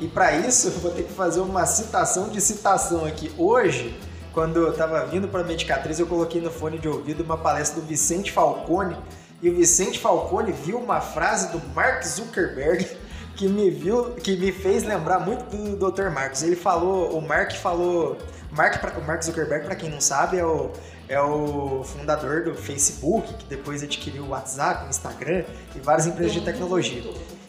E 0.00 0.08
para 0.08 0.32
isso 0.32 0.66
eu 0.66 0.72
vou 0.72 0.90
ter 0.90 1.04
que 1.04 1.12
fazer 1.12 1.38
uma 1.38 1.64
citação 1.64 2.28
de 2.28 2.40
citação 2.40 3.06
aqui. 3.06 3.30
Hoje, 3.38 3.96
quando 4.32 4.56
eu 4.56 4.70
estava 4.72 5.06
vindo 5.06 5.28
para 5.28 5.42
a 5.42 5.44
Medicatriz, 5.44 6.00
eu 6.00 6.08
coloquei 6.08 6.40
no 6.40 6.50
fone 6.50 6.76
de 6.76 6.88
ouvido 6.88 7.22
uma 7.22 7.38
palestra 7.38 7.80
do 7.80 7.86
Vicente 7.86 8.32
Falcone. 8.32 8.96
E 9.40 9.48
o 9.48 9.54
Vicente 9.54 10.00
Falcone 10.00 10.50
viu 10.50 10.76
uma 10.78 11.00
frase 11.00 11.52
do 11.52 11.62
Mark 11.72 12.02
Zuckerberg 12.02 12.84
que 13.36 13.46
me 13.46 13.70
viu, 13.70 14.14
que 14.14 14.36
me 14.36 14.50
fez 14.50 14.82
lembrar 14.82 15.20
muito 15.20 15.44
do 15.56 15.92
Dr. 15.92 16.10
Marcos. 16.10 16.42
Ele 16.42 16.56
falou, 16.56 17.16
o 17.16 17.22
Mark 17.22 17.52
falou, 17.52 18.18
Mark, 18.50 18.82
o 18.98 19.06
Mark 19.06 19.22
Zuckerberg, 19.22 19.66
para 19.66 19.76
quem 19.76 19.88
não 19.88 20.00
sabe, 20.00 20.36
é 20.36 20.44
o 20.44 20.72
é 21.12 21.20
o 21.20 21.84
fundador 21.84 22.44
do 22.44 22.54
Facebook, 22.54 23.34
que 23.34 23.44
depois 23.44 23.82
adquiriu 23.82 24.24
o 24.24 24.28
WhatsApp, 24.30 24.86
o 24.86 24.88
Instagram 24.88 25.44
e 25.76 25.78
várias 25.78 26.06
empresas 26.06 26.32
de 26.32 26.40
tecnologia. 26.40 27.02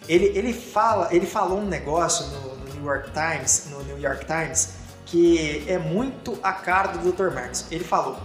Ele, 0.06 0.26
ele, 0.38 0.54
fala, 0.54 1.08
ele 1.16 1.26
falou 1.26 1.60
um 1.60 1.66
negócio 1.66 2.26
no, 2.28 2.58
no 2.58 2.74
New 2.76 2.84
York 2.84 3.12
Times, 3.12 3.68
no 3.70 3.82
New 3.86 3.98
York 3.98 4.26
Times, 4.26 4.74
que 5.06 5.64
é 5.66 5.78
muito 5.78 6.38
a 6.44 6.52
cara 6.52 6.90
do 6.90 7.10
Dr. 7.10 7.34
Marcos. 7.34 7.66
Ele 7.72 7.86
falou: 7.86 8.18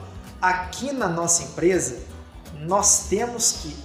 aqui 0.43 0.91
na 0.91 1.09
nossa 1.09 1.45
empresa 1.45 1.99
nós 2.61 3.07
temos 3.09 3.61
que 3.63 3.77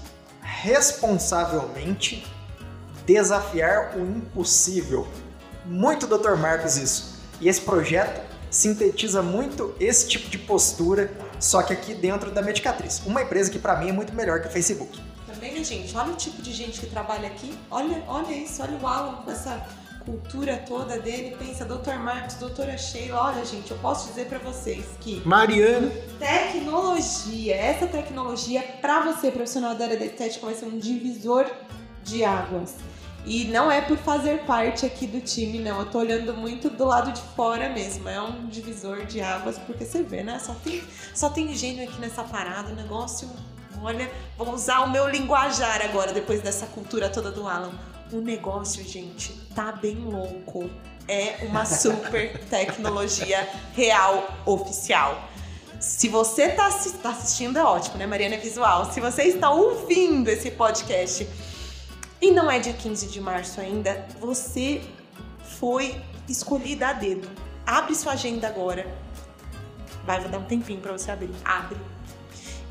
responsavelmente 0.41 2.25
desafiar 3.05 3.95
o 3.95 4.01
impossível. 4.01 5.07
Muito 5.67 6.07
Dr. 6.07 6.35
Marcos 6.35 6.77
isso. 6.77 7.19
E 7.39 7.47
esse 7.47 7.61
projeto 7.61 8.21
sintetiza 8.49 9.21
muito 9.21 9.75
esse 9.79 10.07
tipo 10.07 10.29
de 10.29 10.39
postura, 10.39 11.11
só 11.43 11.61
que 11.61 11.73
aqui 11.73 11.93
dentro 11.93 12.31
da 12.31 12.41
Medicatriz. 12.41 13.01
Uma 13.05 13.21
empresa 13.21 13.51
que 13.51 13.59
para 13.59 13.75
mim 13.75 13.89
é 13.89 13.91
muito 13.91 14.13
melhor 14.13 14.41
que 14.41 14.47
o 14.47 14.51
Facebook. 14.51 14.97
Também, 15.27 15.53
né, 15.53 15.63
gente? 15.63 15.95
Olha 15.95 16.13
o 16.13 16.15
tipo 16.15 16.41
de 16.41 16.53
gente 16.53 16.79
que 16.79 16.85
trabalha 16.85 17.27
aqui. 17.27 17.53
Olha, 17.69 18.01
olha 18.07 18.31
isso, 18.31 18.61
olha 18.61 18.77
o 18.81 18.87
Alan 18.87 19.15
com 19.23 19.29
essa 19.29 19.61
cultura 20.05 20.63
toda 20.65 20.97
dele. 20.99 21.35
Pensa, 21.37 21.65
doutor 21.65 21.95
Marcos, 21.95 22.35
doutora 22.35 22.77
Sheila. 22.77 23.19
Olha, 23.19 23.43
gente, 23.43 23.69
eu 23.71 23.77
posso 23.79 24.07
dizer 24.07 24.27
pra 24.27 24.39
vocês 24.39 24.85
que 25.01 25.21
Mariana, 25.25 25.91
tecnologia, 26.17 27.55
essa 27.55 27.87
tecnologia 27.87 28.61
pra 28.79 29.01
você, 29.01 29.29
profissional 29.29 29.75
da 29.75 29.83
área 29.83 29.99
da 29.99 30.05
estética, 30.05 30.45
vai 30.45 30.55
ser 30.55 30.65
um 30.65 30.79
divisor 30.79 31.45
de 32.03 32.23
águas. 32.23 32.75
E 33.25 33.45
não 33.45 33.71
é 33.71 33.79
por 33.81 33.97
fazer 33.97 34.39
parte 34.39 34.85
aqui 34.85 35.07
do 35.07 35.21
time, 35.21 35.59
não. 35.59 35.79
Eu 35.79 35.85
tô 35.89 35.99
olhando 35.99 36.33
muito 36.33 36.69
do 36.69 36.83
lado 36.85 37.11
de 37.13 37.21
fora 37.35 37.69
mesmo. 37.69 38.09
É 38.09 38.21
um 38.21 38.47
divisor 38.47 39.05
de 39.05 39.21
águas, 39.21 39.57
porque 39.59 39.85
você 39.85 40.03
vê, 40.03 40.23
né? 40.23 40.39
Só 40.39 40.53
tem, 40.55 40.83
só 41.15 41.29
tem 41.29 41.53
gênio 41.55 41.87
aqui 41.87 41.99
nessa 42.01 42.23
parada. 42.23 42.73
O 42.73 42.75
negócio, 42.75 43.29
olha, 43.81 44.11
vou 44.37 44.51
usar 44.53 44.81
o 44.81 44.89
meu 44.89 45.07
linguajar 45.07 45.81
agora, 45.83 46.11
depois 46.11 46.41
dessa 46.41 46.65
cultura 46.65 47.09
toda 47.09 47.31
do 47.31 47.47
Alan. 47.47 47.71
O 48.11 48.17
negócio, 48.19 48.83
gente, 48.83 49.31
tá 49.55 49.71
bem 49.71 49.95
louco. 49.95 50.69
É 51.07 51.45
uma 51.47 51.63
super 51.65 52.37
tecnologia 52.49 53.47
real 53.73 54.27
oficial. 54.45 55.29
Se 55.79 56.07
você 56.09 56.49
tá, 56.49 56.67
assi- 56.67 56.93
tá 56.97 57.09
assistindo, 57.09 57.57
é 57.57 57.63
ótimo, 57.63 57.97
né? 57.97 58.05
Mariana 58.05 58.35
é 58.35 58.37
visual. 58.37 58.91
Se 58.91 58.99
você 58.99 59.23
está 59.23 59.49
ouvindo 59.49 60.27
esse 60.29 60.51
podcast 60.51 61.27
e 62.23 62.31
não 62.31 62.49
é 62.49 62.57
dia 62.57 62.71
15 62.71 63.07
de 63.07 63.19
março 63.19 63.59
ainda, 63.59 64.07
você 64.17 64.81
foi 65.59 66.01
escolhida 66.27 66.87
a 66.87 66.93
dedo. 66.93 67.27
Abre 67.65 67.93
sua 67.93 68.13
agenda 68.13 68.47
agora. 68.47 68.87
Vai, 70.05 70.21
vou 70.21 70.29
dar 70.29 70.37
um 70.37 70.45
tempinho 70.45 70.79
pra 70.79 70.93
você 70.93 71.11
abrir. 71.11 71.33
Abre. 71.43 71.77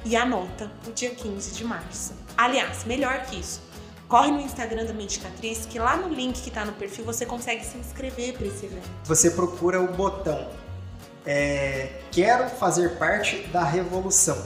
E 0.07 0.16
anota 0.16 0.70
o 0.88 0.90
dia 0.92 1.11
15 1.11 1.53
de 1.53 1.64
março. 1.64 2.14
Aliás, 2.34 2.84
melhor 2.84 3.26
que 3.26 3.38
isso. 3.38 3.61
Corre 4.09 4.30
no 4.30 4.40
Instagram 4.40 4.86
da 4.86 4.94
Medicatriz, 4.94 5.66
que 5.66 5.78
lá 5.78 5.96
no 5.96 6.09
link 6.09 6.40
que 6.40 6.50
tá 6.50 6.64
no 6.64 6.72
perfil 6.72 7.05
você 7.05 7.26
consegue 7.26 7.62
se 7.62 7.76
inscrever 7.76 8.32
pra 8.32 8.46
esse 8.46 8.64
evento. 8.64 8.88
Você 9.05 9.30
procura 9.30 9.80
o 9.82 9.92
botão 9.92 10.48
é, 11.26 12.00
Quero 12.11 12.48
fazer 12.48 12.96
parte 12.96 13.36
da 13.48 13.64
revolução. 13.64 14.42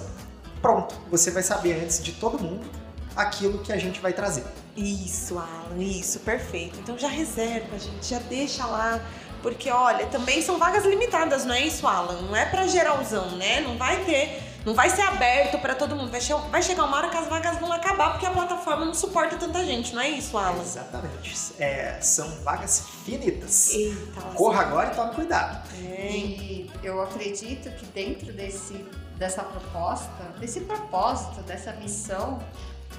Pronto, 0.61 0.97
você 1.09 1.31
vai 1.31 1.45
saber 1.45 1.81
antes 1.81 2.03
de 2.03 2.13
todo 2.13 2.43
mundo 2.43 2.69
aquilo 3.15 3.59
que 3.61 3.73
a 3.73 3.79
gente 3.79 4.01
vai 4.01 4.13
trazer. 4.13 4.45
Isso, 4.77 5.39
Alan, 5.39 5.79
isso, 5.83 6.21
perfeito. 6.21 6.79
Então 6.79 6.99
já 6.99 7.09
reserva, 7.09 7.79
gente, 7.79 8.07
já 8.07 8.19
deixa 8.19 8.67
lá. 8.67 9.01
Porque, 9.43 9.71
olha, 9.71 10.07
também 10.07 10.43
são 10.43 10.59
vagas 10.59 10.85
limitadas, 10.85 11.45
não 11.45 11.55
é 11.55 11.61
isso, 11.61 11.87
Alan? 11.87 12.21
Não 12.23 12.35
é 12.35 12.45
pra 12.45 12.67
geralzão, 12.67 13.37
né? 13.37 13.61
Não 13.61 13.79
vai 13.79 14.05
ter, 14.05 14.43
não 14.65 14.75
vai 14.75 14.91
ser 14.91 15.03
aberto 15.03 15.59
pra 15.59 15.75
todo 15.75 15.95
mundo. 15.95 16.11
Vai, 16.11 16.21
che 16.21 16.35
vai 16.51 16.63
chegar 16.63 16.85
uma 16.85 16.97
hora 16.97 17.09
que 17.09 17.17
as 17.17 17.29
vagas 17.29 17.59
vão 17.59 17.73
acabar 17.73 18.11
porque 18.11 18.27
a 18.27 18.31
plataforma 18.31 18.85
não 18.85 18.93
suporta 18.93 19.37
tanta 19.37 19.65
gente, 19.65 19.95
não 19.95 20.03
é 20.03 20.11
isso, 20.11 20.37
Alan? 20.37 20.61
Exatamente. 20.61 21.35
É, 21.59 21.99
são 22.01 22.29
vagas 22.43 22.87
finitas. 23.05 23.71
Eita. 23.71 24.21
Corra 24.35 24.63
agora 24.63 24.93
e 24.93 24.97
tome 24.97 25.15
cuidado. 25.15 25.69
É. 25.77 26.11
E 26.11 26.71
eu 26.83 27.01
acredito 27.03 27.71
que 27.77 27.87
dentro 27.87 28.33
desse, 28.33 28.85
dessa 29.17 29.43
proposta, 29.43 30.25
desse 30.41 30.61
propósito, 30.61 31.41
dessa 31.43 31.73
missão, 31.73 32.43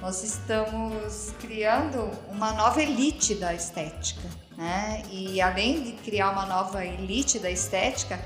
nós 0.00 0.22
estamos 0.22 1.32
criando 1.40 2.10
uma 2.30 2.52
nova 2.52 2.82
elite 2.82 3.34
da 3.34 3.52
estética. 3.52 4.28
Né? 4.56 5.02
E 5.10 5.40
além 5.40 5.82
de 5.82 5.92
criar 5.92 6.30
uma 6.30 6.46
nova 6.46 6.84
elite 6.84 7.38
da 7.38 7.50
estética, 7.50 8.18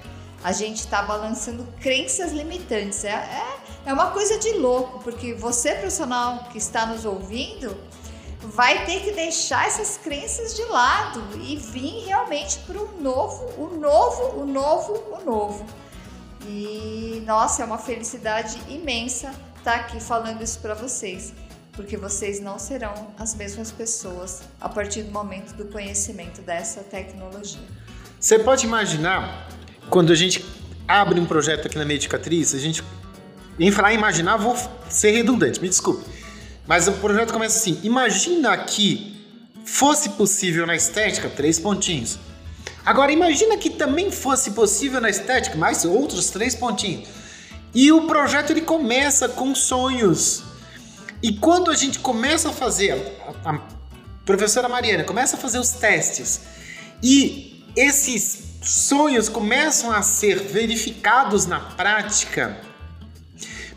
a 0.43 0.53
gente 0.53 0.79
está 0.79 1.03
balançando 1.03 1.66
crenças 1.81 2.33
limitantes. 2.33 3.05
É, 3.05 3.11
é, 3.11 3.57
é 3.87 3.93
uma 3.93 4.11
coisa 4.11 4.39
de 4.39 4.53
louco, 4.53 5.01
porque 5.03 5.35
você, 5.35 5.75
profissional 5.75 6.45
que 6.51 6.59
está 6.59 6.87
nos 6.87 7.05
ouvindo, 7.05 7.77
vai 8.41 8.85
ter 8.85 9.01
que 9.03 9.12
deixar 9.12 9.66
essas 9.66 9.97
crenças 9.97 10.55
de 10.57 10.64
lado 10.64 11.23
e 11.41 11.57
vir 11.57 12.05
realmente 12.07 12.59
para 12.61 12.79
o 12.79 13.01
novo, 13.01 13.45
o 13.57 13.77
novo, 13.77 14.41
o 14.41 14.47
novo, 14.47 14.93
o 15.12 15.25
novo. 15.25 15.66
E 16.47 17.23
nossa, 17.25 17.62
é 17.62 17.64
uma 17.64 17.79
felicidade 17.79 18.61
imensa 18.68 19.33
estar 19.57 19.77
aqui 19.77 20.01
falando 20.01 20.43
isso 20.43 20.59
para 20.59 20.75
vocês, 20.75 21.33
porque 21.73 21.97
vocês 21.97 22.41
não 22.41 22.59
serão 22.59 23.14
as 23.18 23.35
mesmas 23.35 23.73
pessoas 23.73 24.43
a 24.61 24.68
partir 24.68 25.03
do 25.03 25.11
momento 25.11 25.55
do 25.55 25.64
conhecimento 25.66 26.43
dessa 26.43 26.81
tecnologia. 26.81 27.62
Você 28.20 28.39
pode 28.39 28.66
imaginar, 28.66 29.49
quando 29.89 30.12
a 30.12 30.14
gente 30.14 30.45
abre 30.87 31.18
um 31.18 31.27
projeto 31.27 31.66
aqui 31.66 31.79
na 31.79 31.85
Medicatriz, 31.85 32.55
a 32.55 32.59
gente. 32.59 32.83
Em 33.59 33.70
falar 33.70 33.93
imaginar, 33.93 34.37
vou 34.37 34.57
ser 34.89 35.11
redundante, 35.11 35.61
me 35.61 35.68
desculpe. 35.68 36.05
Mas 36.66 36.89
o 36.89 36.93
projeto 36.93 37.33
começa 37.33 37.59
assim: 37.59 37.81
imagina 37.83 38.57
que 38.59 39.12
fosse 39.64 40.11
possível 40.11 40.66
na 40.66 40.77
estética, 40.77 41.29
três 41.29 41.59
pontinhos. 41.59 42.18
Agora, 42.85 43.12
imagina 43.12 43.57
que 43.57 43.70
também 43.70 44.11
fosse 44.11 44.53
possível 44.53 45.01
na 45.01 45.09
estética, 45.09 45.57
mais 45.57 45.85
outros 45.85 46.31
três 46.31 46.55
pontinhos. 46.55 47.09
E 47.75 47.93
o 47.93 48.07
projeto 48.07 48.51
ele 48.51 48.61
começa 48.61 49.29
com 49.29 49.55
sonhos. 49.55 50.51
E 51.23 51.33
quando 51.35 51.70
a 51.70 51.77
gente 51.77 52.01
começa 52.01 52.49
a 52.49 52.53
fazer, 52.53 52.93
a, 53.45 53.51
a 53.51 53.61
professora 54.25 54.68
Mariana 54.68 55.05
começa 55.05 55.37
a 55.37 55.39
fazer 55.39 55.59
os 55.59 55.70
testes 55.70 56.41
e 57.03 57.64
esses 57.77 58.59
sonhos 58.62 59.29
começam 59.29 59.93
a 59.93 60.03
ser 60.03 60.39
verificados 60.41 61.47
na 61.47 61.61
prática, 61.61 62.61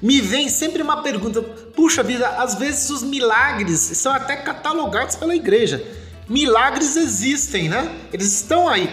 me 0.02 0.22
vem 0.22 0.50
sempre 0.50 0.82
uma 0.82 1.04
pergunta: 1.04 1.42
puxa 1.42 2.02
vida, 2.02 2.28
às 2.28 2.56
vezes 2.56 2.90
os 2.90 3.04
milagres 3.04 3.80
são 3.80 4.12
até 4.12 4.36
catalogados 4.38 5.16
pela 5.16 5.36
igreja. 5.36 5.86
Milagres 6.28 6.96
existem, 6.96 7.70
né? 7.70 7.96
Eles 8.12 8.34
estão 8.34 8.68
aí. 8.68 8.90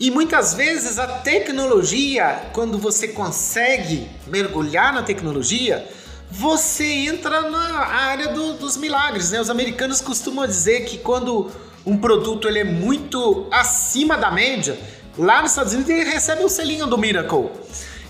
E 0.00 0.10
muitas 0.10 0.54
vezes 0.54 0.98
a 0.98 1.06
tecnologia, 1.06 2.50
quando 2.52 2.78
você 2.78 3.08
consegue 3.08 4.08
mergulhar 4.26 4.92
na 4.92 5.02
tecnologia, 5.02 5.86
você 6.30 6.84
entra 6.84 7.48
na 7.50 7.86
área 7.86 8.28
do- 8.28 8.54
dos 8.54 8.76
milagres, 8.76 9.30
né? 9.30 9.40
Os 9.40 9.48
americanos 9.50 10.00
costumam 10.00 10.46
dizer 10.46 10.84
que 10.84 10.98
quando 10.98 11.50
um 11.84 11.96
produto 11.96 12.48
ele 12.48 12.58
é 12.58 12.64
muito 12.64 13.46
acima 13.50 14.16
da 14.16 14.30
média, 14.30 14.78
lá 15.16 15.40
nos 15.42 15.52
Estados 15.52 15.72
Unidos 15.72 15.90
ele 15.90 16.04
recebe 16.10 16.42
o 16.44 16.48
selinho 16.48 16.86
do 16.86 16.98
Miracle. 16.98 17.50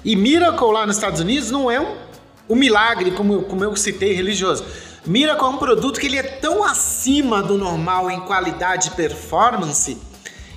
E 0.05 0.17
Miracle 0.17 0.73
lá 0.73 0.87
nos 0.87 0.97
Estados 0.97 1.21
Unidos 1.21 1.51
não 1.51 1.71
é 1.71 1.79
um, 1.81 1.97
um 2.49 2.55
milagre, 2.57 3.11
como, 3.11 3.43
como 3.43 3.63
eu 3.63 3.77
citei, 3.77 4.13
religioso. 4.15 4.65
Miracle 5.05 5.45
é 5.47 5.51
um 5.51 5.59
produto 5.59 6.01
que 6.01 6.07
ele 6.07 6.17
é 6.17 6.23
tão 6.23 6.65
acima 6.65 7.43
do 7.43 7.57
normal 7.59 8.11
em 8.11 8.21
qualidade 8.21 8.89
e 8.89 8.91
performance 8.93 9.97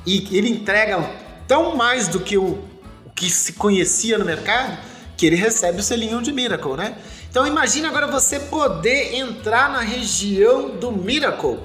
e 0.05 0.27
ele 0.35 0.49
entrega 0.49 1.07
tão 1.47 1.75
mais 1.75 2.07
do 2.07 2.19
que 2.19 2.37
o, 2.37 2.57
o 3.05 3.09
que 3.13 3.29
se 3.29 3.53
conhecia 3.53 4.17
no 4.17 4.25
mercado 4.25 4.77
que 5.17 5.25
ele 5.25 5.35
recebe 5.35 5.81
o 5.81 5.83
selinho 5.83 6.21
de 6.21 6.31
Miracle, 6.31 6.77
né? 6.77 6.95
Então 7.29 7.45
imagina 7.45 7.89
agora 7.89 8.07
você 8.07 8.39
poder 8.39 9.15
entrar 9.15 9.69
na 9.69 9.81
região 9.81 10.69
do 10.69 10.91
Miracle, 10.91 11.59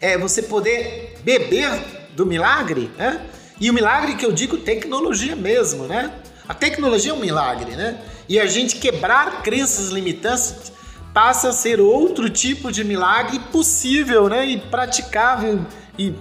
é 0.00 0.18
você 0.18 0.42
poder 0.42 1.18
beber 1.22 1.70
do 2.16 2.26
milagre, 2.26 2.90
né? 2.98 3.24
E 3.60 3.70
o 3.70 3.74
milagre 3.74 4.16
que 4.16 4.26
eu 4.26 4.32
digo 4.32 4.58
tecnologia 4.58 5.36
mesmo, 5.36 5.84
né? 5.84 6.12
A 6.48 6.54
tecnologia 6.54 7.12
é 7.12 7.14
um 7.14 7.20
milagre, 7.20 7.76
né? 7.76 8.00
E 8.28 8.40
a 8.40 8.46
gente 8.46 8.76
quebrar 8.76 9.42
crenças 9.42 9.88
limitantes 9.88 10.72
passa 11.14 11.48
a 11.48 11.52
ser 11.52 11.80
outro 11.80 12.28
tipo 12.28 12.70
de 12.70 12.82
milagre 12.82 13.38
possível, 13.52 14.28
né? 14.28 14.44
E 14.44 14.58
praticável 14.58 15.64
e 15.96 16.12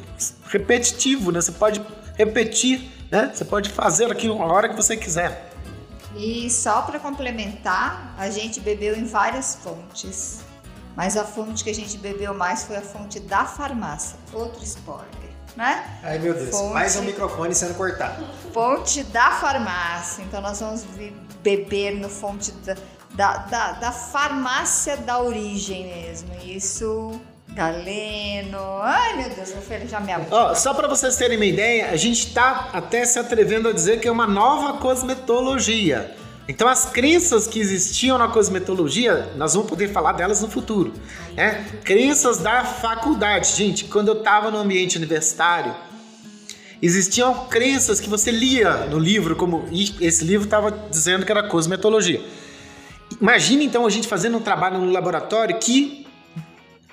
repetitivo, 0.48 1.32
né? 1.32 1.42
Você 1.42 1.52
pode 1.52 1.82
repetir, 2.16 2.90
né? 3.12 3.32
Você 3.34 3.44
pode 3.44 3.70
fazer 3.70 4.12
aquilo 4.12 4.42
a 4.42 4.46
hora 4.46 4.70
que 4.70 4.76
você 4.76 4.96
quiser. 4.96 5.55
E 6.16 6.50
só 6.50 6.82
para 6.84 6.98
complementar, 7.00 8.16
a 8.18 8.30
gente 8.30 8.60
bebeu 8.60 8.96
em 8.96 9.04
várias 9.04 9.56
fontes, 9.56 10.40
mas 10.96 11.18
a 11.18 11.26
fonte 11.26 11.64
que 11.64 11.70
a 11.70 11.76
gente 11.76 11.98
bebeu 11.98 12.34
mais 12.34 12.64
foi 12.64 12.78
a 12.78 12.82
fonte 12.82 13.20
da 13.20 13.44
farmácia. 13.46 14.18
Outro 14.32 14.64
spoiler, 14.64 15.06
né? 15.58 16.00
Ai 16.02 16.18
meu 16.20 16.34
Deus, 16.34 16.52
Fonte. 16.52 16.74
mais 16.74 16.96
um 16.96 17.02
microfone 17.02 17.54
sendo 17.54 17.74
cortado. 17.76 18.26
Fonte 18.54 19.04
da 19.04 19.32
farmácia. 19.32 20.24
Então 20.24 20.40
nós 20.42 20.60
vamos 20.62 20.86
beber 21.44 21.96
no 21.96 22.10
fonte 22.10 22.52
da, 22.52 22.76
da, 23.14 23.38
da, 23.38 23.72
da 23.74 23.92
farmácia 23.92 24.96
da 24.96 25.20
origem 25.22 25.86
mesmo. 25.86 26.34
Isso, 26.44 27.20
Galeno. 27.56 28.82
Ai 28.82 29.16
meu 29.16 29.30
Deus, 29.30 29.50
eu 29.50 29.88
já 29.88 30.02
me 30.02 30.12
abri. 30.12 30.28
Ó, 30.30 30.54
só 30.54 30.74
para 30.74 30.90
vocês 30.90 31.16
terem 31.16 31.38
uma 31.38 31.46
ideia, 31.46 31.90
a 31.90 31.96
gente 31.96 32.34
tá 32.34 32.70
até 32.74 33.06
se 33.06 33.18
atrevendo 33.18 33.70
a 33.70 33.72
dizer 33.72 34.02
que 34.02 34.10
é 34.10 34.12
uma 34.12 34.28
nova 34.28 34.78
cosmetologia. 34.78 36.14
Então 36.50 36.68
as 36.68 36.86
crenças 36.86 37.48
que 37.48 37.58
existiam 37.58 38.18
na 38.18 38.28
cosmetologia, 38.28 39.32
nós 39.38 39.54
vamos 39.54 39.70
poder 39.70 39.88
falar 39.88 40.12
delas 40.12 40.42
no 40.42 40.50
futuro. 40.50 40.94
Né? 41.34 41.66
Crenças 41.86 42.40
da 42.40 42.66
faculdade. 42.66 43.56
Gente, 43.56 43.86
quando 43.86 44.10
eu 44.10 44.18
estava 44.18 44.52
no 44.52 44.58
ambiente 44.58 44.98
universitário, 44.98 45.74
existiam 46.82 47.48
crenças 47.48 48.02
que 48.02 48.10
você 48.10 48.32
lia 48.32 48.86
no 48.88 49.00
livro, 49.00 49.34
como 49.34 49.66
esse 50.02 50.26
livro 50.26 50.44
estava 50.44 50.72
dizendo 50.90 51.26
que 51.26 51.32
era 51.32 51.48
cosmetologia. 51.48 52.22
Imagina 53.22 53.64
então 53.64 53.86
a 53.86 53.90
gente 53.90 54.10
fazendo 54.10 54.38
um 54.38 54.42
trabalho 54.42 54.78
no 54.78 54.92
laboratório 54.92 55.58
que 55.58 56.05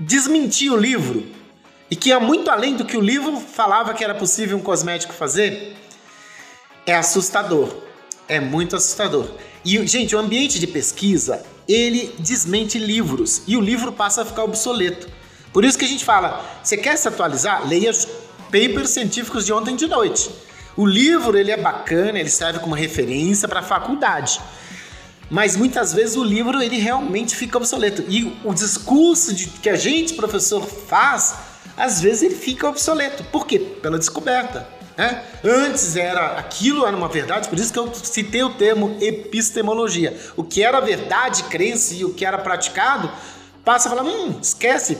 desmentia 0.02 0.72
o 0.72 0.76
livro 0.76 1.26
e 1.90 1.96
que 1.96 2.08
ia 2.08 2.18
muito 2.18 2.50
além 2.50 2.76
do 2.76 2.84
que 2.84 2.96
o 2.96 3.00
livro 3.00 3.36
falava 3.38 3.94
que 3.94 4.02
era 4.02 4.14
possível 4.14 4.56
um 4.56 4.62
cosmético 4.62 5.12
fazer, 5.12 5.76
é 6.86 6.94
assustador. 6.94 7.68
É 8.28 8.40
muito 8.40 8.76
assustador. 8.76 9.28
E, 9.64 9.86
gente, 9.86 10.16
o 10.16 10.18
ambiente 10.18 10.58
de 10.58 10.66
pesquisa, 10.66 11.44
ele 11.68 12.14
desmente 12.18 12.78
livros 12.78 13.42
e 13.46 13.56
o 13.56 13.60
livro 13.60 13.92
passa 13.92 14.22
a 14.22 14.24
ficar 14.24 14.42
obsoleto. 14.44 15.08
Por 15.52 15.64
isso 15.64 15.78
que 15.78 15.84
a 15.84 15.88
gente 15.88 16.04
fala, 16.04 16.44
você 16.62 16.76
quer 16.76 16.96
se 16.96 17.06
atualizar? 17.06 17.68
Leia 17.68 17.90
os 17.90 18.06
papers 18.46 18.90
científicos 18.90 19.44
de 19.44 19.52
ontem 19.52 19.76
de 19.76 19.86
noite. 19.86 20.30
O 20.76 20.86
livro, 20.86 21.36
ele 21.36 21.50
é 21.50 21.56
bacana, 21.56 22.18
ele 22.18 22.30
serve 22.30 22.58
como 22.58 22.74
referência 22.74 23.46
para 23.46 23.60
a 23.60 23.62
faculdade. 23.62 24.40
Mas 25.32 25.56
muitas 25.56 25.94
vezes 25.94 26.14
o 26.14 26.22
livro 26.22 26.60
ele 26.62 26.76
realmente 26.76 27.34
fica 27.34 27.56
obsoleto. 27.56 28.04
E 28.06 28.38
o 28.44 28.52
discurso 28.52 29.32
de, 29.32 29.46
que 29.46 29.70
a 29.70 29.76
gente, 29.76 30.12
professor, 30.12 30.62
faz, 30.62 31.34
às 31.74 32.02
vezes 32.02 32.22
ele 32.22 32.34
fica 32.34 32.68
obsoleto. 32.68 33.24
Por 33.24 33.46
quê? 33.46 33.58
Pela 33.58 33.98
descoberta. 33.98 34.68
Né? 34.94 35.24
Antes 35.42 35.96
era 35.96 36.38
aquilo 36.38 36.86
era 36.86 36.94
uma 36.94 37.08
verdade, 37.08 37.48
por 37.48 37.58
isso 37.58 37.72
que 37.72 37.78
eu 37.78 37.90
citei 37.94 38.42
o 38.42 38.50
termo 38.56 38.98
epistemologia. 39.00 40.14
O 40.36 40.44
que 40.44 40.62
era 40.62 40.78
verdade, 40.80 41.44
crença 41.44 41.94
e 41.94 42.04
o 42.04 42.12
que 42.12 42.26
era 42.26 42.36
praticado 42.36 43.10
passa 43.64 43.88
a 43.88 43.96
falar, 43.96 44.04
hum, 44.04 44.38
esquece, 44.38 44.98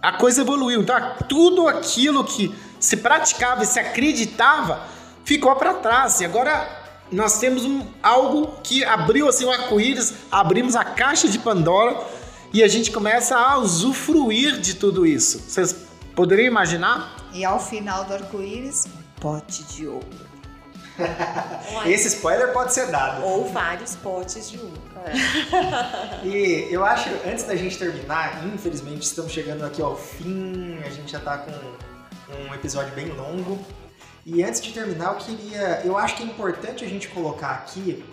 a 0.00 0.12
coisa 0.12 0.40
evoluiu. 0.40 0.80
Então, 0.80 0.96
tudo 1.28 1.68
aquilo 1.68 2.24
que 2.24 2.54
se 2.80 2.96
praticava 2.96 3.64
e 3.64 3.66
se 3.66 3.78
acreditava 3.78 4.82
ficou 5.26 5.54
para 5.56 5.74
trás. 5.74 6.22
E 6.22 6.24
agora 6.24 6.77
nós 7.10 7.38
temos 7.38 7.64
um, 7.64 7.86
algo 8.02 8.58
que 8.62 8.84
abriu 8.84 9.28
assim 9.28 9.44
o 9.44 9.50
arco-íris, 9.50 10.14
abrimos 10.30 10.76
a 10.76 10.84
caixa 10.84 11.28
de 11.28 11.38
Pandora 11.38 11.98
e 12.52 12.62
a 12.62 12.68
gente 12.68 12.90
começa 12.90 13.36
a 13.36 13.58
usufruir 13.58 14.60
de 14.60 14.74
tudo 14.74 15.06
isso. 15.06 15.38
Vocês 15.40 15.74
poderiam 16.14 16.46
imaginar? 16.46 17.16
E 17.32 17.44
ao 17.44 17.60
final 17.60 18.04
do 18.04 18.14
arco-íris, 18.14 18.86
pote 19.20 19.62
de 19.64 19.86
ouro. 19.86 20.28
Esse 21.86 22.08
spoiler 22.08 22.52
pode 22.52 22.74
ser 22.74 22.90
dado. 22.90 23.24
Ou 23.24 23.48
vários 23.48 23.94
potes 23.96 24.50
de 24.50 24.58
ouro. 24.58 24.88
E 26.24 26.68
eu 26.70 26.84
acho, 26.84 27.08
antes 27.24 27.44
da 27.44 27.54
gente 27.54 27.78
terminar, 27.78 28.44
infelizmente 28.46 29.02
estamos 29.02 29.32
chegando 29.32 29.64
aqui 29.64 29.80
ao 29.80 29.96
fim, 29.96 30.78
a 30.84 30.90
gente 30.90 31.12
já 31.12 31.20
tá 31.20 31.38
com 31.38 31.52
um 32.34 32.54
episódio 32.54 32.92
bem 32.94 33.06
longo. 33.12 33.58
E 34.30 34.42
antes 34.42 34.60
de 34.60 34.72
terminar, 34.74 35.14
eu 35.14 35.14
queria. 35.14 35.80
Eu 35.82 35.96
acho 35.96 36.16
que 36.16 36.22
é 36.22 36.26
importante 36.26 36.84
a 36.84 36.88
gente 36.88 37.08
colocar 37.08 37.52
aqui 37.52 38.04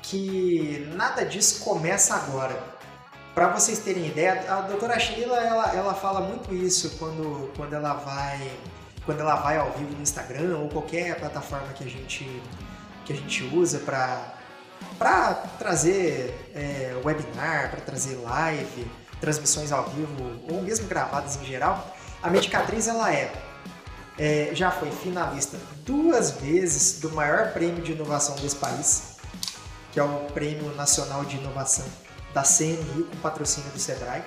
que 0.00 0.88
nada 0.94 1.24
disso 1.24 1.64
começa 1.64 2.14
agora. 2.14 2.56
Para 3.34 3.48
vocês 3.48 3.80
terem 3.80 4.06
ideia, 4.06 4.44
a 4.48 4.60
doutora 4.60 4.96
Sheila 5.00 5.36
ela, 5.38 5.74
ela 5.74 5.94
fala 5.94 6.20
muito 6.20 6.54
isso 6.54 6.96
quando, 6.98 7.50
quando 7.56 7.72
ela 7.72 7.94
vai 7.94 8.48
quando 9.04 9.20
ela 9.20 9.36
vai 9.36 9.56
ao 9.58 9.72
vivo 9.72 9.92
no 9.96 10.02
Instagram 10.02 10.56
ou 10.56 10.68
qualquer 10.68 11.18
plataforma 11.18 11.72
que 11.72 11.82
a 11.82 11.88
gente 11.88 12.24
que 13.04 13.12
a 13.12 13.16
gente 13.16 13.42
usa 13.52 13.80
para 13.80 15.34
trazer 15.58 16.32
é, 16.54 16.94
webinar, 17.04 17.72
para 17.72 17.80
trazer 17.80 18.14
live, 18.22 18.86
transmissões 19.20 19.72
ao 19.72 19.90
vivo 19.90 20.40
ou 20.48 20.62
mesmo 20.62 20.86
gravadas 20.86 21.34
em 21.42 21.44
geral, 21.44 21.92
a 22.22 22.30
Medicatriz 22.30 22.86
ela 22.86 23.12
é, 23.12 23.32
é 24.22 24.50
já 24.52 24.70
foi 24.70 24.90
finalista 24.90 25.56
duas 25.86 26.32
vezes 26.32 27.00
do 27.00 27.10
maior 27.12 27.54
prêmio 27.54 27.82
de 27.82 27.92
inovação 27.92 28.36
desse 28.36 28.56
país, 28.56 29.16
que 29.92 29.98
é 29.98 30.02
o 30.02 30.26
Prêmio 30.34 30.74
Nacional 30.74 31.24
de 31.24 31.38
Inovação 31.38 31.86
da 32.34 32.42
CNI 32.42 33.04
com 33.10 33.16
patrocínio 33.22 33.70
do 33.70 33.78
Sebrae. 33.78 34.22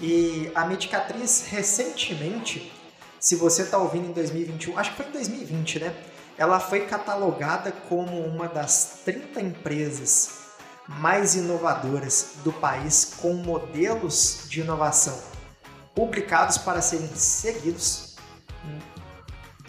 E 0.00 0.50
a 0.54 0.64
Medicatriz 0.64 1.46
recentemente, 1.48 2.72
se 3.20 3.36
você 3.36 3.62
está 3.62 3.76
ouvindo 3.76 4.08
em 4.08 4.12
2021, 4.12 4.78
acho 4.78 4.90
que 4.92 4.96
foi 4.96 5.06
em 5.06 5.12
2020, 5.12 5.80
né? 5.80 5.94
ela 6.38 6.58
foi 6.58 6.86
catalogada 6.86 7.72
como 7.88 8.18
uma 8.24 8.48
das 8.48 9.00
30 9.04 9.40
empresas 9.40 10.30
mais 10.88 11.34
inovadoras 11.34 12.36
do 12.42 12.52
país 12.52 13.14
com 13.20 13.34
modelos 13.34 14.46
de 14.48 14.60
inovação 14.60 15.18
publicados 15.94 16.58
para 16.58 16.82
serem 16.82 17.08
seguidos. 17.14 18.03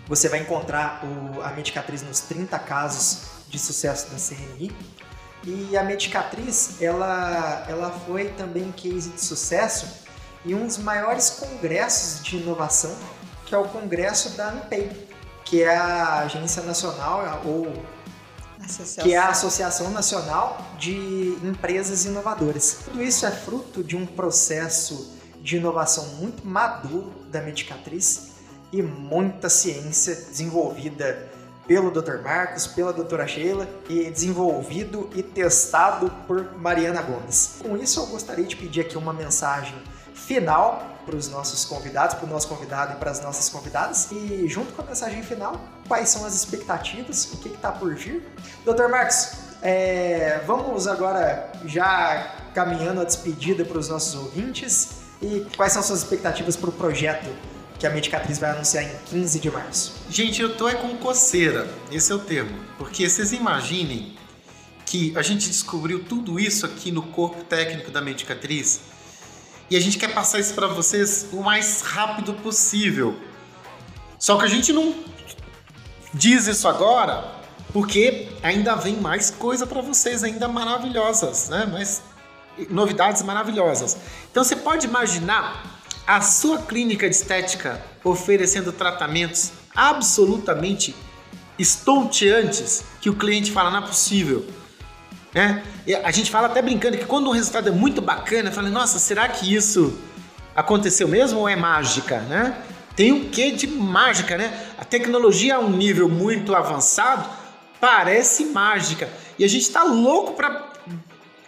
Você 0.07 0.29
vai 0.29 0.39
encontrar 0.39 1.03
o, 1.03 1.41
a 1.41 1.51
Medicatriz 1.51 2.03
nos 2.03 2.19
30 2.21 2.57
casos 2.59 3.23
de 3.49 3.57
sucesso 3.57 4.11
da 4.11 4.17
CNI. 4.17 4.75
E 5.43 5.77
a 5.77 5.83
Medicatriz, 5.83 6.81
ela, 6.81 7.65
ela 7.67 7.91
foi 7.91 8.29
também 8.29 8.71
case 8.71 9.09
de 9.09 9.21
sucesso 9.21 9.87
em 10.45 10.53
um 10.53 10.65
dos 10.65 10.77
maiores 10.77 11.31
congressos 11.31 12.23
de 12.23 12.37
inovação, 12.37 12.95
que 13.45 13.53
é 13.53 13.57
o 13.57 13.67
congresso 13.67 14.31
da 14.37 14.49
ANPEI, 14.49 15.07
que 15.43 15.63
é 15.63 15.75
a 15.75 16.19
Agência 16.19 16.63
Nacional, 16.63 17.41
ou 17.45 17.71
Associação. 18.59 19.03
que 19.03 19.13
é 19.13 19.17
a 19.17 19.29
Associação 19.29 19.89
Nacional 19.91 20.61
de 20.79 21.37
Empresas 21.43 22.05
Inovadoras. 22.05 22.79
Tudo 22.85 23.03
isso 23.03 23.25
é 23.25 23.31
fruto 23.31 23.83
de 23.83 23.95
um 23.95 24.05
processo 24.05 25.15
de 25.41 25.57
inovação 25.57 26.05
muito 26.15 26.45
maduro 26.45 27.11
da 27.29 27.41
Medicatriz 27.41 28.34
e 28.75 28.83
muita 28.83 29.47
ciência 29.49 30.13
desenvolvida 30.13 31.29
pelo 31.65 31.89
Dr. 31.89 32.21
Marcos, 32.21 32.67
pela 32.67 32.91
doutora 32.91 33.25
Sheila 33.25 33.67
e 33.89 34.11
desenvolvido 34.11 35.09
e 35.15 35.23
testado 35.23 36.11
por 36.27 36.57
Mariana 36.57 37.01
Gomes. 37.01 37.55
Com 37.59 37.77
isso, 37.77 38.01
eu 38.01 38.07
gostaria 38.07 38.43
de 38.43 38.55
pedir 38.55 38.81
aqui 38.81 38.97
uma 38.97 39.13
mensagem 39.13 39.75
final 40.13 40.91
para 41.05 41.15
os 41.15 41.29
nossos 41.29 41.63
convidados, 41.63 42.15
para 42.15 42.25
o 42.25 42.29
nosso 42.29 42.49
convidado 42.49 42.93
e 42.93 42.95
para 42.97 43.11
as 43.11 43.21
nossas 43.21 43.47
convidadas. 43.47 44.11
E 44.11 44.45
junto 44.47 44.73
com 44.73 44.81
a 44.81 44.85
mensagem 44.85 45.23
final, 45.23 45.59
quais 45.87 46.09
são 46.09 46.25
as 46.25 46.35
expectativas, 46.35 47.31
o 47.31 47.37
que 47.37 47.47
está 47.47 47.71
por 47.71 47.95
vir. 47.95 48.27
Doutor 48.65 48.89
Marcos, 48.89 49.31
é, 49.61 50.41
vamos 50.45 50.85
agora 50.85 51.49
já 51.65 52.49
caminhando 52.53 52.99
a 52.99 53.05
despedida 53.05 53.63
para 53.63 53.77
os 53.77 53.87
nossos 53.87 54.15
ouvintes. 54.15 54.89
E 55.21 55.47
quais 55.55 55.71
são 55.71 55.81
suas 55.81 55.99
expectativas 55.99 56.57
para 56.57 56.69
o 56.69 56.73
projeto 56.73 57.29
que 57.79 57.85
a 57.85 57.89
Medicatriz 57.89 58.39
vai 58.39 58.51
anunciar 58.51 58.83
em 58.83 58.91
15 59.05 59.39
de 59.39 59.51
março? 59.51 59.93
Gente, 60.09 60.41
eu 60.41 60.55
tô 60.55 60.67
é 60.67 60.75
com 60.75 60.95
coceira, 60.97 61.69
esse 61.91 62.11
é 62.11 62.15
o 62.15 62.19
termo. 62.19 62.57
Porque 62.77 63.07
vocês 63.07 63.31
imaginem 63.31 64.15
que 64.85 65.13
a 65.17 65.21
gente 65.21 65.47
descobriu 65.49 66.03
tudo 66.03 66.39
isso 66.39 66.65
aqui 66.65 66.91
no 66.91 67.01
corpo 67.01 67.43
técnico 67.43 67.91
da 67.91 68.01
Medicatriz 68.01 68.81
e 69.69 69.75
a 69.75 69.79
gente 69.79 69.97
quer 69.97 70.13
passar 70.13 70.39
isso 70.39 70.53
para 70.53 70.67
vocês 70.67 71.27
o 71.31 71.41
mais 71.41 71.81
rápido 71.81 72.33
possível. 72.35 73.19
Só 74.19 74.37
que 74.37 74.45
a 74.45 74.47
gente 74.47 74.71
não 74.71 74.95
diz 76.13 76.47
isso 76.47 76.67
agora 76.67 77.33
porque 77.73 78.29
ainda 78.41 78.75
vem 78.75 78.95
mais 78.95 79.29
coisa 79.31 79.67
para 79.67 79.81
vocês 79.81 80.23
ainda 80.23 80.47
maravilhosas, 80.47 81.49
né? 81.49 81.65
Mais 81.65 82.01
novidades 82.69 83.21
maravilhosas. 83.23 83.97
Então 84.31 84.43
você 84.43 84.55
pode 84.55 84.87
imaginar 84.87 85.74
a 86.07 86.21
sua 86.21 86.59
clínica 86.59 87.09
de 87.09 87.15
estética 87.15 87.81
oferecendo 88.03 88.71
tratamentos 88.71 89.51
absolutamente 89.75 90.95
estonteantes 91.57 92.83
que 93.01 93.09
o 93.09 93.15
cliente 93.15 93.51
fala 93.51 93.71
não 93.71 93.79
é 93.79 93.87
possível. 93.87 94.45
Né? 95.33 95.63
A 96.03 96.11
gente 96.11 96.31
fala 96.31 96.47
até 96.47 96.61
brincando 96.61 96.97
que 96.97 97.05
quando 97.05 97.29
um 97.29 97.33
resultado 97.33 97.69
é 97.69 97.71
muito 97.71 98.01
bacana, 98.01 98.51
fala, 98.51 98.69
nossa, 98.69 98.99
será 98.99 99.27
que 99.27 99.53
isso 99.53 99.97
aconteceu 100.55 101.07
mesmo 101.07 101.39
ou 101.39 101.49
é 101.49 101.55
mágica, 101.55 102.19
né? 102.21 102.55
Tem 102.95 103.11
um 103.11 103.29
quê 103.29 103.51
de 103.51 103.67
mágica, 103.67 104.37
né? 104.37 104.67
A 104.77 104.85
tecnologia 104.85 105.57
a 105.57 105.59
um 105.59 105.69
nível 105.69 106.07
muito 106.07 106.55
avançado 106.55 107.29
parece 107.81 108.45
mágica. 108.45 109.09
E 109.37 109.43
a 109.43 109.49
gente 109.49 109.63
está 109.63 109.83
louco 109.83 110.33
para 110.33 110.71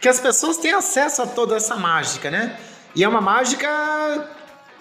que 0.02 0.10
as 0.10 0.20
pessoas 0.20 0.58
tenham 0.58 0.80
acesso 0.80 1.22
a 1.22 1.28
toda 1.28 1.56
essa 1.56 1.76
mágica, 1.78 2.30
né? 2.30 2.58
E 2.94 3.04
é 3.04 3.08
uma 3.08 3.22
mágica, 3.22 4.30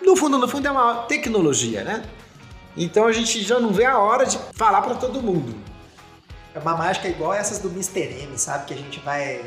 no 0.03 0.16
fundo, 0.16 0.38
no 0.38 0.49
fundo 0.49 0.66
é 0.66 0.70
uma 0.70 1.03
tecnologia, 1.03 1.82
né? 1.84 2.05
Então 2.76 3.07
a 3.07 3.12
gente 3.12 3.42
já 3.42 3.59
não 3.59 3.72
vê 3.72 3.84
a 3.84 3.99
hora 3.99 4.26
de 4.26 4.38
falar 4.55 4.82
para 4.82 4.94
todo 4.94 5.22
mundo. 5.22 5.55
É 6.55 6.59
uma 6.59 6.76
mágica 6.76 7.09
igual 7.09 7.34
essas 7.34 7.59
do 7.59 7.68
Mr. 7.68 8.22
M, 8.22 8.38
sabe? 8.38 8.66
Que 8.66 8.74
a 8.74 8.76
gente 8.76 9.01
vai. 9.01 9.44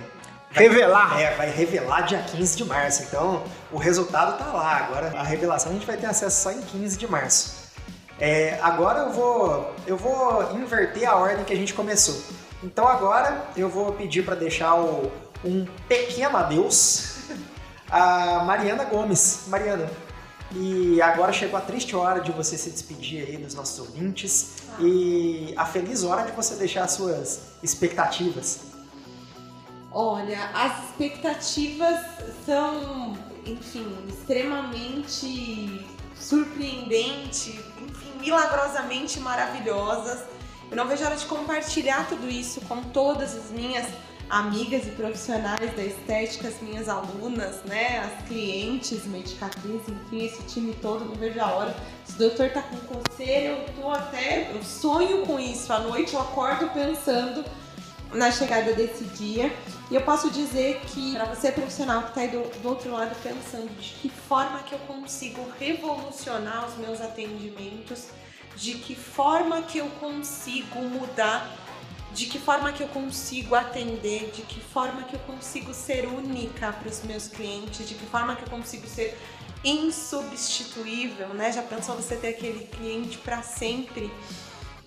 vai 0.52 0.64
revelar. 0.64 1.20
É, 1.20 1.36
vai 1.36 1.50
revelar 1.50 2.02
dia 2.02 2.20
15 2.20 2.58
de 2.58 2.66
março. 2.66 3.04
Então, 3.04 3.44
o 3.72 3.78
resultado 3.78 4.38
tá 4.38 4.46
lá. 4.52 4.78
Agora, 4.78 5.18
a 5.18 5.24
revelação 5.24 5.72
a 5.72 5.74
gente 5.74 5.86
vai 5.86 5.98
ter 5.98 6.08
acesso 6.08 6.44
só 6.44 6.52
em 6.52 6.62
15 6.62 6.98
de 6.98 7.08
março. 7.08 7.70
É, 8.20 8.60
agora 8.62 9.00
eu 9.00 9.12
vou, 9.12 9.76
eu 9.88 9.96
vou 9.96 10.52
inverter 10.56 11.10
a 11.10 11.16
ordem 11.16 11.46
que 11.46 11.54
a 11.54 11.56
gente 11.56 11.74
começou. 11.74 12.22
Então 12.62 12.88
agora 12.88 13.46
eu 13.56 13.70
vou 13.70 13.94
pedir 13.94 14.24
para 14.26 14.36
deixar 14.36 14.76
o, 14.76 15.10
um 15.44 15.66
pequeno 15.88 16.36
adeus 16.36 17.20
a 17.90 18.44
Mariana 18.44 18.84
Gomes. 18.84 19.46
Mariana, 19.48 19.90
e 20.52 21.02
agora 21.02 21.32
chegou 21.32 21.58
a 21.58 21.62
triste 21.62 21.96
hora 21.96 22.22
de 22.22 22.32
você 22.32 22.58
se 22.58 22.70
despedir 22.72 23.28
aí 23.28 23.38
dos 23.38 23.54
nossos 23.54 23.80
ouvintes 23.80 24.56
ah. 24.72 24.82
e 24.82 25.54
a 25.56 25.66
feliz 25.66 26.04
hora 26.04 26.24
de 26.24 26.32
você 26.32 26.56
deixar 26.56 26.84
as 26.84 26.92
suas 26.92 27.42
expectativas. 27.62 28.62
Olha, 29.92 30.50
as 30.54 30.86
expectativas 30.86 32.00
são, 32.46 33.18
enfim, 33.46 33.88
extremamente 34.08 35.86
surpreendentes, 36.16 37.56
enfim, 37.82 38.20
milagrosamente 38.20 39.20
maravilhosas. 39.20 40.24
Eu 40.70 40.78
não 40.78 40.88
vejo 40.88 41.04
a 41.04 41.08
hora 41.08 41.16
de 41.16 41.26
compartilhar 41.26 42.08
tudo 42.08 42.30
isso 42.30 42.62
com 42.62 42.84
todas 42.84 43.36
as 43.36 43.50
minhas 43.50 43.88
amigas 44.30 44.86
e 44.86 44.92
profissionais 44.92 45.76
da 45.76 45.84
estética, 45.84 46.48
as 46.48 46.62
minhas 46.62 46.88
alunas, 46.88 47.64
né, 47.64 48.00
as 48.00 48.28
clientes, 48.28 49.06
medicatriz, 49.06 49.82
enfim, 49.88 50.26
esse 50.26 50.44
time 50.44 50.74
todo, 50.82 51.04
não 51.04 51.16
vejo 51.16 51.42
a 51.42 51.48
hora. 51.48 51.76
Se 52.06 52.14
o 52.16 52.18
doutor 52.20 52.50
tá 52.52 52.62
com 52.62 52.78
conselho, 52.78 53.58
eu 53.58 53.74
tô 53.74 53.90
até, 53.90 54.52
eu 54.54 54.64
sonho 54.64 55.26
com 55.26 55.40
isso. 55.40 55.72
À 55.74 55.80
noite 55.80 56.14
eu 56.14 56.22
acordo 56.22 56.70
pensando 56.70 57.44
na 58.14 58.32
chegada 58.32 58.74
desse 58.74 59.04
dia. 59.06 59.52
E 59.90 59.96
eu 59.96 60.02
posso 60.02 60.30
dizer 60.30 60.80
que 60.88 61.14
para 61.14 61.26
você 61.26 61.52
profissional 61.52 62.04
que 62.04 62.10
está 62.10 62.22
aí 62.22 62.28
do, 62.28 62.44
do 62.62 62.70
outro 62.70 62.92
lado 62.92 63.16
pensando 63.24 63.70
de 63.80 63.94
que 63.96 64.10
forma 64.10 64.60
que 64.60 64.74
eu 64.74 64.80
consigo 64.80 65.44
revolucionar 65.60 66.68
os 66.68 66.78
meus 66.78 67.02
atendimentos, 67.02 68.08
de 68.56 68.74
que 68.76 68.96
forma 68.96 69.62
que 69.64 69.80
eu 69.80 69.88
consigo 70.00 70.80
mudar, 70.80 71.52
de 72.14 72.26
que 72.26 72.40
forma 72.40 72.72
que 72.74 72.82
eu 72.82 72.88
consigo 72.88 73.56
atender, 73.56 74.32
de 74.32 74.42
que 74.42 74.60
forma 74.60 75.04
que 75.04 75.16
eu 75.16 75.20
consigo 75.22 75.74
ser 75.74 76.08
única 76.08 76.74
para 76.74 76.90
os 76.90 77.04
meus 77.04 77.28
clientes, 77.28 77.88
de 77.88 77.94
que 77.96 78.06
forma 78.06 78.36
que 78.36 78.44
eu 78.44 78.50
consigo 78.50 78.88
ser 78.88 79.18
insubstituível, 79.64 81.30
né? 81.30 81.52
Já 81.52 81.62
pensou 81.62 81.96
você 81.96 82.16
ter 82.16 82.30
aquele 82.30 82.66
cliente 82.68 83.18
para 83.18 83.42
sempre? 83.42 84.12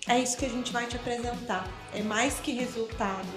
É 0.07 0.19
isso 0.19 0.37
que 0.37 0.45
a 0.45 0.49
gente 0.49 0.73
vai 0.73 0.85
te 0.85 0.97
apresentar. 0.97 1.67
É 1.93 2.01
mais 2.01 2.35
que 2.35 2.51
resultado, 2.51 3.27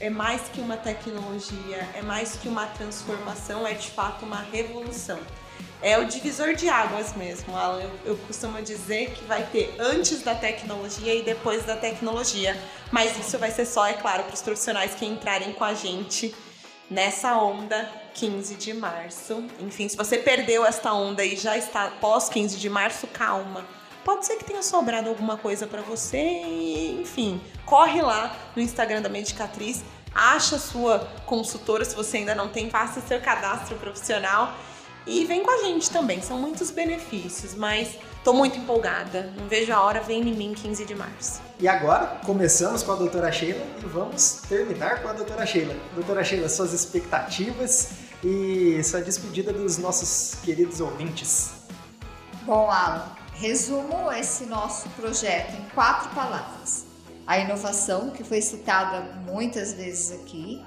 é 0.00 0.08
mais 0.08 0.42
que 0.48 0.60
uma 0.60 0.76
tecnologia, 0.76 1.88
é 1.94 2.00
mais 2.00 2.36
que 2.36 2.48
uma 2.48 2.66
transformação, 2.66 3.66
é 3.66 3.74
de 3.74 3.90
fato 3.90 4.24
uma 4.24 4.40
revolução. 4.40 5.18
É 5.80 5.96
o 5.98 6.06
divisor 6.06 6.54
de 6.54 6.68
águas 6.68 7.14
mesmo, 7.14 7.56
Alan. 7.56 7.82
Eu, 7.82 7.90
eu 8.04 8.16
costumo 8.26 8.60
dizer 8.60 9.10
que 9.12 9.24
vai 9.24 9.44
ter 9.46 9.74
antes 9.78 10.22
da 10.22 10.34
tecnologia 10.34 11.14
e 11.14 11.22
depois 11.22 11.64
da 11.64 11.76
tecnologia. 11.76 12.56
Mas 12.90 13.16
isso 13.16 13.38
vai 13.38 13.50
ser 13.50 13.64
só, 13.64 13.86
é 13.86 13.92
claro, 13.92 14.24
para 14.24 14.34
os 14.34 14.42
profissionais 14.42 14.94
que 14.94 15.06
entrarem 15.06 15.52
com 15.52 15.64
a 15.64 15.74
gente 15.74 16.34
nessa 16.90 17.36
onda 17.36 17.88
15 18.14 18.56
de 18.56 18.74
março. 18.74 19.44
Enfim, 19.60 19.88
se 19.88 19.96
você 19.96 20.18
perdeu 20.18 20.66
esta 20.66 20.92
onda 20.92 21.24
e 21.24 21.36
já 21.36 21.56
está 21.56 21.88
pós 22.00 22.28
15 22.28 22.58
de 22.58 22.68
março, 22.68 23.06
calma. 23.06 23.64
Pode 24.04 24.26
ser 24.26 24.36
que 24.36 24.44
tenha 24.44 24.62
sobrado 24.62 25.08
alguma 25.08 25.36
coisa 25.36 25.66
para 25.66 25.82
você, 25.82 26.18
enfim, 26.98 27.40
corre 27.66 28.00
lá 28.00 28.34
no 28.56 28.62
Instagram 28.62 29.02
da 29.02 29.08
Medicatriz, 29.08 29.84
acha 30.14 30.58
sua 30.58 31.00
consultora 31.26 31.84
se 31.84 31.94
você 31.94 32.16
ainda 32.16 32.34
não 32.34 32.48
tem, 32.48 32.70
faça 32.70 33.02
seu 33.02 33.20
cadastro 33.20 33.76
profissional 33.76 34.54
e 35.08 35.24
vem 35.24 35.42
com 35.42 35.50
a 35.50 35.64
gente 35.64 35.90
também. 35.90 36.20
São 36.20 36.38
muitos 36.38 36.70
benefícios, 36.70 37.54
mas 37.54 37.98
tô 38.22 38.32
muito 38.32 38.58
empolgada. 38.58 39.32
Não 39.36 39.48
vejo 39.48 39.72
a 39.72 39.80
hora, 39.80 40.00
vem 40.00 40.20
em 40.20 40.34
mim 40.34 40.54
15 40.54 40.84
de 40.84 40.94
março. 40.94 41.40
E 41.58 41.66
agora, 41.66 42.20
começamos 42.24 42.82
com 42.82 42.92
a 42.92 42.96
doutora 42.96 43.32
Sheila 43.32 43.64
e 43.82 43.86
vamos 43.86 44.42
terminar 44.48 45.02
com 45.02 45.08
a 45.08 45.12
doutora 45.12 45.46
Sheila. 45.46 45.74
Doutora 45.94 46.22
Sheila, 46.22 46.48
suas 46.48 46.72
expectativas 46.72 47.90
e 48.22 48.82
sua 48.84 49.00
despedida 49.00 49.52
dos 49.52 49.78
nossos 49.78 50.34
queridos 50.42 50.80
ouvintes. 50.80 51.52
Bom, 52.42 52.70
Alan, 52.70 53.10
resumo 53.34 54.12
esse 54.12 54.44
nosso 54.44 54.88
projeto 54.90 55.54
em 55.54 55.68
quatro 55.70 56.10
palavras. 56.10 56.86
A 57.26 57.38
inovação, 57.38 58.10
que 58.10 58.24
foi 58.24 58.40
citada 58.40 59.02
muitas 59.26 59.72
vezes 59.74 60.12
aqui, 60.12 60.64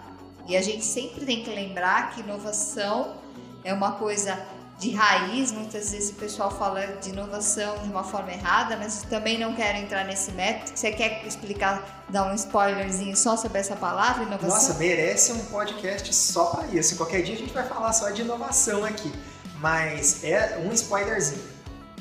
e 0.47 0.55
a 0.55 0.61
gente 0.61 0.83
sempre 0.83 1.25
tem 1.25 1.43
que 1.43 1.49
lembrar 1.49 2.11
que 2.11 2.21
inovação 2.21 3.20
é 3.63 3.73
uma 3.73 3.93
coisa 3.93 4.37
de 4.81 4.89
raiz, 4.95 5.51
muitas 5.51 5.91
vezes 5.91 6.09
o 6.09 6.15
pessoal 6.15 6.49
fala 6.49 6.87
de 6.99 7.09
inovação 7.09 7.77
de 7.83 7.89
uma 7.89 8.03
forma 8.03 8.31
errada, 8.31 8.75
mas 8.77 9.03
também 9.03 9.37
não 9.37 9.53
quero 9.53 9.77
entrar 9.77 10.03
nesse 10.05 10.31
método. 10.31 10.71
Você 10.75 10.91
quer 10.91 11.23
explicar, 11.23 12.03
dar 12.09 12.31
um 12.31 12.33
spoilerzinho 12.33 13.15
só 13.15 13.37
sobre 13.37 13.59
essa 13.59 13.75
palavra, 13.75 14.23
inovação? 14.23 14.49
Nossa, 14.49 14.73
merece 14.73 15.33
um 15.33 15.45
podcast 15.45 16.11
só 16.15 16.45
para 16.45 16.67
isso. 16.69 16.95
Qualquer 16.95 17.21
dia 17.21 17.35
a 17.35 17.37
gente 17.37 17.53
vai 17.53 17.67
falar 17.67 17.93
só 17.93 18.09
de 18.09 18.21
inovação 18.21 18.83
aqui, 18.83 19.13
mas 19.59 20.23
é 20.23 20.57
um 20.65 20.73
spoilerzinho. 20.73 21.43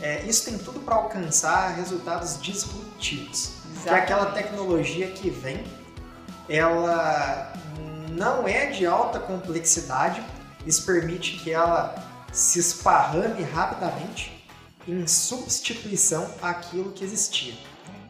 É, 0.01 0.23
isso 0.23 0.47
tem 0.47 0.57
tudo 0.57 0.81
para 0.81 0.95
alcançar 0.95 1.77
resultados 1.77 2.41
disruptivos. 2.41 3.61
Que 3.83 3.91
é 3.91 3.95
aquela 3.95 4.33
tecnologia 4.33 5.11
que 5.11 5.29
vem, 5.29 5.65
ela 6.49 7.53
não 8.11 8.49
é 8.49 8.67
de 8.67 8.87
alta 8.87 9.19
complexidade, 9.19 10.25
isso 10.67 10.85
permite 10.85 11.39
que 11.39 11.53
ela 11.53 11.95
se 12.33 12.59
esparrame 12.59 13.43
rapidamente 13.43 14.47
em 14.87 15.07
substituição 15.07 16.29
àquilo 16.43 16.93
que 16.93 17.05
existia. 17.05 17.55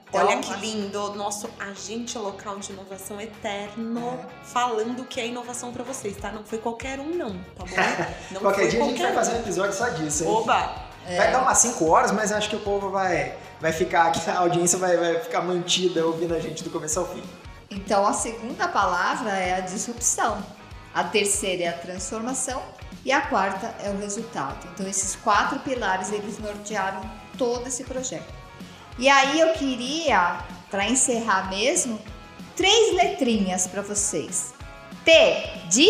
Então, 0.09 0.27
Olha 0.27 0.39
que 0.39 0.53
lindo, 0.55 1.15
nosso 1.15 1.49
agente 1.61 2.19
local 2.19 2.59
de 2.59 2.73
inovação 2.73 3.21
eterno 3.21 4.19
falando 4.43 5.05
que 5.05 5.21
é 5.21 5.29
inovação 5.29 5.73
para 5.73 5.85
vocês, 5.85 6.17
tá? 6.17 6.33
Não 6.33 6.43
foi 6.43 6.59
qualquer 6.59 6.99
um, 6.99 7.15
não, 7.15 7.33
tá 7.57 7.65
bom? 7.65 7.77
Não 8.33 8.41
qualquer 8.41 8.69
dia 8.69 8.83
a 8.83 8.87
gente 8.89 9.01
vai 9.01 9.15
fazer 9.15 9.35
um 9.35 9.39
episódio 9.39 9.73
só 9.73 9.89
disso, 9.91 10.25
hein? 10.25 10.31
Oba! 10.31 10.91
Vai 11.05 11.29
é. 11.29 11.31
dar 11.31 11.43
umas 11.43 11.59
5 11.59 11.85
horas, 11.87 12.11
mas 12.11 12.33
acho 12.33 12.51
que 12.51 12.57
o 12.57 12.61
povo 12.61 12.91
vai, 12.91 13.37
vai 13.61 13.73
ficar 13.73 14.09
aqui, 14.09 14.29
a 14.29 14.39
audiência 14.39 14.79
vai, 14.79 14.97
vai 14.97 15.21
ficar 15.21 15.43
mantida 15.43 16.05
ouvindo 16.05 16.35
a 16.35 16.41
gente 16.41 16.65
do 16.65 16.71
começo 16.71 16.99
ao 16.99 17.07
fim. 17.07 17.23
Então 17.71 18.05
a 18.05 18.13
segunda 18.13 18.67
palavra 18.67 19.31
é 19.31 19.55
a 19.55 19.61
disrupção. 19.61 20.45
A 20.93 21.05
terceira 21.05 21.65
é 21.65 21.69
a 21.69 21.73
transformação 21.73 22.63
e 23.05 23.13
a 23.13 23.21
quarta 23.21 23.75
é 23.83 23.91
o 23.91 23.99
resultado. 23.99 24.69
Então 24.75 24.87
esses 24.87 25.17
quatro 25.17 25.59
pilares 25.61 26.13
eles 26.13 26.39
nortearam 26.39 27.01
todo 27.39 27.67
esse 27.67 27.85
projeto. 27.85 28.33
E 28.99 29.09
aí 29.09 29.41
eu 29.41 29.53
queria, 29.55 30.45
para 30.71 30.87
encerrar 30.87 31.49
mesmo, 31.49 32.01
três 32.57 32.95
letrinhas 32.95 33.67
para 33.67 33.83
vocês. 33.83 34.53
T 35.05 35.13
de 35.69 35.87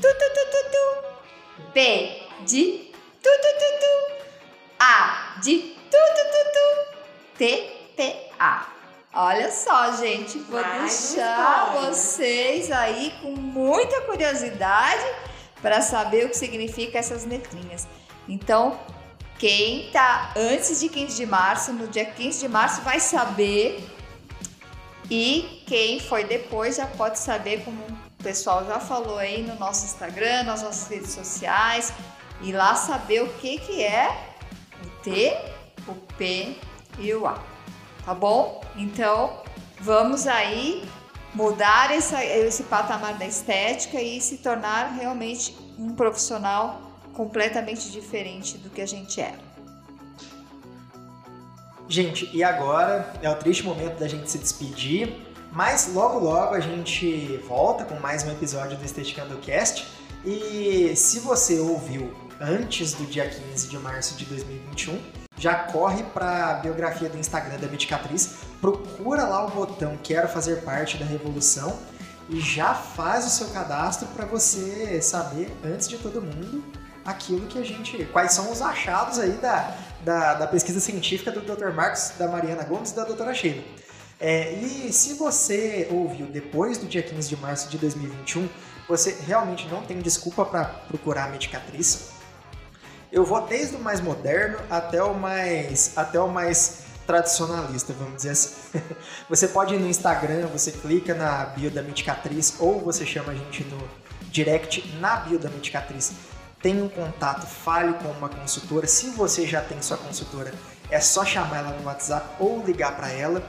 tu 0.00 0.08
tu 0.08 0.26
tu 0.34 0.44
tu 0.50 0.70
tu. 0.72 1.70
P 1.72 2.22
de 2.46 2.92
tu 3.22 3.30
tu 3.30 3.50
tu 3.58 3.80
tu. 3.80 4.24
A 4.78 5.38
de 5.42 5.58
tu 5.58 5.98
tu 6.16 6.24
tu 6.32 6.42
tu. 6.52 7.38
T 7.38 7.92
T 7.96 8.30
A. 8.38 8.79
Olha 9.12 9.50
só, 9.50 9.96
gente, 9.96 10.38
vou 10.38 10.62
deixar 10.62 11.72
vocês 11.80 12.70
aí 12.70 13.12
com 13.20 13.32
muita 13.32 14.02
curiosidade 14.02 15.04
para 15.60 15.80
saber 15.80 16.26
o 16.26 16.28
que 16.28 16.36
significa 16.36 16.96
essas 16.96 17.24
letrinhas. 17.24 17.88
Então, 18.28 18.78
quem 19.36 19.90
tá 19.90 20.32
antes 20.36 20.78
de 20.78 20.88
15 20.88 21.16
de 21.16 21.26
março, 21.26 21.72
no 21.72 21.88
dia 21.88 22.04
15 22.04 22.38
de 22.38 22.48
março, 22.48 22.82
vai 22.82 23.00
saber. 23.00 23.84
E 25.10 25.64
quem 25.66 25.98
foi 25.98 26.22
depois 26.22 26.76
já 26.76 26.86
pode 26.86 27.18
saber, 27.18 27.64
como 27.64 27.82
o 27.82 28.22
pessoal 28.22 28.64
já 28.64 28.78
falou 28.78 29.18
aí 29.18 29.42
no 29.42 29.56
nosso 29.56 29.86
Instagram, 29.86 30.44
nas 30.44 30.62
nossas 30.62 30.86
redes 30.86 31.10
sociais, 31.10 31.92
e 32.42 32.52
lá 32.52 32.76
saber 32.76 33.24
o 33.24 33.28
que, 33.34 33.58
que 33.58 33.82
é 33.82 34.08
o 34.84 35.02
T, 35.02 35.36
o 35.88 35.94
P 36.16 36.56
e 37.00 37.12
o 37.12 37.26
A 37.26 37.49
tá 38.04 38.14
bom? 38.14 38.60
Então, 38.76 39.42
vamos 39.80 40.26
aí 40.26 40.88
mudar 41.34 41.90
essa, 41.92 42.24
esse 42.24 42.64
patamar 42.64 43.14
da 43.14 43.26
estética 43.26 44.00
e 44.00 44.20
se 44.20 44.38
tornar 44.38 44.94
realmente 44.94 45.56
um 45.78 45.94
profissional 45.94 46.82
completamente 47.14 47.90
diferente 47.90 48.58
do 48.58 48.70
que 48.70 48.80
a 48.80 48.86
gente 48.86 49.20
era. 49.20 49.50
Gente, 51.88 52.30
e 52.32 52.44
agora 52.44 53.12
é 53.20 53.28
o 53.28 53.34
triste 53.34 53.64
momento 53.64 53.98
da 53.98 54.06
gente 54.06 54.30
se 54.30 54.38
despedir, 54.38 55.12
mas 55.52 55.92
logo 55.92 56.20
logo 56.20 56.54
a 56.54 56.60
gente 56.60 57.36
volta 57.48 57.84
com 57.84 57.96
mais 57.96 58.24
um 58.24 58.30
episódio 58.30 58.76
do 58.76 58.84
Esteticando 58.84 59.36
Cast. 59.38 59.86
E 60.24 60.94
se 60.94 61.18
você 61.18 61.58
ouviu 61.58 62.14
antes 62.40 62.94
do 62.94 63.04
dia 63.06 63.28
15 63.28 63.68
de 63.68 63.78
março 63.78 64.16
de 64.16 64.24
2021, 64.26 65.19
já 65.40 65.54
corre 65.54 66.02
para 66.02 66.50
a 66.50 66.54
biografia 66.54 67.08
do 67.08 67.18
Instagram 67.18 67.58
da 67.58 67.66
Medicatriz, 67.66 68.34
procura 68.60 69.24
lá 69.24 69.46
o 69.46 69.50
botão 69.50 69.98
Quero 70.02 70.28
fazer 70.28 70.56
parte 70.62 70.98
da 70.98 71.06
revolução 71.06 71.78
e 72.28 72.38
já 72.38 72.74
faz 72.74 73.26
o 73.26 73.30
seu 73.30 73.48
cadastro 73.48 74.06
para 74.08 74.26
você 74.26 75.00
saber 75.00 75.50
antes 75.64 75.88
de 75.88 75.96
todo 75.96 76.20
mundo 76.20 76.62
aquilo 77.06 77.46
que 77.46 77.58
a 77.58 77.64
gente. 77.64 78.04
quais 78.12 78.32
são 78.32 78.52
os 78.52 78.60
achados 78.60 79.18
aí 79.18 79.32
da, 79.32 79.74
da, 80.04 80.34
da 80.34 80.46
pesquisa 80.46 80.78
científica 80.78 81.32
do 81.32 81.40
Dr. 81.40 81.72
Marcos, 81.72 82.12
da 82.18 82.28
Mariana 82.28 82.62
Gomes 82.64 82.90
e 82.90 82.96
da 82.96 83.04
doutora 83.04 83.32
Sheila. 83.32 83.62
É, 84.20 84.52
e 84.52 84.92
se 84.92 85.14
você 85.14 85.88
ouviu 85.90 86.26
depois 86.26 86.76
do 86.76 86.86
dia 86.86 87.02
15 87.02 87.26
de 87.30 87.36
março 87.38 87.70
de 87.70 87.78
2021, 87.78 88.46
você 88.86 89.16
realmente 89.26 89.66
não 89.68 89.80
tem 89.80 89.98
desculpa 90.00 90.44
para 90.44 90.64
procurar 90.66 91.24
a 91.24 91.28
Medicatriz 91.28 92.19
eu 93.12 93.24
vou 93.24 93.46
desde 93.46 93.76
o 93.76 93.80
mais 93.80 94.00
moderno 94.00 94.58
até 94.68 95.02
o 95.02 95.14
mais, 95.14 95.92
até 95.96 96.20
o 96.20 96.28
mais 96.28 96.84
tradicionalista, 97.06 97.92
vamos 97.92 98.16
dizer 98.16 98.30
assim. 98.30 98.80
Você 99.28 99.48
pode 99.48 99.74
ir 99.74 99.80
no 99.80 99.88
Instagram, 99.88 100.46
você 100.46 100.70
clica 100.70 101.12
na 101.14 101.46
bio 101.46 101.70
da 101.70 101.82
Miticatriz 101.82 102.54
ou 102.60 102.80
você 102.80 103.04
chama 103.04 103.32
a 103.32 103.34
gente 103.34 103.64
no 103.64 103.78
direct 104.30 104.96
na 104.98 105.16
bio 105.16 105.38
da 105.38 105.48
Miticatriz. 105.50 106.12
Tem 106.62 106.80
um 106.80 106.88
contato, 106.88 107.46
fale 107.46 107.94
com 107.94 108.08
uma 108.10 108.28
consultora. 108.28 108.86
Se 108.86 109.10
você 109.10 109.46
já 109.46 109.60
tem 109.60 109.80
sua 109.82 109.96
consultora, 109.96 110.52
é 110.90 111.00
só 111.00 111.24
chamar 111.24 111.58
ela 111.58 111.70
no 111.70 111.86
WhatsApp 111.86 112.36
ou 112.38 112.62
ligar 112.64 112.96
para 112.96 113.10
ela. 113.10 113.42